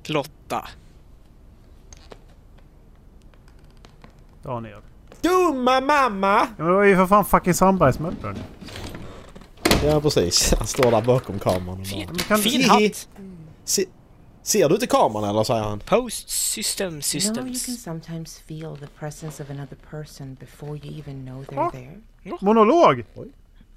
Lotta. 0.07 0.67
Daniel. 4.43 4.81
Dumma 5.21 5.81
mamma! 5.81 6.37
Ja, 6.39 6.47
men 6.57 6.67
det 6.67 6.73
var 6.73 6.83
ju 6.83 6.95
för 6.95 7.07
fan 7.07 7.25
fucking 7.25 7.53
Sandberg 7.53 7.93
som 7.93 8.05
öppnade 8.05 8.33
den. 8.33 8.43
Ja, 9.89 10.01
precis. 10.01 10.53
Han 10.57 10.67
står 10.67 10.91
där 10.91 11.01
bakom 11.01 11.39
kameran 11.39 11.69
och 11.69 11.87
bara... 11.93 12.05
Men 12.07 12.15
kan- 12.15 12.37
Fin 12.39 12.69
hatt! 12.69 13.07
Se, 13.63 13.85
ser 14.43 14.69
du 14.69 14.75
inte 14.75 14.87
kameran 14.87 15.29
eller? 15.29 15.43
säger 15.43 15.63
han. 15.63 15.79
Post 15.79 16.29
system 16.29 16.85
You 16.85 16.89
know, 16.91 16.97
you 16.97 17.01
systems. 17.55 17.65
can 17.65 17.75
sometimes 17.77 18.39
feel 18.39 18.77
the 18.77 18.87
presence 18.99 19.43
of 19.43 19.49
another 19.49 19.77
person 19.89 20.35
before 20.39 20.77
you 20.77 20.99
even 20.99 21.25
know 21.25 21.43
they're 21.45 21.65
Oh. 21.67 21.71
there. 21.71 21.97
Monolog! 22.41 22.99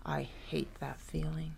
I 0.06 0.28
hate 0.50 0.66
that 0.80 0.96
feeling. 1.10 1.52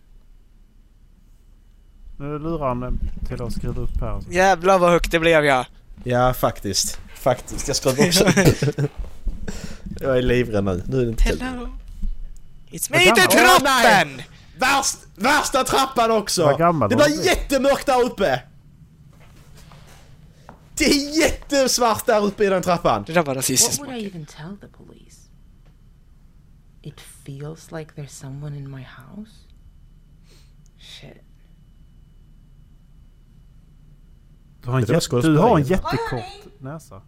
Nu 2.19 2.39
lurar 2.39 2.67
han 2.67 2.83
eh, 2.83 2.89
till 3.27 3.41
att 3.41 3.53
skriva 3.53 3.81
upp 3.81 4.01
här. 4.01 4.21
Jävlar 4.29 4.79
vad 4.79 4.91
högt 4.91 5.11
det 5.11 5.19
blev 5.19 5.45
ja. 5.45 5.65
Ja, 6.03 6.33
faktiskt. 6.33 6.99
Faktiskt. 7.27 7.67
Jag 7.67 7.77
skrev 7.77 8.07
också. 8.07 8.25
Jag 9.99 10.17
är 10.17 10.21
livrädd 10.21 10.63
nu. 10.63 10.83
Nu 10.87 11.01
är 11.01 11.05
det 11.05 11.09
inte. 11.09 11.23
Hello. 11.23 11.67
It's 12.69 12.91
me, 12.91 13.03
inte 13.07 13.21
nej! 13.21 13.27
trappen! 13.27 14.21
Värst, 14.59 14.97
värsta 15.15 15.63
trappan 15.63 16.11
också! 16.11 16.55
Gammal 16.57 16.89
det 16.89 16.95
var 16.95 17.05
blir 17.05 17.25
jättemörkt 17.25 17.85
där 17.85 18.03
uppe! 18.03 18.43
Det 20.77 20.85
är 20.85 21.19
jättesvart 21.19 22.05
där 22.05 22.25
uppe 22.25 22.45
i 22.45 22.49
den 22.49 22.61
trappan. 22.63 23.03
Det 23.07 23.13
där 23.13 23.21
var 23.21 23.25
What 23.25 23.37
rasistiskt. 23.37 23.79
would 23.79 23.97
I 23.97 24.05
even 24.05 24.25
tell 24.25 24.57
the 24.61 24.67
police? 24.67 25.29
It 26.81 27.01
feels 27.25 27.71
like 27.71 27.91
there's 27.95 28.07
someone 28.19 28.57
in 28.57 28.71
my 28.71 28.83
house? 28.83 29.31
Shit. 30.79 31.23
Du 34.61 34.69
har 34.69 34.79
en, 34.79 35.21
du 35.21 35.37
har 35.37 35.59
en 35.59 35.65
jättekort 35.65 36.59
näsa. 36.59 37.01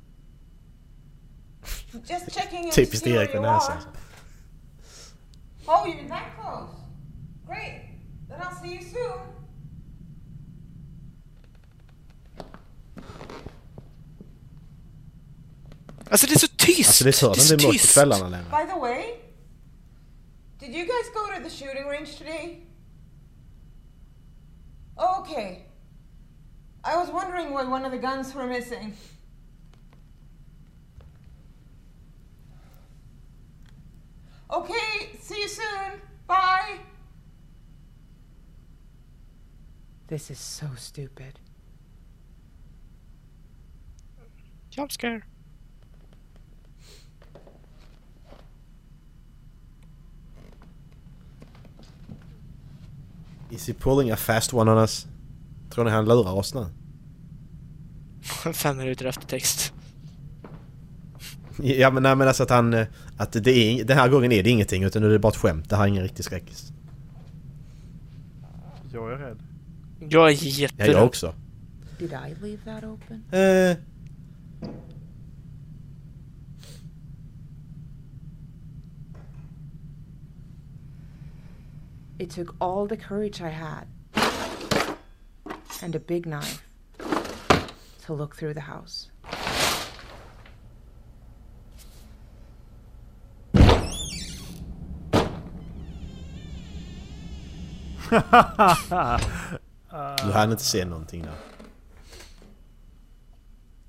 Just 2.08 2.32
checking 2.32 2.64
in 2.66 2.72
Typiskt 2.72 2.92
to 2.92 2.98
see 3.10 3.16
Erik 3.16 3.34
where 3.34 3.42
med 3.42 3.50
you 3.50 3.70
are. 3.70 3.84
Oh, 5.68 5.86
you're 5.86 6.08
that 6.08 6.36
close. 6.40 6.76
Great. 7.48 7.82
Then 8.30 8.40
I'll 8.42 8.56
see 8.62 8.74
you 8.76 8.82
soon. 8.84 9.20
Alltså 16.12 16.28
det 16.28 16.34
är 16.34 16.40
så 16.40 16.48
tyst! 16.58 16.90
Alltså 16.90 17.04
det 17.04 17.10
är 17.10 17.12
så, 17.12 17.28
det 17.28 17.34
den 17.34 17.42
är 17.42 17.46
så 17.46 17.54
mörkt 17.54 17.66
på 17.66 17.72
tyst. 17.72 17.94
kvällarna 17.94 18.30
Lena. 18.30 18.44
By 18.44 18.72
the 18.74 18.80
way, 18.80 19.04
did 20.60 20.70
you 20.70 20.86
guys 20.86 21.10
go 21.14 21.28
to 21.36 21.44
the 21.44 21.50
shooting 21.50 21.86
range 21.86 22.18
today? 22.18 22.66
Oh, 24.98 25.22
okay. 25.22 25.66
I 26.84 26.96
was 26.96 27.10
wondering 27.10 27.50
why 27.54 27.64
one 27.64 27.86
of 27.86 27.92
the 27.92 27.98
guns 27.98 28.36
were 28.36 28.48
missing. 28.48 28.94
Okay, 34.52 35.10
see 35.22 35.42
you 35.42 35.48
soon. 35.48 36.02
Bye. 36.28 36.80
This 40.08 40.32
is 40.32 40.40
so 40.40 40.66
stupid. 40.76 41.40
Jump 44.72 44.92
scare. 44.92 45.26
Is 53.52 53.66
he 53.68 53.74
pulling 53.74 54.12
a 54.12 54.16
fast 54.16 54.54
one 54.54 54.68
on 54.68 54.78
us? 54.78 55.08
Tror 55.70 55.86
ni 55.86 55.92
han 55.92 56.06
lurar 56.06 56.34
oss 56.34 56.54
nu? 56.54 56.66
Fem 58.54 58.78
minuter 58.78 59.06
efter 59.06 59.28
text. 59.28 59.74
Ja 61.62 61.92
men 61.92 62.04
nej 62.04 62.16
men 62.16 62.28
alltså 62.28 62.44
att 62.44 62.50
han... 62.50 62.74
Eh, 62.74 62.88
Att 63.20 63.32
det 63.32 63.52
är, 63.52 63.84
den 63.84 63.98
här 63.98 64.10
gången 64.10 64.32
är 64.32 64.44
det 64.44 64.50
ingenting 64.50 64.84
utan 64.84 65.02
nu 65.02 65.08
är 65.08 65.12
det 65.14 65.20
bara 65.20 65.30
ett 65.30 65.36
skämt. 65.36 65.70
Det 65.70 65.76
här 65.76 65.84
är 65.84 65.88
ingen 65.88 66.04
riktig 66.04 66.26
skräckis. 66.26 66.72
Jag 68.94 69.12
är 69.14 69.18
rädd. 69.18 69.38
Jag 70.00 70.30
är 70.30 70.34
Ja, 70.34 70.50
jätterädd. 70.50 70.96
jag 70.96 71.06
också. 71.06 71.34
Did 72.00 72.12
I 72.12 72.36
leave 72.42 72.58
that 72.66 72.84
open? 72.84 73.24
Eh, 73.32 73.78
It 82.20 82.30
took 82.32 82.56
all 82.60 82.88
the 82.88 82.98
courage 82.98 83.42
I 83.42 83.50
had 83.50 83.88
and 85.82 85.96
a 85.96 86.00
big 86.00 86.26
knife 86.26 86.64
to 88.06 88.14
look 88.14 88.36
through 88.36 88.54
the 88.54 88.60
house. 88.62 89.10
Du 100.26 100.32
hann 100.32 100.52
inte 100.52 100.64
se 100.64 100.86
någonting 100.86 101.22
där. 101.22 101.36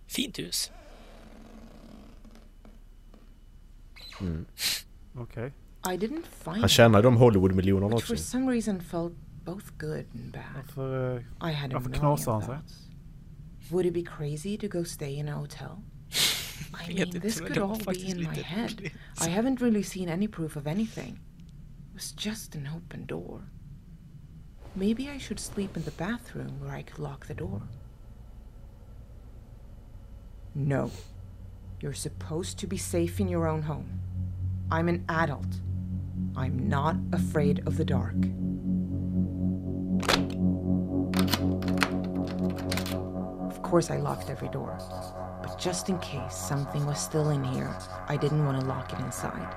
Fint 0.07 0.39
hus. 0.39 0.71
Okej. 5.15 5.53
I 5.93 5.97
didn't 5.97 6.23
find 6.45 6.57
Han 6.57 6.65
it, 6.65 6.71
tjänar 6.71 7.03
de 7.03 7.17
Hollywood-miljonerna 7.17 7.95
också. 7.97 8.07
for 8.07 8.17
some 8.17 8.53
reason 8.53 8.81
felt 8.81 9.13
both 9.45 9.65
good 9.79 10.05
and 10.15 10.33
bad. 10.33 10.43
Varför... 10.57 11.17
eh, 11.17 11.51
I 11.51 11.53
had 11.53 11.71
a 11.71 11.75
Varför 11.75 11.89
million 11.91 12.01
knasar 12.17 12.33
han 12.33 12.43
sig? 12.43 12.59
Would 13.71 13.87
it 13.87 13.95
be 13.95 14.03
crazy 14.03 14.59
to 14.59 14.69
go 14.69 14.85
stay 14.85 15.15
in 15.19 15.29
a 15.29 15.35
hotel? 15.35 15.83
I 16.89 16.95
mean, 16.95 17.21
this 17.21 17.41
could 17.41 17.59
all 17.59 17.79
be 17.79 18.11
in 18.11 18.19
my 18.23 18.35
head. 18.43 18.91
I 19.21 19.29
haven't 19.29 19.61
really 19.61 19.83
seen 19.83 20.09
any 20.09 20.29
proof 20.29 20.57
of 20.57 20.67
anything. 20.67 21.19
It 21.89 21.95
was 21.95 22.13
just 22.13 22.55
an 22.55 22.67
open 22.77 23.07
door. 23.07 23.41
Maybe 24.77 25.09
I 25.09 25.19
should 25.19 25.41
sleep 25.41 25.77
in 25.77 25.85
the 25.85 25.91
bathroom 25.91 26.61
where 26.61 26.73
I 26.73 26.83
could 26.83 26.99
lock 26.99 27.27
the 27.27 27.35
door. 27.35 27.63
No. 30.55 30.91
You're 31.81 31.93
supposed 31.93 32.59
to 32.59 32.67
be 32.67 32.77
safe 32.77 33.21
in 33.21 33.29
your 33.29 33.49
own 33.49 33.63
home. 33.63 34.01
I'm 34.71 34.89
an 34.89 35.05
adult. 35.09 35.47
I'm 36.37 36.69
not 36.69 36.97
afraid 37.13 37.63
of 37.67 37.77
the 37.77 37.85
dark. 37.85 38.15
Of 43.51 43.63
course, 43.63 43.91
I 43.91 43.97
locked 43.97 44.31
every 44.31 44.49
door. 44.49 44.79
But 45.43 45.59
just 45.59 45.89
in 45.89 45.99
case 45.99 46.35
something 46.35 46.85
was 46.87 47.01
still 47.01 47.31
in 47.31 47.43
here, 47.43 47.75
I 48.09 48.17
didn't 48.17 48.45
want 48.45 48.61
to 48.61 48.67
lock 48.67 48.93
it 48.93 49.01
inside. 49.01 49.55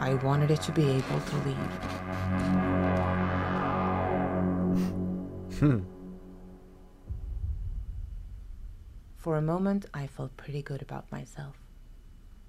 I 0.00 0.14
wanted 0.22 0.50
it 0.50 0.60
to 0.62 0.72
be 0.72 0.88
able 0.90 1.20
to 1.20 1.36
leave. 1.46 2.81
Hmm. 5.62 5.78
For 9.16 9.36
a 9.36 9.40
moment, 9.42 9.86
I 9.94 10.08
felt 10.08 10.36
pretty 10.36 10.60
good 10.60 10.82
about 10.82 11.12
myself, 11.12 11.54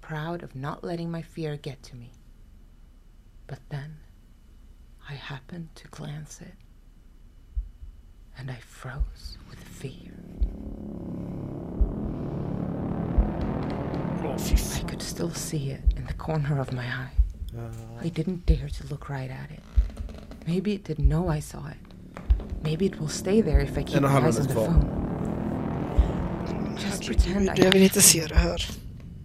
proud 0.00 0.42
of 0.42 0.56
not 0.56 0.82
letting 0.82 1.12
my 1.12 1.22
fear 1.22 1.56
get 1.56 1.80
to 1.84 1.94
me. 1.94 2.10
But 3.46 3.60
then, 3.68 3.98
I 5.08 5.12
happened 5.12 5.68
to 5.76 5.86
glance 5.88 6.40
it, 6.40 6.54
and 8.36 8.50
I 8.50 8.56
froze 8.56 9.38
with 9.48 9.60
fear. 9.60 10.10
Åh 14.24 14.40
fy 14.40 14.56
fan. 14.56 14.82
I 14.82 14.90
could 14.90 15.02
still 15.02 15.30
see 15.30 15.70
it 15.70 15.84
in 15.96 16.04
the 16.06 16.14
corner 16.14 16.58
of 16.58 16.72
my 16.72 16.86
eye. 16.86 17.14
I 18.00 18.08
didn't 18.08 18.44
dare 18.44 18.68
to 18.68 18.86
look 18.88 19.08
right 19.08 19.30
at 19.30 19.52
it. 19.52 19.62
Maybe 20.48 20.72
it 20.72 20.82
didn't 20.82 21.08
know 21.08 21.28
I 21.28 21.38
saw 21.38 21.68
it. 21.68 21.83
Maybe 22.64 22.84
it 22.86 23.00
will 23.00 23.08
stay 23.08 23.42
there 23.42 23.62
if 23.64 23.78
I 23.78 23.82
keep 23.84 23.96
En 23.96 24.02
my 24.02 24.06
och 24.06 24.10
halv 24.12 24.26
eyes 24.26 24.38
on 24.40 24.46
the 24.46 24.54
minut 24.54 24.66
kvar. 24.66 24.66
phone. 24.66 25.04
Just 26.86 27.06
pretend 27.06 27.58
I 27.58 27.62
Jag 27.62 27.72
vill 27.72 27.82
inte 27.82 28.02
se 28.02 28.26
det 28.26 28.34
här. 28.34 28.58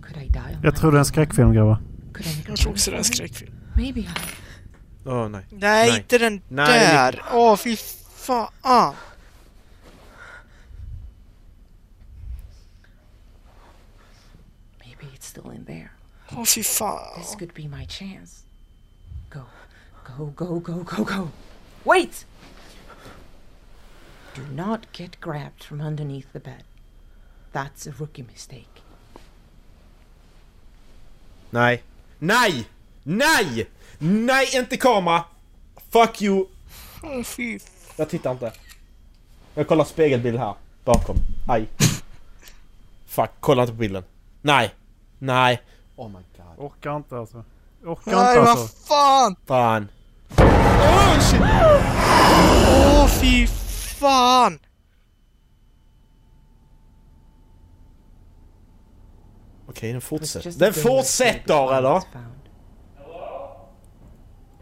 Could 0.01 0.17
I 0.17 0.29
die 0.29 0.39
on 0.39 0.59
Jag 0.63 0.73
my 0.73 0.77
tror 0.77 0.91
det 0.91 0.97
är 0.97 0.99
en 0.99 1.05
skräckfilm 1.05 1.53
grabbar. 1.53 1.81
Could 2.13 2.27
I 2.27 2.37
make 2.37 2.41
a 2.41 2.45
Jag 2.47 2.57
tror 2.57 2.67
run 2.67 2.73
också 2.73 2.91
det 2.91 2.95
är 2.95 2.99
en 2.99 3.03
skräckfilm. 3.03 3.53
Maybe 3.75 3.99
I... 3.99 4.09
Åh 5.05 5.29
nej. 5.29 5.45
Nej, 5.49 5.59
Nej. 5.89 5.97
inte 5.97 6.17
den 6.17 6.41
Nej, 6.47 6.79
det 6.79 6.85
är 6.85 7.11
där! 7.11 7.21
Åh 7.33 7.55
fy 7.55 7.75
fan! 8.15 8.93
Maybe 14.79 15.05
it's 15.15 15.25
still 15.27 15.51
in 15.55 15.65
there. 15.65 15.89
Åh 16.37 16.45
fy 16.45 16.63
fan! 16.63 17.21
This 17.21 17.35
could 17.35 17.53
be 17.53 17.67
my 17.67 17.85
chance. 17.85 18.43
Go, 19.29 19.41
go, 20.17 20.25
go, 20.35 20.59
go, 20.59 20.83
go, 20.83 21.03
go. 21.03 21.29
Wait! 21.83 22.25
Do 24.39 24.55
not 24.55 24.79
get 24.91 25.19
grabbed 25.19 25.63
from 25.63 25.81
underneath 25.81 26.31
the 26.33 26.39
bed. 26.39 26.63
That's 27.51 27.87
a 27.87 27.93
rookie 27.99 28.23
mistake. 28.23 28.81
Nej. 31.49 31.83
Nej! 32.19 32.67
Nej! 33.03 33.69
Nej, 33.97 34.47
inte 34.53 34.77
kamera! 34.77 35.23
Fuck 35.89 36.21
you! 36.21 36.45
Åh 37.03 37.23
Jag 37.95 38.09
tittar 38.09 38.31
inte. 38.31 38.51
Jag 39.55 39.67
kollar 39.67 39.85
spegelbild 39.85 40.39
här. 40.39 40.53
Bakom. 40.85 41.17
Aj. 41.47 41.67
Fuck, 43.05 43.29
kolla 43.39 43.61
inte 43.61 43.73
på 43.73 43.79
bilden. 43.79 44.03
Nej. 44.41 44.75
Nej. 45.19 45.61
Oh 45.95 46.09
my 46.09 46.19
god. 46.37 46.65
Orkar 46.65 46.95
inte 46.95 47.17
alltså. 47.17 47.43
Orkar 47.83 48.11
Nej 48.11 48.27
inte 48.27 48.39
vad 48.39 48.49
alltså. 48.49 48.87
fan! 48.87 49.35
Fan. 49.45 49.87
Åh 52.67 53.07
fy 53.07 53.47
fun! 53.99 54.59
Okej, 59.67 59.93
den 59.93 60.01
fortsätter. 60.01 60.51
Den 60.59 60.73
fortsätter, 60.73 61.77
eller? 61.77 62.01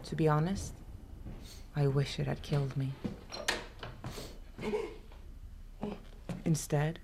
To 0.04 0.16
be 0.16 0.28
honest, 0.28 0.74
I 1.76 1.86
wish 1.86 2.20
it 2.20 2.26
had 2.26 2.42
killed 2.42 2.76
me. 2.76 2.92
Instead, 6.44 6.98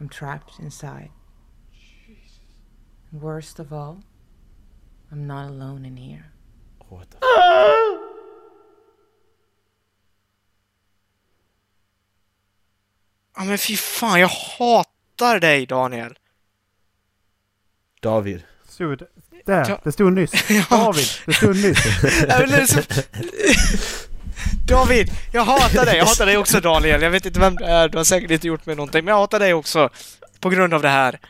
I'm 0.00 0.08
trapped 0.08 0.58
inside. 0.58 1.10
And 3.12 3.22
worst 3.22 3.60
of 3.60 3.72
all, 3.72 3.96
I'm 5.12 5.26
not 5.26 5.48
alone 5.48 5.84
in 5.84 5.96
here. 5.96 6.24
What 6.88 7.10
the 7.10 7.18
ah! 7.22 8.09
Ja 13.40 13.44
men 13.44 13.58
fy 13.58 13.76
fan, 13.76 14.20
jag 14.20 14.28
hatar 14.28 15.40
dig 15.40 15.66
Daniel. 15.66 16.18
David. 18.00 18.42
Stod 18.68 18.98
det- 18.98 19.08
där, 19.46 19.68
Ja. 19.70 19.80
det 19.84 19.92
stod 19.92 20.12
nyss. 20.12 20.30
David, 20.70 21.06
det 21.26 21.32
stod 21.34 21.56
nyss. 21.56 21.78
David, 24.68 25.10
jag 25.32 25.44
hatar 25.44 25.84
dig. 25.86 25.96
Jag 25.96 26.04
hatar 26.06 26.26
dig 26.26 26.36
också 26.36 26.60
Daniel. 26.60 27.02
Jag 27.02 27.10
vet 27.10 27.26
inte 27.26 27.40
vem 27.40 27.56
du 27.56 27.64
är. 27.64 27.88
Du 27.88 27.96
har 27.98 28.04
säkert 28.04 28.30
inte 28.30 28.46
gjort 28.46 28.66
mig 28.66 28.76
någonting. 28.76 29.04
Men 29.04 29.12
jag 29.12 29.18
hatar 29.20 29.38
dig 29.38 29.54
också. 29.54 29.88
På 30.40 30.48
grund 30.50 30.74
av 30.74 30.82
det 30.82 30.88
här. 30.88 31.20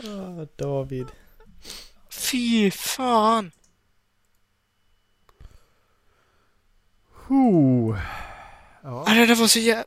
Ah, 0.00 0.46
David. 0.56 1.06
Fy 2.10 2.70
fan. 2.70 3.50
Huh. 7.28 7.98
Ja. 8.82 9.04
Det 9.08 9.26
där 9.26 9.34
var 9.34 9.46
så 9.46 9.58
jä... 9.58 9.84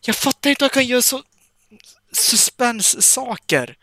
Jag 0.00 0.16
fattar 0.16 0.50
inte 0.50 0.64
att 0.66 0.74
han 0.74 0.82
kan 0.82 0.88
göra 0.90 1.02
så... 1.02 1.22
Suspens-saker. 2.12 3.76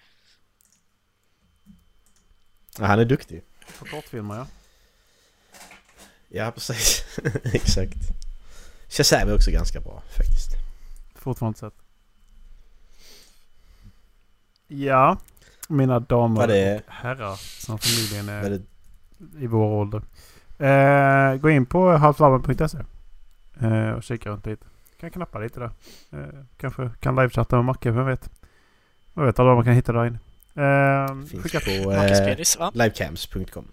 Ja, 2.80 2.86
han 2.86 3.00
är 3.00 3.06
duktig. 3.06 3.44
På 3.80 3.86
kortfilmer 3.86 4.36
ja. 4.36 4.48
Ja, 6.30 6.52
precis. 6.52 7.04
Exakt. 7.54 7.98
Shazam 8.90 9.30
är 9.30 9.36
också 9.36 9.52
ganska 9.52 9.80
bra 9.82 10.04
faktiskt. 10.18 10.50
Fortfarande 11.16 11.60
sett. 11.60 11.74
Ja. 14.68 15.18
Mina 15.70 16.00
damer 16.00 16.48
det- 16.48 16.76
och 16.88 16.94
herrar 16.94 17.36
som 17.36 17.80
förmodligen 17.80 18.30
är 18.30 18.50
det- 18.50 18.64
i 19.44 19.48
vår 19.48 19.66
ålder. 19.66 20.02
Eh, 20.60 21.36
gå 21.36 21.50
in 21.50 21.66
på 21.66 21.92
halvflabben.se 21.98 22.78
eh, 23.62 23.90
och 23.92 24.04
kika 24.04 24.30
runt 24.30 24.46
lite. 24.46 24.66
Kan 25.00 25.12
knappa 25.12 25.40
lite 25.40 25.60
där. 25.60 25.72
Eh, 26.12 26.28
kanske 26.58 26.90
kan 27.00 27.16
livechatta 27.16 27.56
med 27.56 27.66
Macke, 27.66 27.92
vem 27.92 28.06
vet? 28.06 28.30
Jag 29.14 29.26
vet 29.26 29.40
aldrig 29.40 29.48
vad 29.50 29.56
man 29.56 29.66
kan 29.66 29.74
hitta 29.74 29.94
där 29.94 30.06
inne. 30.06 30.20
Eh, 30.56 31.08
Finns 31.26 31.44
skicka 31.44 31.60
på 31.60 31.92
eh, 31.92 32.72
livecams.com. 32.74 33.68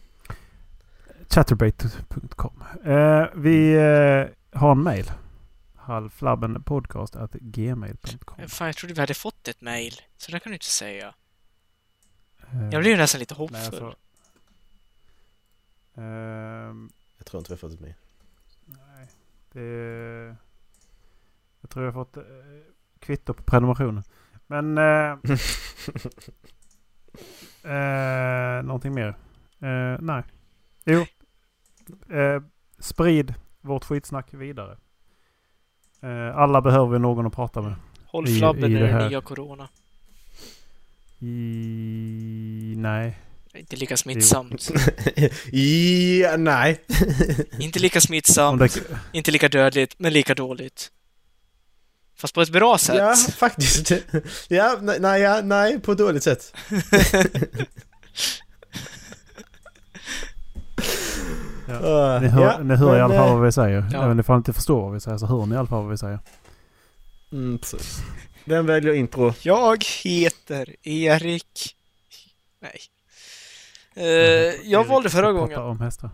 Chatterbait.com. 1.30 2.64
Eh, 2.84 3.24
vi 3.34 3.74
eh, 3.74 4.26
har 4.60 4.72
en 4.72 4.82
mail. 4.82 5.10
Halvflabbenpodcast.gmail.com. 5.76 8.48
Fan, 8.48 8.66
jag 8.66 8.76
trodde 8.76 8.94
vi 8.94 9.00
hade 9.00 9.14
fått 9.14 9.48
ett 9.48 9.60
mail. 9.60 10.00
Så 10.16 10.32
det 10.32 10.40
kan 10.40 10.50
du 10.50 10.54
inte 10.54 10.66
säga. 10.66 11.14
Eh, 12.52 12.68
Jag 12.72 12.80
blir 12.82 12.90
ju 12.90 12.96
nästan 12.96 13.18
lite 13.18 13.34
nej, 13.34 13.38
hoppfull. 13.38 13.56
alltså, 13.64 13.94
ehm, 16.00 16.90
Jag 17.18 17.26
tror 17.26 17.38
inte 17.38 17.50
vi 17.50 17.54
har 17.54 17.58
fått 17.58 17.72
ett 17.72 17.80
mejl. 17.80 17.94
nej, 18.66 19.08
det... 19.52 20.36
Jag 21.64 21.70
tror 21.70 21.84
jag 21.84 21.92
har 21.92 22.04
fått 22.04 22.16
eh, 22.16 22.22
kvitto 22.98 23.34
på 23.34 23.42
prenumerationen. 23.42 24.02
Men... 24.46 24.78
Eh, 24.78 25.16
eh, 27.72 28.62
någonting 28.64 28.94
mer? 28.94 29.08
Eh, 29.60 29.98
nej. 30.00 30.22
Jo. 30.84 31.00
Eh, 32.16 32.42
sprid 32.78 33.34
vårt 33.60 33.84
skitsnack 33.84 34.34
vidare. 34.34 34.76
Eh, 36.02 36.36
alla 36.36 36.60
behöver 36.60 36.98
någon 36.98 37.26
att 37.26 37.32
prata 37.32 37.62
med. 37.62 37.74
Håll 38.06 38.28
i- 38.28 38.38
flabben 38.38 38.72
i 38.72 38.74
i 38.74 38.78
det 38.78 38.86
här. 38.86 39.08
nya 39.08 39.20
corona. 39.20 39.68
I... 41.18 42.74
Nej. 42.76 43.18
Inte 43.54 43.76
lika 43.76 43.96
smittsamt. 43.96 44.70
ja, 45.52 46.36
nej. 46.36 46.80
inte 47.58 47.78
lika 47.78 48.00
smittsamt. 48.00 48.58
det, 48.60 48.80
Inte 49.12 49.30
lika 49.30 49.48
dödligt, 49.48 49.94
men 49.98 50.12
lika 50.12 50.34
dåligt. 50.34 50.90
Fast 52.24 52.34
på 52.34 52.40
ett 52.42 52.50
bra 52.50 52.78
sätt. 52.78 52.96
Ja, 52.96 53.14
faktiskt. 53.36 53.92
Ja, 54.48 54.78
nej, 54.80 55.00
nej, 55.00 55.42
nej, 55.42 55.80
på 55.80 55.92
ett 55.92 55.98
dåligt 55.98 56.22
sätt. 56.22 56.56
ja. 61.68 61.74
Uh, 61.74 62.20
Ni 62.22 62.28
hör, 62.28 62.42
ja, 62.42 62.58
ni 62.58 62.74
hör 62.74 62.98
i 62.98 63.00
alla 63.00 63.08
men, 63.08 63.18
fall 63.18 63.28
eh, 63.28 63.34
vad 63.34 63.44
vi 63.44 63.52
säger. 63.52 63.88
ja. 63.92 64.04
Även 64.04 64.20
ifall 64.20 64.36
ni 64.36 64.38
inte 64.38 64.52
förstår 64.52 64.82
vad 64.82 64.92
vi 64.92 65.00
säger 65.00 65.18
så 65.18 65.26
hör 65.26 65.46
ni 65.46 65.54
i 65.54 65.58
alla 65.58 65.66
fall 65.68 65.82
vad 65.82 65.90
vi 65.90 65.98
säger. 65.98 66.18
Mm, 67.32 67.58
precis. 67.58 68.02
Vem 68.44 68.66
väljer 68.66 68.92
intro? 68.94 69.34
Jag 69.42 69.84
heter 70.04 70.76
Erik... 70.82 71.76
Nej. 72.60 72.80
Eh, 73.94 74.04
jag 74.04 74.80
Erik 74.80 74.88
valde 74.90 75.10
förra 75.10 75.32
gången. 75.32 75.58
om 75.58 75.80
hästar. 75.80 76.10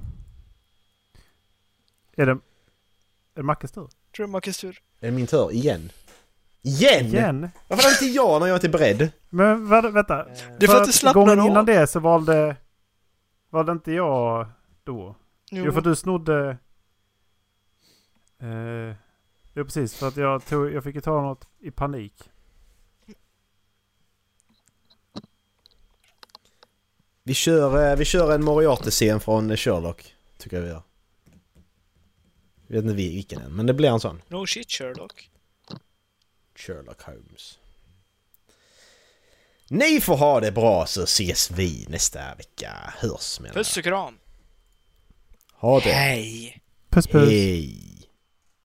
Är 2.17 2.27
det... 2.27 2.33
Är 2.33 2.39
det 3.35 3.43
Mackes 3.43 3.73
tur? 3.73 3.89
Tror 4.17 4.27
du 4.27 4.33
Marcus 4.33 4.59
tur? 4.59 4.79
Är 5.01 5.07
det 5.07 5.13
min 5.13 5.27
tur 5.27 5.53
igen? 5.53 5.93
Igen? 6.63 7.07
Igen? 7.07 7.49
Varför 7.69 7.89
är 7.89 7.93
inte 7.93 8.07
jag 8.17 8.41
när 8.41 8.47
jag 8.47 8.55
är 8.55 8.59
inte 8.59 8.69
beredd? 8.69 9.13
Men 9.29 9.69
vad, 9.69 9.93
vänta. 9.93 10.27
Det 10.59 10.67
är 10.67 10.71
för 10.71 10.81
att 10.81 10.87
du 10.87 10.93
slappnar 10.93 11.25
gången 11.27 11.47
innan 11.47 11.67
det 11.67 11.87
så 11.87 12.01
valde... 12.01 12.57
Valde 13.51 13.73
inte 13.73 13.93
jag 13.93 14.47
då? 14.85 15.17
Jo, 15.51 15.65
Jo. 15.65 15.73
för 15.73 15.79
att 15.79 15.85
du 15.85 15.97
snodde... 15.97 16.59
Eh, 18.43 18.95
jo 19.55 19.65
precis, 19.65 19.95
för 19.95 20.09
att 20.09 20.17
jag, 20.17 20.47
tog, 20.47 20.73
jag 20.73 20.85
fick 20.85 20.95
ju 20.95 21.01
ta 21.01 21.23
något 21.23 21.49
i 21.59 21.71
panik. 21.71 22.31
Vi 27.23 27.35
kör, 27.35 27.91
eh, 27.91 27.97
vi 27.97 28.05
kör 28.05 28.35
en 28.35 28.45
Moriarty-scen 28.45 29.21
från 29.21 29.57
Sherlock. 29.57 30.15
Tycker 30.39 30.57
jag 30.57 30.63
vi 30.65 30.69
gör. 30.69 30.83
Jag 32.67 32.75
vet 32.77 32.85
inte 32.85 32.95
vilken 32.95 33.41
än, 33.41 33.53
men 33.57 33.67
det 33.67 33.75
blir 33.75 33.89
en 33.89 34.01
sån. 34.01 34.23
No 34.29 34.47
shit 34.47 34.71
Sherlock. 34.71 35.31
Sherlock 36.61 37.03
Holmes. 37.03 37.59
Ni 39.69 40.01
får 40.01 40.17
ha 40.17 40.41
det 40.41 40.53
bra 40.53 40.87
så 40.87 41.03
ses 41.03 41.51
vi 41.51 41.87
nästa 41.89 42.35
vecka. 42.35 42.95
Hörs 42.99 43.41
menar 43.41 43.49
jag. 43.49 43.55
Puss 43.55 43.77
och 43.77 43.85
kram. 43.85 44.19
Ha 45.55 45.81
det. 45.81 45.93
Hej. 45.93 46.61
Puss 46.91 47.07
puss. 47.07 47.29
Hej. 47.29 47.90